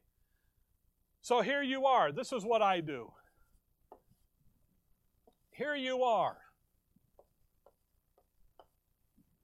So 1.22 1.42
here 1.42 1.64
you 1.64 1.86
are. 1.86 2.12
This 2.12 2.34
is 2.34 2.44
what 2.44 2.62
I 2.62 2.82
do. 2.82 3.14
Here 5.52 5.76
you 5.76 6.04
are. 6.04 6.38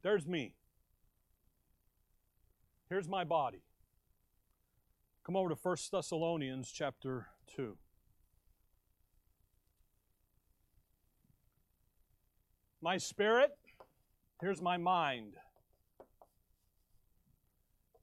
There's 0.03 0.27
me. 0.27 0.55
Here's 2.89 3.07
my 3.07 3.23
body. 3.23 3.61
Come 5.27 5.35
over 5.35 5.49
to 5.49 5.59
1 5.61 5.75
Thessalonians 5.91 6.71
chapter 6.71 7.27
2. 7.53 7.75
My 12.81 12.95
spirit, 12.95 13.51
here's 14.39 14.61
my 14.61 14.77
mind. 14.77 15.33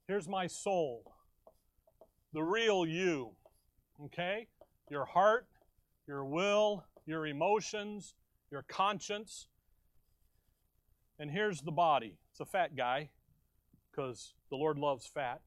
Here's 0.07 0.29
my 0.29 0.45
soul. 0.45 1.15
The 2.31 2.43
real 2.43 2.85
you. 2.85 3.31
Okay? 4.03 4.45
Your 4.91 5.05
heart, 5.05 5.47
your 6.07 6.25
will, 6.25 6.85
your 7.07 7.25
emotions, 7.25 8.13
your 8.51 8.65
conscience. 8.67 9.47
And 11.17 11.31
here's 11.31 11.61
the 11.61 11.71
body. 11.71 12.19
It's 12.29 12.39
a 12.39 12.45
fat 12.45 12.75
guy 12.75 13.09
because 13.89 14.35
the 14.51 14.57
Lord 14.57 14.77
loves 14.77 15.07
fat. 15.07 15.41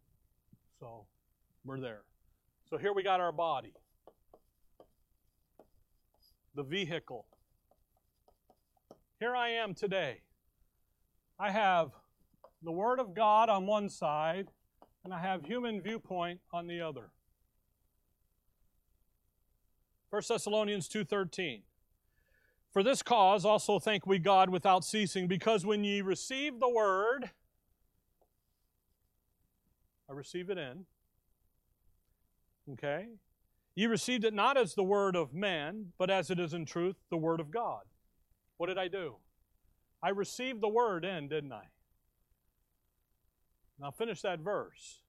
So 0.80 1.06
we're 1.68 1.78
there. 1.78 2.00
So 2.70 2.78
here 2.78 2.94
we 2.94 3.02
got 3.02 3.20
our 3.20 3.30
body, 3.30 3.74
the 6.54 6.62
vehicle. 6.62 7.26
Here 9.20 9.36
I 9.36 9.50
am 9.50 9.74
today. 9.74 10.22
I 11.38 11.50
have 11.50 11.90
the 12.62 12.72
Word 12.72 12.98
of 12.98 13.14
God 13.14 13.50
on 13.50 13.66
one 13.66 13.90
side, 13.90 14.48
and 15.04 15.12
I 15.12 15.20
have 15.20 15.44
human 15.44 15.82
viewpoint 15.82 16.40
on 16.52 16.66
the 16.66 16.80
other. 16.80 17.10
1 20.08 20.22
Thessalonians 20.26 20.88
2:13 20.88 21.64
For 22.70 22.82
this 22.82 23.02
cause 23.02 23.44
also 23.44 23.78
thank 23.78 24.06
we 24.06 24.18
God 24.18 24.48
without 24.48 24.86
ceasing 24.86 25.28
because 25.28 25.66
when 25.66 25.84
ye 25.84 26.00
receive 26.00 26.60
the 26.60 26.68
word 26.68 27.30
I 30.08 30.14
receive 30.14 30.48
it 30.48 30.56
in 30.56 30.86
okay 32.72 33.06
ye 33.74 33.86
received 33.86 34.24
it 34.24 34.34
not 34.34 34.56
as 34.56 34.74
the 34.74 34.82
word 34.82 35.16
of 35.16 35.34
man 35.34 35.92
but 35.98 36.10
as 36.10 36.30
it 36.30 36.38
is 36.38 36.54
in 36.54 36.64
truth 36.64 36.96
the 37.10 37.16
word 37.16 37.40
of 37.40 37.50
God 37.50 37.82
what 38.56 38.66
did 38.66 38.78
I 38.78 38.88
do 38.88 39.16
I 40.02 40.10
received 40.10 40.60
the 40.60 40.68
word 40.68 41.04
in 41.04 41.28
didn't 41.28 41.52
I 41.52 41.64
now 43.80 43.90
finish 43.90 44.22
that 44.22 44.40
verse 44.40 45.00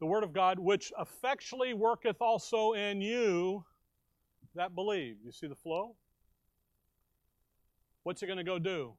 the 0.00 0.06
word 0.06 0.24
of 0.24 0.32
God 0.32 0.58
which 0.58 0.92
effectually 0.98 1.74
worketh 1.74 2.20
also 2.20 2.72
in 2.72 3.00
you 3.00 3.64
that 4.58 4.74
believe. 4.74 5.16
You 5.24 5.32
see 5.32 5.46
the 5.46 5.54
flow? 5.54 5.94
What's 8.02 8.22
it 8.22 8.26
going 8.26 8.38
to 8.38 8.44
go 8.44 8.58
do? 8.58 8.94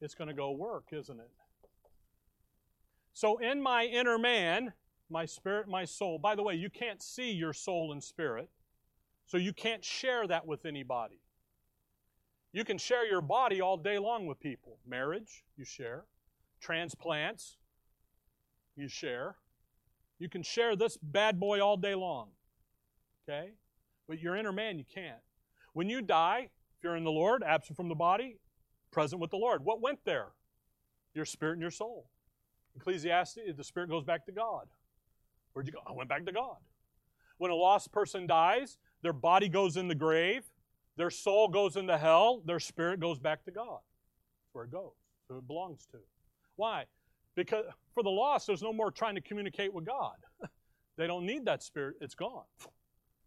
It's 0.00 0.14
going 0.14 0.28
to 0.28 0.34
go 0.34 0.52
work, 0.52 0.84
isn't 0.92 1.18
it? 1.18 1.30
So, 3.12 3.38
in 3.38 3.62
my 3.62 3.84
inner 3.84 4.18
man, 4.18 4.72
my 5.14 5.24
spirit, 5.24 5.68
my 5.68 5.84
soul, 5.84 6.18
by 6.18 6.34
the 6.34 6.42
way, 6.42 6.56
you 6.56 6.68
can't 6.68 7.00
see 7.00 7.30
your 7.30 7.52
soul 7.52 7.92
and 7.92 8.02
spirit, 8.02 8.50
so 9.26 9.36
you 9.36 9.52
can't 9.52 9.84
share 9.84 10.26
that 10.26 10.44
with 10.44 10.66
anybody. 10.66 11.20
You 12.52 12.64
can 12.64 12.78
share 12.78 13.06
your 13.06 13.20
body 13.20 13.60
all 13.60 13.76
day 13.76 13.96
long 13.96 14.26
with 14.26 14.40
people. 14.40 14.78
Marriage, 14.84 15.44
you 15.56 15.64
share. 15.64 16.04
Transplants, 16.60 17.58
you 18.74 18.88
share. 18.88 19.36
You 20.18 20.28
can 20.28 20.42
share 20.42 20.74
this 20.74 20.96
bad 21.00 21.38
boy 21.38 21.60
all 21.60 21.76
day 21.76 21.94
long. 21.94 22.30
Okay? 23.22 23.50
But 24.08 24.18
your 24.18 24.34
inner 24.34 24.52
man, 24.52 24.78
you 24.78 24.84
can't. 24.92 25.22
When 25.74 25.88
you 25.88 26.02
die, 26.02 26.48
if 26.76 26.82
you're 26.82 26.96
in 26.96 27.04
the 27.04 27.10
Lord, 27.12 27.44
absent 27.44 27.76
from 27.76 27.88
the 27.88 27.94
body, 27.94 28.38
present 28.90 29.20
with 29.20 29.30
the 29.30 29.36
Lord, 29.36 29.64
what 29.64 29.80
went 29.80 30.00
there? 30.04 30.32
Your 31.14 31.24
spirit 31.24 31.52
and 31.52 31.62
your 31.62 31.70
soul. 31.70 32.08
Ecclesiastes, 32.74 33.56
the 33.56 33.64
spirit 33.64 33.88
goes 33.88 34.02
back 34.02 34.26
to 34.26 34.32
God. 34.32 34.66
Where'd 35.54 35.66
you 35.66 35.72
go? 35.72 35.80
I 35.86 35.92
went 35.92 36.08
back 36.08 36.26
to 36.26 36.32
God. 36.32 36.56
When 37.38 37.50
a 37.50 37.54
lost 37.54 37.90
person 37.90 38.26
dies, 38.26 38.78
their 39.02 39.12
body 39.12 39.48
goes 39.48 39.76
in 39.76 39.88
the 39.88 39.94
grave, 39.94 40.44
their 40.96 41.10
soul 41.10 41.48
goes 41.48 41.76
into 41.76 41.96
hell, 41.96 42.42
their 42.44 42.60
spirit 42.60 43.00
goes 43.00 43.18
back 43.18 43.44
to 43.44 43.50
God. 43.50 43.78
That's 43.80 44.54
where 44.54 44.64
it 44.64 44.70
goes. 44.70 44.92
So 45.28 45.36
it 45.36 45.46
belongs 45.46 45.86
to. 45.92 45.98
Why? 46.56 46.84
Because 47.34 47.64
for 47.94 48.02
the 48.02 48.10
lost, 48.10 48.46
there's 48.46 48.62
no 48.62 48.72
more 48.72 48.90
trying 48.90 49.14
to 49.14 49.20
communicate 49.20 49.72
with 49.72 49.84
God. 49.84 50.14
they 50.96 51.06
don't 51.06 51.26
need 51.26 51.44
that 51.46 51.62
spirit, 51.62 51.96
it's 52.00 52.14
gone. 52.14 52.44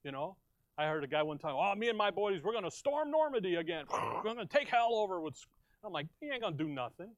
You 0.03 0.11
know? 0.13 0.37
I 0.77 0.85
heard 0.85 1.03
a 1.03 1.07
guy 1.07 1.23
one 1.23 1.37
time, 1.37 1.55
oh, 1.57 1.75
me 1.75 1.89
and 1.89 1.97
my 1.97 2.11
boys, 2.11 2.39
we're 2.41 2.53
going 2.53 2.63
to 2.63 2.71
storm 2.71 3.11
Normandy 3.11 3.55
again. 3.55 3.85
We're 3.91 4.23
going 4.23 4.37
to 4.37 4.45
take 4.45 4.69
hell 4.69 4.93
over 4.93 5.19
with. 5.19 5.35
I'm 5.83 5.91
like, 5.91 6.05
you 6.21 6.31
ain't 6.31 6.41
going 6.41 6.55
to 6.55 6.63
do 6.63 6.69
nothing. 6.69 7.09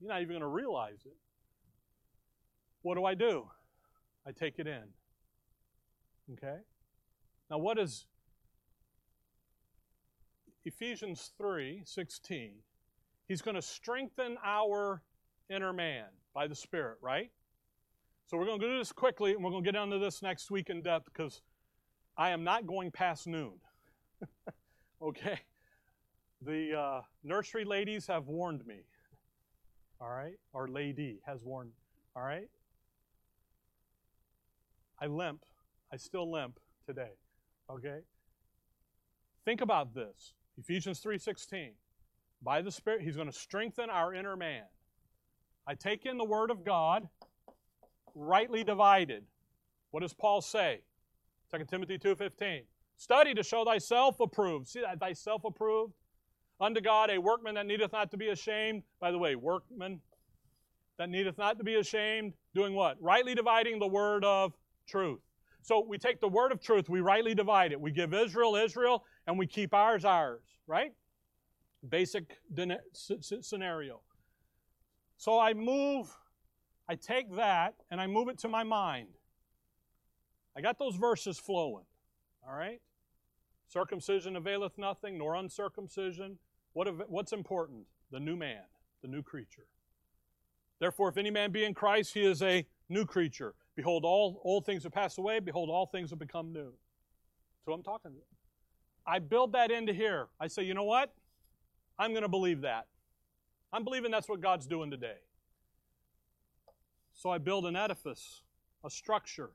You're 0.00 0.08
not 0.08 0.20
even 0.20 0.30
going 0.30 0.40
to 0.40 0.48
realize 0.48 0.98
it. 1.06 1.16
What 2.82 2.96
do 2.96 3.04
I 3.04 3.14
do? 3.14 3.48
I 4.28 4.32
take 4.32 4.58
it 4.58 4.66
in. 4.66 4.82
Okay? 6.34 6.58
Now, 7.50 7.56
what 7.56 7.78
is 7.78 8.04
Ephesians 10.66 11.32
3 11.38 11.80
16? 11.86 12.50
He's 13.26 13.40
going 13.40 13.54
to 13.54 13.62
strengthen 13.62 14.36
our 14.44 15.02
inner 15.48 15.72
man 15.72 16.04
by 16.34 16.46
the 16.46 16.54
Spirit, 16.54 16.98
right? 17.00 17.30
So 18.26 18.36
we're 18.36 18.44
going 18.44 18.60
to 18.60 18.68
do 18.68 18.76
this 18.76 18.92
quickly, 18.92 19.32
and 19.32 19.42
we're 19.42 19.50
going 19.50 19.64
to 19.64 19.72
get 19.72 19.82
into 19.82 19.98
this 19.98 20.20
next 20.20 20.50
week 20.50 20.68
in 20.68 20.82
depth 20.82 21.06
because 21.06 21.40
I 22.18 22.28
am 22.30 22.44
not 22.44 22.66
going 22.66 22.90
past 22.90 23.26
noon. 23.26 23.54
okay? 25.02 25.40
The 26.42 26.78
uh, 26.78 27.00
nursery 27.24 27.64
ladies 27.64 28.06
have 28.08 28.26
warned 28.26 28.66
me. 28.66 28.80
All 30.02 30.10
right? 30.10 30.38
Our 30.52 30.68
lady 30.68 31.20
has 31.24 31.42
warned. 31.42 31.72
All 32.14 32.22
right? 32.22 32.48
I 35.00 35.06
limp. 35.06 35.44
I 35.92 35.96
still 35.96 36.30
limp 36.30 36.58
today. 36.86 37.12
Okay? 37.70 38.00
Think 39.44 39.60
about 39.60 39.94
this. 39.94 40.34
Ephesians 40.58 41.00
3:16. 41.00 41.70
By 42.42 42.62
the 42.62 42.70
Spirit, 42.70 43.02
He's 43.02 43.16
going 43.16 43.30
to 43.30 43.36
strengthen 43.36 43.90
our 43.90 44.14
inner 44.14 44.36
man. 44.36 44.64
I 45.66 45.74
take 45.74 46.06
in 46.06 46.18
the 46.18 46.24
Word 46.24 46.50
of 46.50 46.64
God, 46.64 47.08
rightly 48.14 48.64
divided. 48.64 49.24
What 49.90 50.00
does 50.00 50.14
Paul 50.14 50.40
say? 50.40 50.82
2 51.54 51.64
Timothy 51.64 51.98
2.15. 51.98 52.62
Study 52.96 53.34
to 53.34 53.42
show 53.42 53.64
thyself 53.64 54.20
approved. 54.20 54.68
See 54.68 54.80
that 54.80 55.00
thyself 55.00 55.44
approved? 55.44 55.94
Unto 56.60 56.80
God, 56.80 57.10
a 57.10 57.18
workman 57.18 57.54
that 57.54 57.66
needeth 57.66 57.92
not 57.92 58.10
to 58.10 58.16
be 58.16 58.28
ashamed. 58.28 58.82
By 59.00 59.12
the 59.12 59.18
way, 59.18 59.36
workman 59.36 60.00
that 60.98 61.08
needeth 61.08 61.38
not 61.38 61.58
to 61.58 61.64
be 61.64 61.76
ashamed, 61.76 62.34
doing 62.54 62.74
what? 62.74 63.00
Rightly 63.00 63.34
dividing 63.34 63.78
the 63.78 63.86
word 63.86 64.24
of 64.24 64.52
truth. 64.88 65.20
So 65.62 65.84
we 65.86 65.98
take 65.98 66.20
the 66.20 66.28
word 66.28 66.50
of 66.50 66.60
truth, 66.60 66.88
we 66.88 67.00
rightly 67.00 67.34
divide 67.34 67.72
it. 67.72 67.80
We 67.80 67.90
give 67.90 68.14
Israel 68.14 68.56
Israel, 68.56 69.04
and 69.26 69.38
we 69.38 69.46
keep 69.46 69.74
ours 69.74 70.04
ours, 70.04 70.42
right? 70.66 70.92
Basic 71.88 72.38
scenario. 72.92 74.00
So 75.18 75.38
I 75.38 75.52
move, 75.52 76.16
I 76.88 76.94
take 76.94 77.34
that, 77.36 77.74
and 77.90 78.00
I 78.00 78.06
move 78.06 78.28
it 78.28 78.38
to 78.38 78.48
my 78.48 78.64
mind. 78.64 79.08
I 80.56 80.60
got 80.60 80.78
those 80.78 80.96
verses 80.96 81.38
flowing, 81.38 81.84
all 82.46 82.54
right? 82.54 82.80
Circumcision 83.68 84.36
availeth 84.36 84.78
nothing, 84.78 85.18
nor 85.18 85.34
uncircumcision. 85.34 86.38
What, 86.72 86.88
what's 87.10 87.32
important? 87.32 87.82
The 88.10 88.20
new 88.20 88.36
man, 88.36 88.62
the 89.02 89.08
new 89.08 89.22
creature. 89.22 89.66
Therefore, 90.80 91.08
if 91.08 91.16
any 91.16 91.30
man 91.30 91.50
be 91.50 91.64
in 91.64 91.74
Christ, 91.74 92.14
he 92.14 92.24
is 92.24 92.40
a 92.42 92.64
new 92.88 93.04
creature. 93.04 93.54
Behold, 93.78 94.04
all 94.04 94.40
old 94.42 94.66
things 94.66 94.82
have 94.82 94.90
passed 94.90 95.18
away. 95.18 95.38
Behold, 95.38 95.70
all 95.70 95.86
things 95.86 96.10
have 96.10 96.18
become 96.18 96.52
new. 96.52 96.72
So 97.64 97.72
I'm 97.72 97.84
talking. 97.84 98.10
I 99.06 99.20
build 99.20 99.52
that 99.52 99.70
into 99.70 99.92
here. 99.92 100.26
I 100.40 100.48
say, 100.48 100.64
you 100.64 100.74
know 100.74 100.82
what? 100.82 101.14
I'm 101.96 102.10
going 102.10 102.24
to 102.24 102.28
believe 102.28 102.62
that. 102.62 102.88
I'm 103.72 103.84
believing 103.84 104.10
that's 104.10 104.28
what 104.28 104.40
God's 104.40 104.66
doing 104.66 104.90
today. 104.90 105.18
So 107.14 107.30
I 107.30 107.38
build 107.38 107.66
an 107.66 107.76
edifice, 107.76 108.42
a 108.84 108.90
structure 108.90 109.50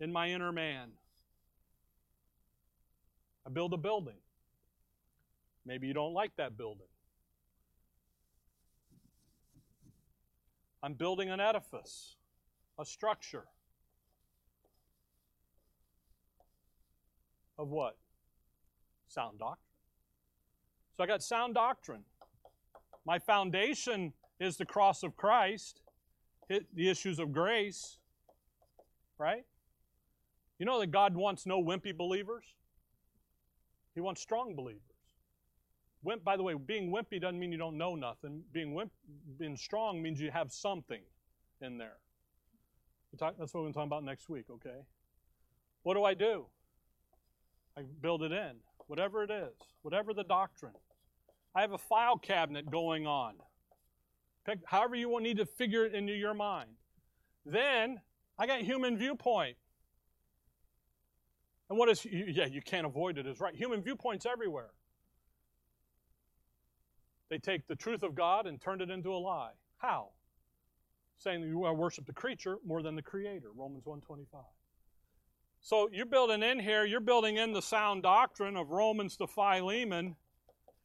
in 0.00 0.10
my 0.10 0.30
inner 0.30 0.50
man. 0.50 0.92
I 3.46 3.50
build 3.50 3.74
a 3.74 3.76
building. 3.76 4.16
Maybe 5.66 5.86
you 5.86 5.92
don't 5.92 6.14
like 6.14 6.34
that 6.38 6.56
building. 6.56 6.86
I'm 10.82 10.94
building 10.94 11.28
an 11.28 11.40
edifice, 11.40 12.16
a 12.78 12.84
structure. 12.84 13.44
Of 17.58 17.68
what? 17.68 17.96
Sound 19.08 19.38
doctrine. 19.38 19.58
So 20.96 21.04
I 21.04 21.06
got 21.06 21.22
sound 21.22 21.54
doctrine. 21.54 22.02
My 23.06 23.18
foundation 23.18 24.12
is 24.40 24.56
the 24.56 24.66
cross 24.66 25.02
of 25.02 25.16
Christ, 25.16 25.82
the 26.48 26.88
issues 26.88 27.18
of 27.18 27.32
grace, 27.32 27.98
right? 29.18 29.44
You 30.58 30.66
know 30.66 30.80
that 30.80 30.90
God 30.90 31.14
wants 31.14 31.46
no 31.46 31.62
wimpy 31.62 31.96
believers? 31.96 32.44
He 33.94 34.00
wants 34.00 34.20
strong 34.20 34.54
believers. 34.54 34.80
Wimp, 36.02 36.24
by 36.24 36.36
the 36.36 36.42
way, 36.42 36.54
being 36.54 36.90
wimpy 36.90 37.20
doesn't 37.20 37.38
mean 37.38 37.52
you 37.52 37.58
don't 37.58 37.78
know 37.78 37.94
nothing. 37.94 38.42
Being 38.52 38.74
wimp, 38.74 38.92
being 39.38 39.56
strong 39.56 40.02
means 40.02 40.20
you 40.20 40.30
have 40.30 40.52
something 40.52 41.00
in 41.60 41.78
there. 41.78 41.96
Talk, 43.16 43.36
that's 43.38 43.54
what 43.54 43.60
we're 43.60 43.64
going 43.64 43.72
to 43.72 43.78
talk 43.78 43.86
about 43.86 44.04
next 44.04 44.28
week, 44.28 44.46
okay? 44.50 44.80
What 45.82 45.94
do 45.94 46.04
I 46.04 46.14
do? 46.14 46.46
I 47.76 47.82
build 48.00 48.22
it 48.22 48.32
in, 48.32 48.52
whatever 48.86 49.22
it 49.22 49.30
is, 49.30 49.54
whatever 49.82 50.14
the 50.14 50.24
doctrine. 50.24 50.74
I 51.54 51.60
have 51.60 51.72
a 51.72 51.78
file 51.78 52.18
cabinet 52.18 52.70
going 52.70 53.06
on. 53.06 53.34
Pick, 54.46 54.58
however 54.66 54.96
you 54.96 55.20
need 55.20 55.38
to 55.38 55.46
figure 55.46 55.84
it 55.84 55.94
into 55.94 56.12
your 56.12 56.34
mind. 56.34 56.70
Then 57.46 58.00
I 58.38 58.46
got 58.46 58.60
human 58.60 58.96
viewpoint. 58.96 59.56
And 61.70 61.78
what 61.78 61.88
is, 61.88 62.04
yeah, 62.04 62.46
you 62.46 62.60
can't 62.60 62.86
avoid 62.86 63.18
it, 63.18 63.26
is 63.26 63.40
right. 63.40 63.54
Human 63.54 63.82
viewpoint's 63.82 64.26
everywhere. 64.26 64.70
They 67.30 67.38
take 67.38 67.66
the 67.66 67.76
truth 67.76 68.02
of 68.02 68.14
God 68.14 68.46
and 68.46 68.60
turn 68.60 68.80
it 68.80 68.90
into 68.90 69.12
a 69.12 69.18
lie. 69.18 69.52
How? 69.78 70.10
Saying 71.18 71.40
that 71.40 71.46
you 71.46 71.58
worship 71.58 72.06
the 72.06 72.12
creature 72.12 72.58
more 72.66 72.82
than 72.82 72.96
the 72.96 73.02
creator, 73.02 73.48
Romans 73.54 73.86
125. 73.86 74.42
So 75.60 75.88
you're 75.90 76.04
building 76.04 76.42
in 76.42 76.58
here, 76.58 76.84
you're 76.84 77.00
building 77.00 77.38
in 77.38 77.52
the 77.52 77.62
sound 77.62 78.02
doctrine 78.02 78.56
of 78.56 78.68
Romans 78.68 79.16
to 79.16 79.26
Philemon, 79.26 80.16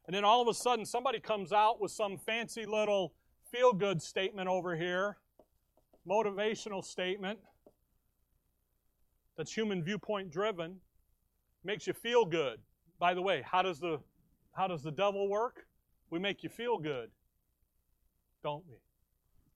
and 0.08 0.16
then 0.16 0.24
all 0.24 0.42
of 0.42 0.48
a 0.48 0.54
sudden 0.54 0.86
somebody 0.86 1.20
comes 1.20 1.52
out 1.52 1.82
with 1.82 1.92
some 1.92 2.18
fancy 2.18 2.66
little 2.66 3.14
feel 3.52 3.74
good 3.74 4.02
statement 4.02 4.48
over 4.48 4.76
here, 4.76 5.18
motivational 6.08 6.84
statement 6.84 7.40
that's 9.36 9.52
human 9.52 9.84
viewpoint 9.84 10.32
driven, 10.32 10.78
makes 11.64 11.86
you 11.86 11.94
feel 11.94 12.24
good. 12.24 12.60
By 13.00 13.14
the 13.14 13.22
way, 13.22 13.42
how 13.46 13.62
does 13.62 13.80
the 13.80 14.00
how 14.54 14.68
does 14.68 14.84
the 14.84 14.92
devil 14.92 15.30
work? 15.30 15.66
We 16.10 16.20
make 16.20 16.44
you 16.44 16.50
feel 16.50 16.78
good, 16.78 17.10
don't 18.44 18.64
we? 18.70 18.78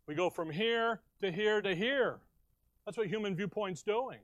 We 0.07 0.15
go 0.15 0.29
from 0.29 0.49
here 0.49 1.01
to 1.21 1.31
here 1.31 1.61
to 1.61 1.75
here. 1.75 2.19
That's 2.85 2.97
what 2.97 3.07
human 3.07 3.35
viewpoint's 3.35 3.83
doing. 3.83 4.19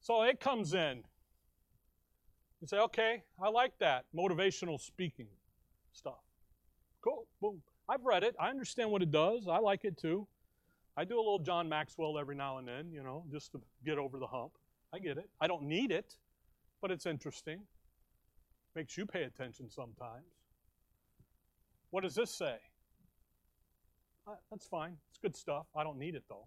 So 0.00 0.22
it 0.22 0.40
comes 0.40 0.72
in. 0.72 1.02
You 2.60 2.66
say, 2.66 2.78
okay, 2.78 3.22
I 3.42 3.50
like 3.50 3.78
that 3.78 4.06
motivational 4.16 4.80
speaking 4.80 5.28
stuff. 5.92 6.22
Cool, 7.02 7.26
boom. 7.40 7.62
I've 7.88 8.04
read 8.04 8.24
it. 8.24 8.34
I 8.40 8.48
understand 8.48 8.90
what 8.90 9.02
it 9.02 9.10
does. 9.10 9.46
I 9.48 9.58
like 9.58 9.84
it 9.84 9.96
too. 9.98 10.26
I 10.96 11.04
do 11.04 11.16
a 11.16 11.20
little 11.22 11.38
John 11.38 11.68
Maxwell 11.68 12.18
every 12.18 12.34
now 12.34 12.58
and 12.58 12.66
then, 12.66 12.90
you 12.90 13.02
know, 13.02 13.24
just 13.30 13.52
to 13.52 13.60
get 13.84 13.98
over 13.98 14.18
the 14.18 14.26
hump. 14.26 14.52
I 14.92 14.98
get 14.98 15.18
it. 15.18 15.28
I 15.40 15.46
don't 15.46 15.64
need 15.64 15.92
it, 15.92 16.16
but 16.80 16.90
it's 16.90 17.06
interesting. 17.06 17.60
Makes 18.74 18.96
you 18.96 19.06
pay 19.06 19.22
attention 19.22 19.70
sometimes. 19.70 20.24
What 21.90 22.02
does 22.02 22.14
this 22.14 22.30
say? 22.30 22.56
Uh, 24.26 24.32
that's 24.50 24.66
fine. 24.66 24.96
It's 25.10 25.18
good 25.18 25.36
stuff. 25.36 25.66
I 25.76 25.82
don't 25.82 25.98
need 25.98 26.14
it 26.14 26.24
though. 26.28 26.46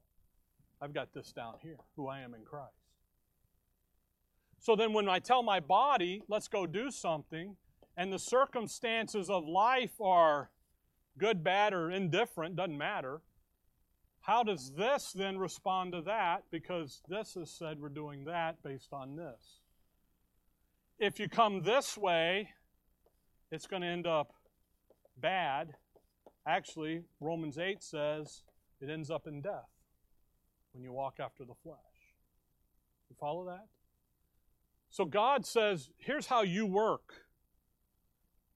I've 0.82 0.94
got 0.94 1.14
this 1.14 1.32
down 1.32 1.56
here 1.62 1.78
who 1.96 2.08
I 2.08 2.20
am 2.20 2.34
in 2.34 2.44
Christ. 2.44 2.74
So 4.60 4.76
then, 4.76 4.94
when 4.94 5.10
I 5.10 5.18
tell 5.20 5.42
my 5.42 5.60
body, 5.60 6.22
let's 6.28 6.48
go 6.48 6.68
do 6.68 6.92
something, 6.92 7.56
and 7.98 8.14
the 8.14 8.20
circumstances 8.20 9.28
of 9.28 9.48
life 9.48 10.00
are 10.00 10.52
good, 11.18 11.44
bad, 11.44 11.74
or 11.74 11.90
indifferent, 11.90 12.56
doesn't 12.56 12.78
matter. 12.78 13.22
How 14.22 14.44
does 14.44 14.74
this 14.78 15.14
then 15.14 15.40
respond 15.40 15.94
to 15.94 16.02
that? 16.02 16.44
Because 16.52 17.02
this 17.10 17.34
has 17.34 17.50
said 17.50 17.80
we're 17.80 17.90
doing 17.90 18.26
that 18.26 18.62
based 18.62 18.94
on 18.94 19.16
this 19.16 19.62
if 21.02 21.20
you 21.20 21.28
come 21.28 21.64
this 21.64 21.98
way, 21.98 22.48
it's 23.52 23.66
going 23.66 23.82
to 23.82 23.88
end 23.88 24.06
up 24.06 24.34
bad. 25.22 25.74
Actually, 26.48 27.04
Romans 27.20 27.58
8 27.58 27.84
says 27.84 28.44
it 28.82 28.90
ends 28.90 29.12
up 29.12 29.28
in 29.28 29.42
death 29.42 29.70
when 30.74 30.84
you 30.84 30.92
walk 30.92 31.20
after 31.20 31.46
the 31.46 31.54
flesh. 31.64 31.78
You 33.10 33.16
follow 33.20 33.46
that? 33.46 33.68
So 34.90 35.06
God 35.06 35.46
says, 35.46 35.90
here's 35.98 36.28
how 36.28 36.42
you 36.42 36.66
work. 36.66 37.14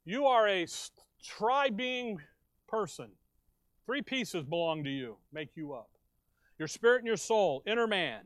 You 0.03 0.26
are 0.26 0.47
a 0.47 0.66
tri 1.24 1.70
being 1.70 2.20
person. 2.68 3.11
Three 3.86 4.01
pieces 4.01 4.43
belong 4.43 4.84
to 4.84 4.89
you, 4.89 5.18
make 5.32 5.49
you 5.55 5.74
up 5.74 5.89
your 6.57 6.68
spirit 6.68 6.99
and 6.99 7.07
your 7.07 7.18
soul, 7.18 7.63
inner 7.66 7.88
man. 7.88 8.22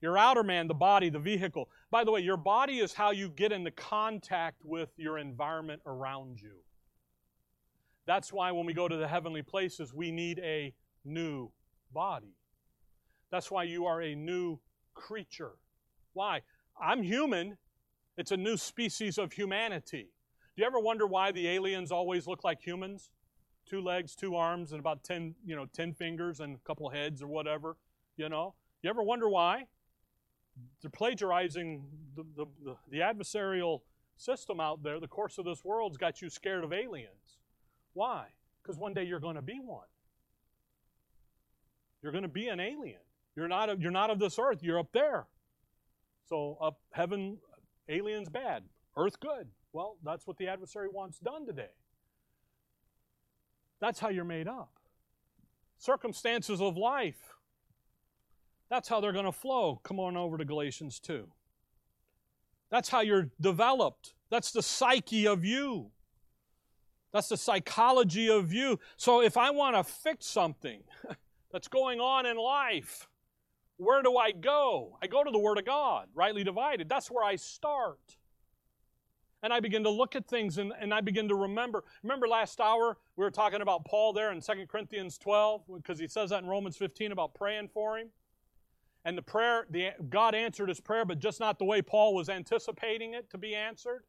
Your 0.00 0.16
outer 0.16 0.42
man, 0.42 0.66
the 0.66 0.74
body, 0.74 1.10
the 1.10 1.18
vehicle. 1.18 1.68
By 1.90 2.04
the 2.04 2.10
way, 2.10 2.20
your 2.20 2.38
body 2.38 2.78
is 2.78 2.94
how 2.94 3.10
you 3.10 3.28
get 3.28 3.52
into 3.52 3.70
contact 3.70 4.64
with 4.64 4.88
your 4.96 5.18
environment 5.18 5.82
around 5.84 6.40
you. 6.40 6.56
That's 8.10 8.32
why 8.32 8.50
when 8.50 8.66
we 8.66 8.74
go 8.74 8.88
to 8.88 8.96
the 8.96 9.06
heavenly 9.06 9.42
places, 9.42 9.94
we 9.94 10.10
need 10.10 10.40
a 10.40 10.74
new 11.04 11.52
body. 11.94 12.34
That's 13.30 13.52
why 13.52 13.62
you 13.62 13.86
are 13.86 14.02
a 14.02 14.16
new 14.16 14.58
creature. 14.94 15.52
Why? 16.12 16.40
I'm 16.82 17.04
human. 17.04 17.56
It's 18.16 18.32
a 18.32 18.36
new 18.36 18.56
species 18.56 19.16
of 19.16 19.34
humanity. 19.34 20.08
Do 20.56 20.60
you 20.60 20.66
ever 20.66 20.80
wonder 20.80 21.06
why 21.06 21.30
the 21.30 21.46
aliens 21.46 21.92
always 21.92 22.26
look 22.26 22.42
like 22.42 22.60
humans? 22.60 23.12
Two 23.64 23.80
legs, 23.80 24.16
two 24.16 24.34
arms, 24.34 24.72
and 24.72 24.80
about 24.80 25.04
10, 25.04 25.36
you 25.46 25.54
know, 25.54 25.66
10 25.72 25.94
fingers 25.94 26.40
and 26.40 26.56
a 26.56 26.66
couple 26.66 26.90
heads 26.90 27.22
or 27.22 27.28
whatever, 27.28 27.76
you 28.16 28.28
know? 28.28 28.56
You 28.82 28.90
ever 28.90 29.04
wonder 29.04 29.28
why? 29.28 29.66
they're 30.82 30.90
plagiarizing 30.90 31.84
the, 32.16 32.24
the, 32.36 32.46
the, 32.64 32.76
the 32.90 32.98
adversarial 32.98 33.82
system 34.16 34.58
out 34.58 34.82
there. 34.82 34.98
The 34.98 35.06
course 35.06 35.38
of 35.38 35.44
this 35.44 35.64
world's 35.64 35.96
got 35.96 36.20
you 36.20 36.28
scared 36.28 36.64
of 36.64 36.72
aliens. 36.72 37.39
Why? 37.94 38.26
Because 38.62 38.78
one 38.78 38.94
day 38.94 39.04
you're 39.04 39.20
going 39.20 39.36
to 39.36 39.42
be 39.42 39.60
one. 39.64 39.86
You're 42.02 42.12
going 42.12 42.22
to 42.22 42.28
be 42.28 42.48
an 42.48 42.60
alien. 42.60 43.00
You're 43.36 43.48
not, 43.48 43.80
you're 43.80 43.90
not 43.90 44.10
of 44.10 44.18
this 44.18 44.38
earth, 44.38 44.62
you're 44.62 44.78
up 44.78 44.92
there. 44.92 45.26
So, 46.28 46.58
up 46.60 46.78
heaven, 46.92 47.38
aliens 47.88 48.28
bad, 48.28 48.64
earth 48.96 49.20
good. 49.20 49.48
Well, 49.72 49.96
that's 50.04 50.26
what 50.26 50.38
the 50.38 50.48
adversary 50.48 50.88
wants 50.92 51.18
done 51.18 51.46
today. 51.46 51.70
That's 53.80 54.00
how 54.00 54.08
you're 54.10 54.24
made 54.24 54.48
up. 54.48 54.72
Circumstances 55.78 56.60
of 56.60 56.76
life 56.76 57.32
That's 58.70 58.88
how 58.88 59.00
they're 59.00 59.12
going 59.12 59.26
to 59.26 59.32
flow. 59.32 59.80
Come 59.84 60.00
on 60.00 60.16
over 60.16 60.38
to 60.38 60.44
Galatians 60.44 61.00
2. 61.00 61.28
That's 62.70 62.88
how 62.88 63.00
you're 63.00 63.30
developed. 63.40 64.14
That's 64.30 64.52
the 64.52 64.62
psyche 64.62 65.26
of 65.26 65.44
you. 65.44 65.90
That's 67.12 67.28
the 67.28 67.36
psychology 67.36 68.28
of 68.28 68.52
you. 68.52 68.78
So 68.96 69.22
if 69.22 69.36
I 69.36 69.50
want 69.50 69.76
to 69.76 69.84
fix 69.84 70.26
something 70.26 70.82
that's 71.52 71.68
going 71.68 72.00
on 72.00 72.26
in 72.26 72.36
life, 72.36 73.08
where 73.76 74.02
do 74.02 74.16
I 74.16 74.32
go? 74.32 74.98
I 75.02 75.06
go 75.06 75.24
to 75.24 75.30
the 75.30 75.38
Word 75.38 75.58
of 75.58 75.64
God, 75.64 76.08
rightly 76.14 76.44
divided. 76.44 76.88
That's 76.88 77.10
where 77.10 77.24
I 77.24 77.36
start. 77.36 78.16
And 79.42 79.52
I 79.52 79.60
begin 79.60 79.82
to 79.84 79.90
look 79.90 80.14
at 80.14 80.28
things 80.28 80.58
and, 80.58 80.72
and 80.78 80.92
I 80.92 81.00
begin 81.00 81.28
to 81.28 81.34
remember. 81.34 81.84
Remember 82.02 82.28
last 82.28 82.60
hour 82.60 82.98
we 83.16 83.24
were 83.24 83.30
talking 83.30 83.62
about 83.62 83.86
Paul 83.86 84.12
there 84.12 84.32
in 84.32 84.40
2 84.40 84.52
Corinthians 84.68 85.16
12, 85.16 85.62
because 85.76 85.98
he 85.98 86.06
says 86.06 86.30
that 86.30 86.42
in 86.42 86.48
Romans 86.48 86.76
15 86.76 87.10
about 87.10 87.34
praying 87.34 87.68
for 87.68 87.98
him. 87.98 88.08
And 89.06 89.16
the 89.16 89.22
prayer, 89.22 89.66
the, 89.70 89.90
God 90.10 90.34
answered 90.34 90.68
his 90.68 90.80
prayer, 90.80 91.06
but 91.06 91.18
just 91.18 91.40
not 91.40 91.58
the 91.58 91.64
way 91.64 91.80
Paul 91.80 92.14
was 92.14 92.28
anticipating 92.28 93.14
it 93.14 93.30
to 93.30 93.38
be 93.38 93.54
answered. 93.54 94.04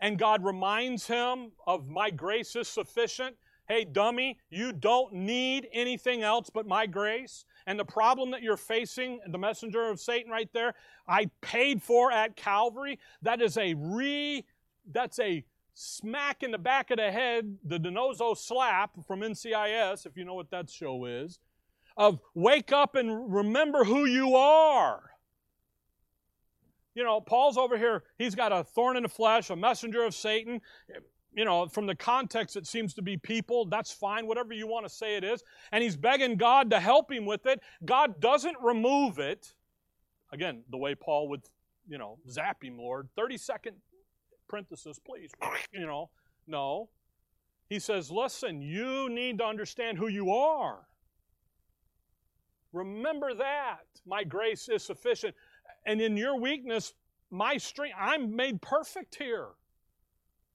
And 0.00 0.18
God 0.18 0.44
reminds 0.44 1.06
him 1.06 1.52
of 1.66 1.88
my 1.88 2.10
grace 2.10 2.56
is 2.56 2.68
sufficient. 2.68 3.36
Hey, 3.68 3.84
dummy, 3.84 4.38
you 4.48 4.72
don't 4.72 5.12
need 5.12 5.68
anything 5.72 6.22
else 6.22 6.50
but 6.50 6.66
my 6.66 6.86
grace. 6.86 7.44
And 7.66 7.78
the 7.78 7.84
problem 7.84 8.30
that 8.30 8.42
you're 8.42 8.56
facing, 8.56 9.18
the 9.26 9.38
messenger 9.38 9.88
of 9.90 9.98
Satan 9.98 10.30
right 10.30 10.48
there, 10.52 10.74
I 11.08 11.30
paid 11.40 11.82
for 11.82 12.12
at 12.12 12.36
Calvary. 12.36 13.00
That 13.22 13.42
is 13.42 13.56
a 13.56 13.74
re, 13.74 14.44
that's 14.92 15.18
a 15.18 15.44
smack 15.74 16.42
in 16.42 16.52
the 16.52 16.58
back 16.58 16.90
of 16.90 16.98
the 16.98 17.10
head, 17.10 17.58
the 17.64 17.78
DiNozzo 17.78 18.36
slap 18.36 18.92
from 19.06 19.20
NCIS, 19.20 20.06
if 20.06 20.16
you 20.16 20.24
know 20.24 20.34
what 20.34 20.50
that 20.50 20.70
show 20.70 21.04
is, 21.04 21.40
of 21.96 22.20
wake 22.34 22.72
up 22.72 22.94
and 22.94 23.32
remember 23.32 23.84
who 23.84 24.04
you 24.04 24.36
are. 24.36 25.10
You 26.96 27.04
know, 27.04 27.20
Paul's 27.20 27.56
over 27.56 27.78
here, 27.78 28.02
he's 28.18 28.34
got 28.34 28.50
a 28.50 28.64
thorn 28.64 28.96
in 28.96 29.04
the 29.04 29.08
flesh, 29.08 29.50
a 29.50 29.56
messenger 29.56 30.02
of 30.02 30.14
Satan 30.14 30.60
you 31.36 31.44
know, 31.44 31.68
from 31.68 31.86
the 31.86 31.94
context, 31.94 32.56
it 32.56 32.66
seems 32.66 32.94
to 32.94 33.02
be 33.02 33.18
people. 33.18 33.66
That's 33.66 33.92
fine, 33.92 34.26
whatever 34.26 34.54
you 34.54 34.66
want 34.66 34.86
to 34.86 34.92
say 34.92 35.16
it 35.16 35.22
is. 35.22 35.44
And 35.70 35.84
he's 35.84 35.94
begging 35.94 36.36
God 36.36 36.70
to 36.70 36.80
help 36.80 37.12
him 37.12 37.26
with 37.26 37.44
it. 37.44 37.60
God 37.84 38.20
doesn't 38.20 38.56
remove 38.62 39.18
it. 39.18 39.52
Again, 40.32 40.62
the 40.70 40.78
way 40.78 40.94
Paul 40.94 41.28
would, 41.28 41.42
you 41.86 41.98
know, 41.98 42.18
zap 42.28 42.64
him, 42.64 42.78
Lord. 42.78 43.10
30 43.16 43.36
second 43.36 43.76
parenthesis, 44.48 44.98
please. 44.98 45.30
You 45.72 45.86
know, 45.86 46.08
no. 46.46 46.88
He 47.68 47.80
says, 47.80 48.10
listen, 48.10 48.62
you 48.62 49.10
need 49.10 49.38
to 49.38 49.44
understand 49.44 49.98
who 49.98 50.08
you 50.08 50.30
are. 50.30 50.86
Remember 52.72 53.34
that. 53.34 53.84
My 54.06 54.24
grace 54.24 54.70
is 54.70 54.82
sufficient. 54.82 55.34
And 55.86 56.00
in 56.00 56.16
your 56.16 56.38
weakness, 56.38 56.92
my 57.30 57.56
strength, 57.56 57.96
I'm 57.98 58.36
made 58.36 58.60
perfect 58.60 59.14
here. 59.14 59.48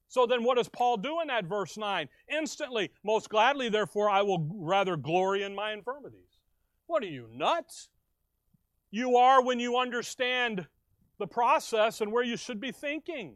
So 0.09 0.25
then 0.25 0.43
what 0.43 0.57
does 0.57 0.67
Paul 0.67 0.97
do 0.97 1.21
in 1.21 1.29
that 1.29 1.45
verse 1.45 1.77
9? 1.77 2.09
Instantly, 2.27 2.91
most 3.03 3.29
gladly, 3.29 3.69
therefore, 3.69 4.09
I 4.09 4.21
will 4.21 4.45
rather 4.53 4.97
glory 4.97 5.43
in 5.43 5.55
my 5.55 5.71
infirmities. 5.71 6.37
What 6.87 7.01
are 7.01 7.07
you, 7.07 7.29
nuts? 7.33 7.87
You 8.91 9.15
are 9.15 9.41
when 9.41 9.61
you 9.61 9.77
understand 9.77 10.67
the 11.17 11.27
process 11.27 12.01
and 12.01 12.11
where 12.11 12.25
you 12.25 12.35
should 12.35 12.59
be 12.59 12.73
thinking. 12.73 13.35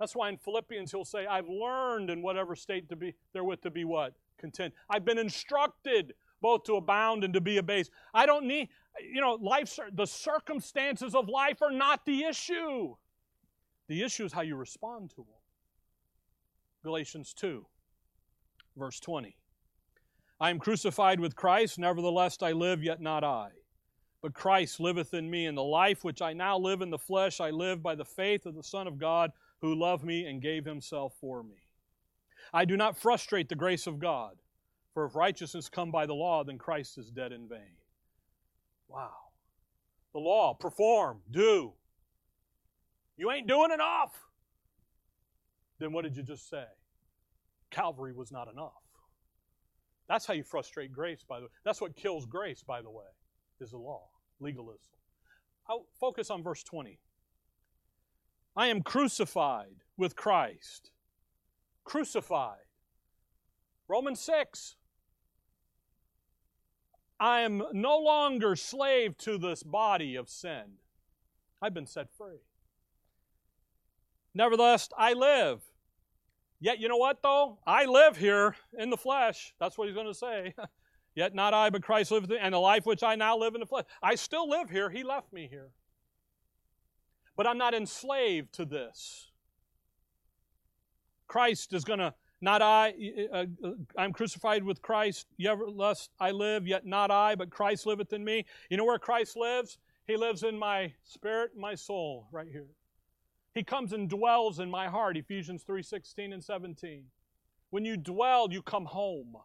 That's 0.00 0.16
why 0.16 0.30
in 0.30 0.36
Philippians 0.36 0.90
he'll 0.90 1.04
say, 1.04 1.26
I've 1.26 1.48
learned 1.48 2.10
in 2.10 2.22
whatever 2.22 2.56
state 2.56 2.88
to 2.88 2.96
be 2.96 3.14
therewith 3.32 3.62
to 3.62 3.70
be 3.70 3.84
what? 3.84 4.14
Content. 4.38 4.74
I've 4.90 5.04
been 5.04 5.18
instructed 5.18 6.14
both 6.42 6.64
to 6.64 6.74
abound 6.74 7.24
and 7.24 7.32
to 7.32 7.40
be 7.40 7.56
abased. 7.56 7.90
I 8.12 8.26
don't 8.26 8.46
need, 8.46 8.68
you 9.00 9.20
know, 9.20 9.38
life, 9.40 9.78
the 9.94 10.06
circumstances 10.06 11.14
of 11.14 11.28
life 11.28 11.62
are 11.62 11.70
not 11.70 12.04
the 12.04 12.24
issue. 12.24 12.94
The 13.88 14.02
issue 14.02 14.24
is 14.24 14.32
how 14.32 14.42
you 14.42 14.56
respond 14.56 15.10
to 15.10 15.16
them. 15.16 15.26
Galatians 16.82 17.32
2, 17.34 17.64
verse 18.76 19.00
20. 19.00 19.36
I 20.40 20.50
am 20.50 20.58
crucified 20.58 21.20
with 21.20 21.36
Christ, 21.36 21.78
nevertheless 21.78 22.38
I 22.42 22.50
live, 22.52 22.82
yet 22.82 23.00
not 23.00 23.22
I. 23.22 23.50
But 24.20 24.34
Christ 24.34 24.80
liveth 24.80 25.14
in 25.14 25.30
me, 25.30 25.46
and 25.46 25.56
the 25.56 25.62
life 25.62 26.02
which 26.02 26.20
I 26.20 26.32
now 26.32 26.58
live 26.58 26.80
in 26.80 26.90
the 26.90 26.98
flesh, 26.98 27.40
I 27.40 27.50
live 27.50 27.82
by 27.82 27.94
the 27.94 28.04
faith 28.04 28.46
of 28.46 28.54
the 28.56 28.62
Son 28.62 28.86
of 28.88 28.98
God, 28.98 29.30
who 29.60 29.74
loved 29.74 30.04
me 30.04 30.26
and 30.26 30.42
gave 30.42 30.64
himself 30.64 31.14
for 31.20 31.44
me. 31.44 31.68
I 32.52 32.64
do 32.64 32.76
not 32.76 32.96
frustrate 32.96 33.48
the 33.48 33.54
grace 33.54 33.86
of 33.86 34.00
God, 34.00 34.36
for 34.94 35.04
if 35.04 35.14
righteousness 35.14 35.68
come 35.68 35.90
by 35.90 36.06
the 36.06 36.14
law, 36.14 36.44
then 36.44 36.58
Christ 36.58 36.98
is 36.98 37.10
dead 37.10 37.32
in 37.32 37.48
vain. 37.48 37.76
Wow. 38.88 39.12
The 40.12 40.20
law, 40.20 40.54
perform, 40.54 41.20
do. 41.30 41.72
You 43.16 43.30
ain't 43.30 43.46
doing 43.46 43.70
enough 43.72 44.12
then 45.82 45.92
what 45.92 46.04
did 46.04 46.16
you 46.16 46.22
just 46.22 46.48
say? 46.48 46.64
Calvary 47.70 48.12
was 48.12 48.30
not 48.30 48.48
enough. 48.50 48.72
That's 50.08 50.24
how 50.26 50.34
you 50.34 50.44
frustrate 50.44 50.92
grace, 50.92 51.24
by 51.28 51.40
the 51.40 51.46
way. 51.46 51.50
That's 51.64 51.80
what 51.80 51.96
kills 51.96 52.24
grace, 52.24 52.62
by 52.62 52.82
the 52.82 52.90
way, 52.90 53.04
is 53.60 53.72
the 53.72 53.78
law, 53.78 54.08
legalism. 54.40 54.92
I'll 55.68 55.86
focus 55.98 56.30
on 56.30 56.42
verse 56.42 56.62
20. 56.62 57.00
I 58.56 58.68
am 58.68 58.82
crucified 58.82 59.82
with 59.96 60.14
Christ. 60.14 60.92
Crucified. 61.84 62.58
Romans 63.88 64.20
6. 64.20 64.76
I 67.22 67.42
am 67.42 67.62
no 67.72 67.98
longer 67.98 68.56
slave 68.56 69.16
to 69.18 69.38
this 69.38 69.62
body 69.62 70.16
of 70.16 70.28
sin. 70.28 70.64
I've 71.62 71.72
been 71.72 71.86
set 71.86 72.08
free. 72.18 72.40
Nevertheless, 74.34 74.88
I 74.98 75.12
live. 75.12 75.62
Yet, 76.58 76.80
you 76.80 76.88
know 76.88 76.96
what, 76.96 77.22
though? 77.22 77.60
I 77.64 77.84
live 77.84 78.16
here 78.16 78.56
in 78.76 78.90
the 78.90 78.96
flesh. 78.96 79.54
That's 79.60 79.78
what 79.78 79.86
he's 79.86 79.94
going 79.94 80.08
to 80.08 80.14
say. 80.14 80.52
Yet 81.14 81.32
not 81.32 81.54
I, 81.54 81.70
but 81.70 81.84
Christ 81.84 82.10
liveth 82.10 82.32
in 82.32 82.38
and 82.38 82.54
the 82.54 82.58
life 82.58 82.86
which 82.86 83.04
I 83.04 83.14
now 83.14 83.38
live 83.38 83.54
in 83.54 83.60
the 83.60 83.66
flesh. 83.66 83.84
I 84.02 84.16
still 84.16 84.48
live 84.48 84.68
here. 84.68 84.90
He 84.90 85.04
left 85.04 85.32
me 85.32 85.46
here. 85.48 85.70
But 87.36 87.46
I'm 87.46 87.58
not 87.58 87.72
enslaved 87.72 88.52
to 88.54 88.64
this. 88.64 89.30
Christ 91.28 91.72
is 91.72 91.84
going 91.84 92.00
to, 92.00 92.14
not 92.42 92.60
I, 92.60 92.92
uh, 93.32 93.44
uh, 93.64 93.70
I'm 93.96 94.12
crucified 94.12 94.64
with 94.64 94.82
Christ, 94.82 95.28
yet 95.38 95.56
less 95.74 96.08
I 96.18 96.32
live, 96.32 96.66
yet 96.66 96.84
not 96.84 97.10
I, 97.10 97.36
but 97.36 97.50
Christ 97.50 97.86
liveth 97.86 98.12
in 98.12 98.24
me. 98.24 98.44
You 98.68 98.76
know 98.76 98.84
where 98.84 98.98
Christ 98.98 99.36
lives? 99.36 99.78
He 100.08 100.16
lives 100.16 100.42
in 100.42 100.58
my 100.58 100.92
spirit, 101.04 101.52
my 101.56 101.76
soul, 101.76 102.26
right 102.32 102.48
here. 102.50 102.66
He 103.54 103.62
comes 103.62 103.92
and 103.92 104.10
dwells 104.10 104.58
in 104.58 104.70
my 104.70 104.88
heart, 104.88 105.16
Ephesians 105.16 105.62
3 105.62 105.82
16 105.82 106.32
and 106.32 106.42
17. 106.42 107.04
When 107.70 107.84
you 107.84 107.96
dwell, 107.96 108.48
you 108.50 108.60
come 108.60 108.86
home. 108.86 109.36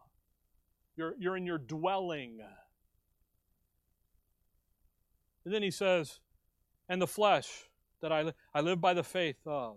You're, 0.96 1.14
you're 1.18 1.36
in 1.36 1.46
your 1.46 1.58
dwelling. 1.58 2.40
And 5.44 5.54
then 5.54 5.62
he 5.62 5.70
says, 5.70 6.18
and 6.88 7.00
the 7.00 7.06
flesh 7.06 7.68
that 8.00 8.10
I, 8.10 8.32
I 8.52 8.60
live 8.60 8.80
by 8.80 8.94
the 8.94 9.04
faith 9.04 9.46
of. 9.46 9.76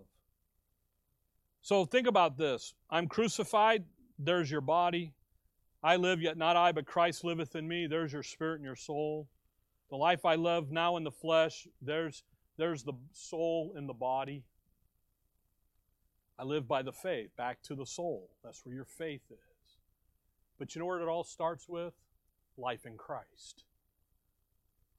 So 1.62 1.84
think 1.84 2.08
about 2.08 2.36
this. 2.36 2.74
I'm 2.90 3.06
crucified, 3.06 3.84
there's 4.18 4.50
your 4.50 4.60
body. 4.60 5.14
I 5.82 5.96
live, 5.96 6.20
yet 6.20 6.36
not 6.36 6.56
I, 6.56 6.72
but 6.72 6.86
Christ 6.86 7.24
liveth 7.24 7.56
in 7.56 7.66
me. 7.66 7.86
There's 7.86 8.12
your 8.12 8.22
spirit 8.22 8.56
and 8.56 8.64
your 8.64 8.76
soul. 8.76 9.28
The 9.90 9.96
life 9.96 10.24
I 10.24 10.34
live 10.34 10.70
now 10.70 10.96
in 10.96 11.04
the 11.04 11.10
flesh, 11.10 11.66
there's 11.80 12.22
there's 12.58 12.82
the 12.82 12.92
soul 13.12 13.72
in 13.76 13.86
the 13.86 13.94
body. 13.94 14.44
I 16.38 16.44
live 16.44 16.68
by 16.68 16.82
the 16.82 16.92
faith, 16.92 17.30
back 17.36 17.62
to 17.64 17.74
the 17.74 17.86
soul. 17.86 18.30
That's 18.44 18.64
where 18.64 18.74
your 18.74 18.84
faith 18.84 19.22
is. 19.30 19.76
But 20.58 20.74
you 20.74 20.80
know 20.80 20.86
where 20.86 21.00
it 21.00 21.08
all 21.08 21.24
starts 21.24 21.68
with? 21.68 21.94
Life 22.56 22.86
in 22.86 22.96
Christ. 22.96 23.64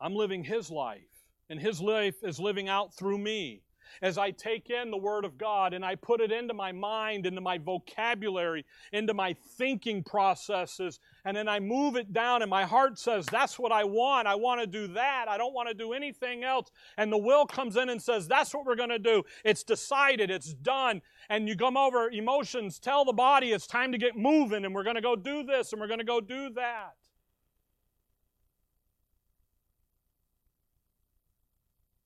I'm 0.01 0.15
living 0.15 0.43
His 0.43 0.69
life, 0.71 1.01
and 1.49 1.59
His 1.59 1.79
life 1.79 2.15
is 2.23 2.39
living 2.39 2.69
out 2.69 2.93
through 2.93 3.17
me 3.17 3.61
as 4.01 4.17
I 4.17 4.31
take 4.31 4.69
in 4.69 4.91
the 4.91 4.97
Word 4.97 5.25
of 5.25 5.37
God 5.37 5.73
and 5.73 5.83
I 5.83 5.95
put 5.95 6.21
it 6.21 6.31
into 6.31 6.53
my 6.53 6.71
mind, 6.71 7.25
into 7.25 7.41
my 7.41 7.57
vocabulary, 7.57 8.65
into 8.91 9.13
my 9.13 9.35
thinking 9.57 10.03
processes, 10.03 10.99
and 11.25 11.37
then 11.37 11.47
I 11.47 11.59
move 11.59 11.95
it 11.95 12.11
down, 12.11 12.41
and 12.41 12.49
my 12.49 12.65
heart 12.65 12.99
says, 12.99 13.25
That's 13.25 13.57
what 13.57 13.71
I 13.71 13.83
want. 13.83 14.27
I 14.27 14.35
want 14.35 14.59
to 14.59 14.67
do 14.67 14.87
that. 14.93 15.25
I 15.29 15.37
don't 15.37 15.53
want 15.53 15.69
to 15.69 15.73
do 15.73 15.93
anything 15.93 16.43
else. 16.43 16.69
And 16.97 17.11
the 17.11 17.17
will 17.17 17.45
comes 17.45 17.77
in 17.77 17.89
and 17.89 18.01
says, 18.01 18.27
That's 18.27 18.53
what 18.53 18.65
we're 18.65 18.75
going 18.75 18.89
to 18.89 18.99
do. 18.99 19.23
It's 19.45 19.63
decided, 19.63 20.29
it's 20.29 20.53
done. 20.53 21.01
And 21.29 21.47
you 21.47 21.55
come 21.55 21.77
over, 21.77 22.09
emotions 22.09 22.79
tell 22.79 23.05
the 23.05 23.13
body 23.13 23.53
it's 23.53 23.67
time 23.67 23.91
to 23.93 23.97
get 23.97 24.17
moving, 24.17 24.65
and 24.65 24.75
we're 24.75 24.83
going 24.83 24.95
to 24.95 25.01
go 25.01 25.15
do 25.15 25.43
this, 25.43 25.71
and 25.71 25.79
we're 25.79 25.87
going 25.87 25.99
to 25.99 26.05
go 26.05 26.19
do 26.19 26.49
that. 26.55 26.95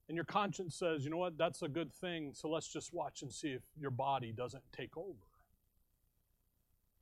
And 0.07 0.15
your 0.15 0.25
conscience 0.25 0.75
says, 0.75 1.03
you 1.03 1.09
know 1.09 1.17
what, 1.17 1.37
that's 1.37 1.61
a 1.61 1.67
good 1.67 1.93
thing, 1.93 2.31
so 2.33 2.49
let's 2.49 2.67
just 2.67 2.93
watch 2.93 3.21
and 3.23 3.31
see 3.31 3.49
if 3.49 3.61
your 3.79 3.91
body 3.91 4.31
doesn't 4.31 4.63
take 4.71 4.95
over. 4.95 5.27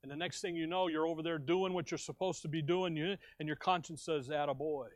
And 0.02 0.12
the 0.12 0.16
next 0.16 0.42
thing 0.42 0.56
you 0.56 0.68
know, 0.68 0.88
you're 0.88 1.08
over 1.08 1.22
there 1.22 1.38
doing 1.38 1.74
what 1.74 1.92
you're 1.92 1.98
supposed 1.98 2.42
to 2.44 2.48
be 2.48 2.62
doing, 2.62 2.98
and 3.40 3.48
your 3.48 3.56
conscience 3.56 4.04
says, 4.04 4.30
boy. 4.58 4.88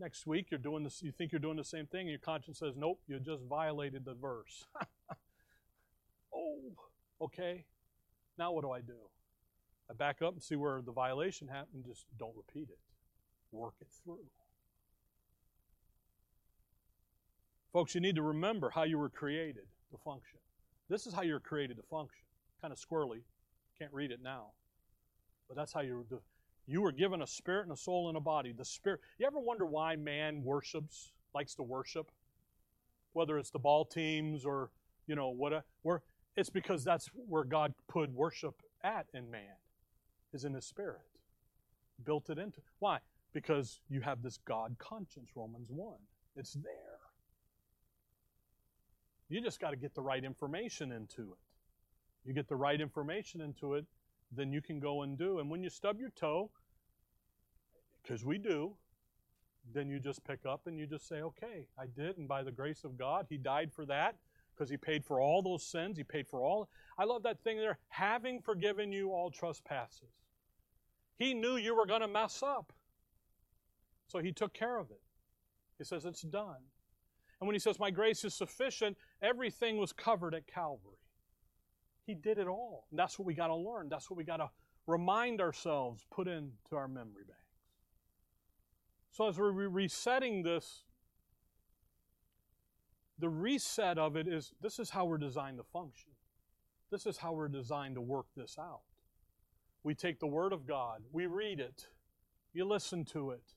next 0.00 0.26
week 0.26 0.46
you're 0.50 0.58
doing 0.58 0.82
this, 0.82 1.02
you 1.02 1.12
think 1.12 1.32
you're 1.32 1.38
doing 1.38 1.56
the 1.56 1.64
same 1.64 1.86
thing, 1.86 2.02
and 2.02 2.10
your 2.10 2.18
conscience 2.18 2.58
says, 2.58 2.74
nope, 2.76 3.00
you 3.06 3.20
just 3.20 3.44
violated 3.44 4.04
the 4.04 4.14
verse. 4.14 4.64
oh, 6.34 6.60
okay. 7.20 7.64
Now 8.36 8.52
what 8.52 8.62
do 8.62 8.70
I 8.72 8.80
do? 8.80 8.98
I 9.88 9.94
back 9.94 10.22
up 10.22 10.32
and 10.32 10.42
see 10.42 10.56
where 10.56 10.82
the 10.82 10.92
violation 10.92 11.46
happened, 11.46 11.84
just 11.86 12.04
don't 12.18 12.34
repeat 12.36 12.68
it. 12.68 12.78
Work 13.52 13.74
it 13.80 13.88
through. 14.04 14.18
Folks, 17.76 17.94
you 17.94 18.00
need 18.00 18.14
to 18.14 18.22
remember 18.22 18.70
how 18.70 18.84
you 18.84 18.96
were 18.96 19.10
created 19.10 19.66
to 19.90 19.98
function. 19.98 20.38
This 20.88 21.06
is 21.06 21.12
how 21.12 21.20
you're 21.20 21.38
created 21.38 21.76
to 21.76 21.82
function. 21.82 22.22
Kind 22.62 22.72
of 22.72 22.78
squirrely. 22.78 23.20
Can't 23.78 23.92
read 23.92 24.12
it 24.12 24.20
now. 24.24 24.46
But 25.46 25.58
that's 25.58 25.74
how 25.74 25.82
you 25.82 26.06
were. 26.10 26.22
You 26.66 26.80
were 26.80 26.90
given 26.90 27.20
a 27.20 27.26
spirit 27.26 27.64
and 27.64 27.72
a 27.72 27.76
soul 27.76 28.08
and 28.08 28.16
a 28.16 28.20
body. 28.20 28.54
The 28.56 28.64
spirit. 28.64 29.00
You 29.18 29.26
ever 29.26 29.38
wonder 29.38 29.66
why 29.66 29.94
man 29.94 30.42
worships, 30.42 31.12
likes 31.34 31.54
to 31.56 31.62
worship? 31.62 32.10
Whether 33.12 33.36
it's 33.36 33.50
the 33.50 33.58
ball 33.58 33.84
teams 33.84 34.46
or, 34.46 34.70
you 35.06 35.14
know, 35.14 35.28
what, 35.28 35.62
where, 35.82 36.00
it's 36.34 36.48
because 36.48 36.82
that's 36.82 37.10
where 37.28 37.44
God 37.44 37.74
put 37.88 38.10
worship 38.10 38.54
at 38.82 39.04
in 39.12 39.30
man, 39.30 39.58
is 40.32 40.46
in 40.46 40.54
his 40.54 40.64
spirit. 40.64 41.02
Built 42.02 42.30
it 42.30 42.38
into. 42.38 42.62
Why? 42.78 43.00
Because 43.34 43.80
you 43.90 44.00
have 44.00 44.22
this 44.22 44.38
God 44.46 44.76
conscience, 44.78 45.28
Romans 45.34 45.68
1. 45.68 45.94
It's 46.36 46.54
there. 46.54 46.95
You 49.28 49.40
just 49.40 49.60
got 49.60 49.70
to 49.70 49.76
get 49.76 49.94
the 49.94 50.02
right 50.02 50.22
information 50.22 50.92
into 50.92 51.22
it. 51.22 51.38
You 52.24 52.32
get 52.32 52.48
the 52.48 52.56
right 52.56 52.80
information 52.80 53.40
into 53.40 53.74
it, 53.74 53.84
then 54.32 54.52
you 54.52 54.60
can 54.60 54.80
go 54.80 55.02
and 55.02 55.16
do. 55.16 55.38
And 55.38 55.50
when 55.50 55.62
you 55.62 55.70
stub 55.70 56.00
your 56.00 56.10
toe, 56.10 56.50
because 58.02 58.24
we 58.24 58.38
do, 58.38 58.72
then 59.74 59.88
you 59.88 59.98
just 59.98 60.24
pick 60.24 60.40
up 60.46 60.62
and 60.66 60.78
you 60.78 60.86
just 60.86 61.08
say, 61.08 61.22
okay, 61.22 61.66
I 61.78 61.86
did, 61.86 62.18
and 62.18 62.28
by 62.28 62.42
the 62.42 62.52
grace 62.52 62.84
of 62.84 62.96
God, 62.96 63.26
He 63.28 63.36
died 63.36 63.72
for 63.72 63.84
that 63.86 64.16
because 64.54 64.70
He 64.70 64.76
paid 64.76 65.04
for 65.04 65.20
all 65.20 65.42
those 65.42 65.64
sins. 65.64 65.96
He 65.96 66.04
paid 66.04 66.28
for 66.28 66.42
all. 66.42 66.68
I 66.98 67.04
love 67.04 67.22
that 67.24 67.42
thing 67.42 67.58
there, 67.58 67.78
having 67.88 68.40
forgiven 68.40 68.92
you 68.92 69.10
all 69.12 69.30
trespasses. 69.30 70.10
He 71.18 71.34
knew 71.34 71.56
you 71.56 71.74
were 71.74 71.86
going 71.86 72.02
to 72.02 72.08
mess 72.08 72.42
up. 72.42 72.72
So 74.06 74.18
He 74.20 74.32
took 74.32 74.54
care 74.54 74.78
of 74.78 74.90
it. 74.90 75.00
He 75.78 75.84
says, 75.84 76.04
it's 76.04 76.22
done. 76.22 76.62
And 77.40 77.46
when 77.46 77.54
He 77.54 77.60
says, 77.60 77.78
my 77.78 77.90
grace 77.90 78.24
is 78.24 78.34
sufficient, 78.34 78.96
everything 79.22 79.76
was 79.76 79.92
covered 79.92 80.34
at 80.34 80.46
Calvary. 80.46 80.98
He 82.06 82.14
did 82.14 82.38
it 82.38 82.46
all. 82.46 82.86
And 82.90 82.98
that's 82.98 83.18
what 83.18 83.26
we 83.26 83.34
got 83.34 83.48
to 83.48 83.56
learn. 83.56 83.88
That's 83.88 84.10
what 84.10 84.16
we 84.16 84.24
got 84.24 84.38
to 84.38 84.48
remind 84.86 85.40
ourselves, 85.40 86.06
put 86.10 86.28
into 86.28 86.50
our 86.72 86.88
memory 86.88 87.24
banks. 87.26 87.42
So 89.10 89.28
as 89.28 89.38
we're 89.38 89.50
resetting 89.50 90.42
this, 90.42 90.84
the 93.18 93.28
reset 93.28 93.98
of 93.98 94.14
it 94.14 94.28
is 94.28 94.52
this 94.60 94.78
is 94.78 94.90
how 94.90 95.06
we're 95.06 95.18
designed 95.18 95.56
to 95.56 95.64
function. 95.64 96.10
This 96.90 97.06
is 97.06 97.16
how 97.16 97.32
we're 97.32 97.48
designed 97.48 97.94
to 97.94 98.00
work 98.00 98.26
this 98.36 98.56
out. 98.58 98.82
We 99.82 99.94
take 99.94 100.20
the 100.20 100.26
Word 100.26 100.52
of 100.52 100.66
God, 100.66 101.02
we 101.12 101.26
read 101.26 101.58
it, 101.58 101.86
you 102.52 102.64
listen 102.64 103.04
to 103.06 103.30
it. 103.30 103.55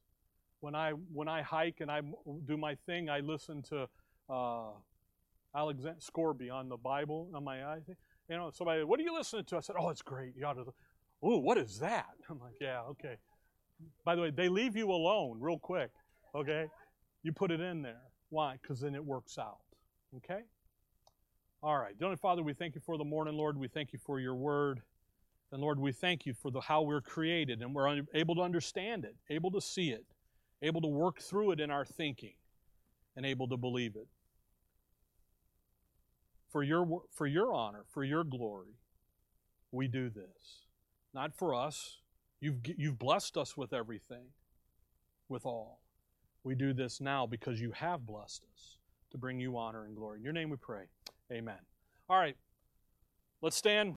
When 0.61 0.75
I 0.75 0.91
when 0.91 1.27
I 1.27 1.41
hike 1.41 1.77
and 1.79 1.89
I 1.89 2.01
do 2.45 2.57
my 2.57 2.75
thing, 2.85 3.09
I 3.09 3.19
listen 3.19 3.61
to 3.63 3.87
uh, 4.29 4.71
Alexander 5.55 5.99
Scourby 6.01 6.49
on 6.49 6.69
the 6.69 6.77
Bible 6.77 7.29
on 7.33 7.43
my 7.43 7.57
iPhone. 7.57 7.95
You 8.29 8.37
know, 8.37 8.51
somebody, 8.53 8.83
what 8.83 8.99
are 8.99 9.03
you 9.03 9.15
listening 9.15 9.45
to? 9.45 9.57
I 9.57 9.61
said, 9.61 9.75
oh, 9.79 9.89
it's 9.89 10.03
great. 10.03 10.33
You 10.37 10.45
ought 10.45 10.53
to. 10.53 10.65
Oh, 11.23 11.39
what 11.39 11.57
is 11.57 11.79
that? 11.79 12.09
I'm 12.29 12.39
like, 12.39 12.55
yeah, 12.61 12.81
okay. 12.91 13.15
By 14.03 14.15
the 14.15 14.21
way, 14.21 14.31
they 14.31 14.49
leave 14.49 14.75
you 14.75 14.91
alone 14.91 15.37
real 15.39 15.57
quick. 15.57 15.91
Okay, 16.35 16.65
you 17.23 17.31
put 17.31 17.51
it 17.51 17.61
in 17.61 17.81
there. 17.81 18.01
Why? 18.29 18.57
Because 18.61 18.79
then 18.81 18.93
it 18.93 19.03
works 19.03 19.37
out. 19.37 19.57
Okay. 20.17 20.41
All 21.61 21.77
right, 21.77 21.97
Dear 21.97 22.15
Father, 22.15 22.43
we 22.43 22.53
thank 22.53 22.75
you 22.75 22.81
for 22.85 22.97
the 22.97 23.03
morning, 23.03 23.33
Lord. 23.33 23.57
We 23.57 23.67
thank 23.67 23.91
you 23.91 23.99
for 23.99 24.19
your 24.19 24.35
word. 24.35 24.81
And 25.51 25.61
Lord, 25.61 25.79
we 25.79 25.91
thank 25.91 26.25
you 26.25 26.33
for 26.33 26.51
the 26.51 26.61
how 26.61 26.83
we're 26.83 27.01
created 27.01 27.61
and 27.61 27.73
we're 27.73 28.01
able 28.13 28.35
to 28.35 28.41
understand 28.41 29.03
it, 29.03 29.15
able 29.29 29.51
to 29.51 29.59
see 29.59 29.89
it, 29.89 30.05
able 30.61 30.81
to 30.81 30.87
work 30.87 31.19
through 31.19 31.51
it 31.51 31.59
in 31.59 31.71
our 31.71 31.85
thinking, 31.85 32.33
and 33.15 33.25
able 33.25 33.47
to 33.47 33.57
believe 33.57 33.95
it 33.95 34.07
for 36.51 36.63
your, 36.63 37.03
for 37.13 37.27
your 37.27 37.53
honor, 37.53 37.85
for 37.89 38.03
your 38.03 38.23
glory, 38.23 38.79
we 39.71 39.87
do 39.87 40.09
this. 40.09 40.65
Not 41.13 41.35
for 41.35 41.53
us. 41.53 41.97
You've, 42.41 42.57
you've 42.77 42.99
blessed 42.99 43.37
us 43.37 43.55
with 43.55 43.73
everything, 43.73 44.27
with 45.27 45.45
all. 45.45 45.81
We 46.43 46.55
do 46.55 46.73
this 46.73 47.01
now 47.01 47.27
because 47.27 47.59
you 47.59 47.71
have 47.71 48.05
blessed 48.05 48.45
us 48.53 48.77
to 49.11 49.17
bring 49.17 49.39
you 49.39 49.57
honor 49.57 49.85
and 49.85 49.95
glory. 49.95 50.19
In 50.19 50.23
your 50.23 50.33
name 50.33 50.49
we 50.49 50.57
pray. 50.57 50.85
Amen. 51.31 51.59
All 52.09 52.17
right. 52.17 52.37
Let's 53.41 53.57
stand. 53.57 53.87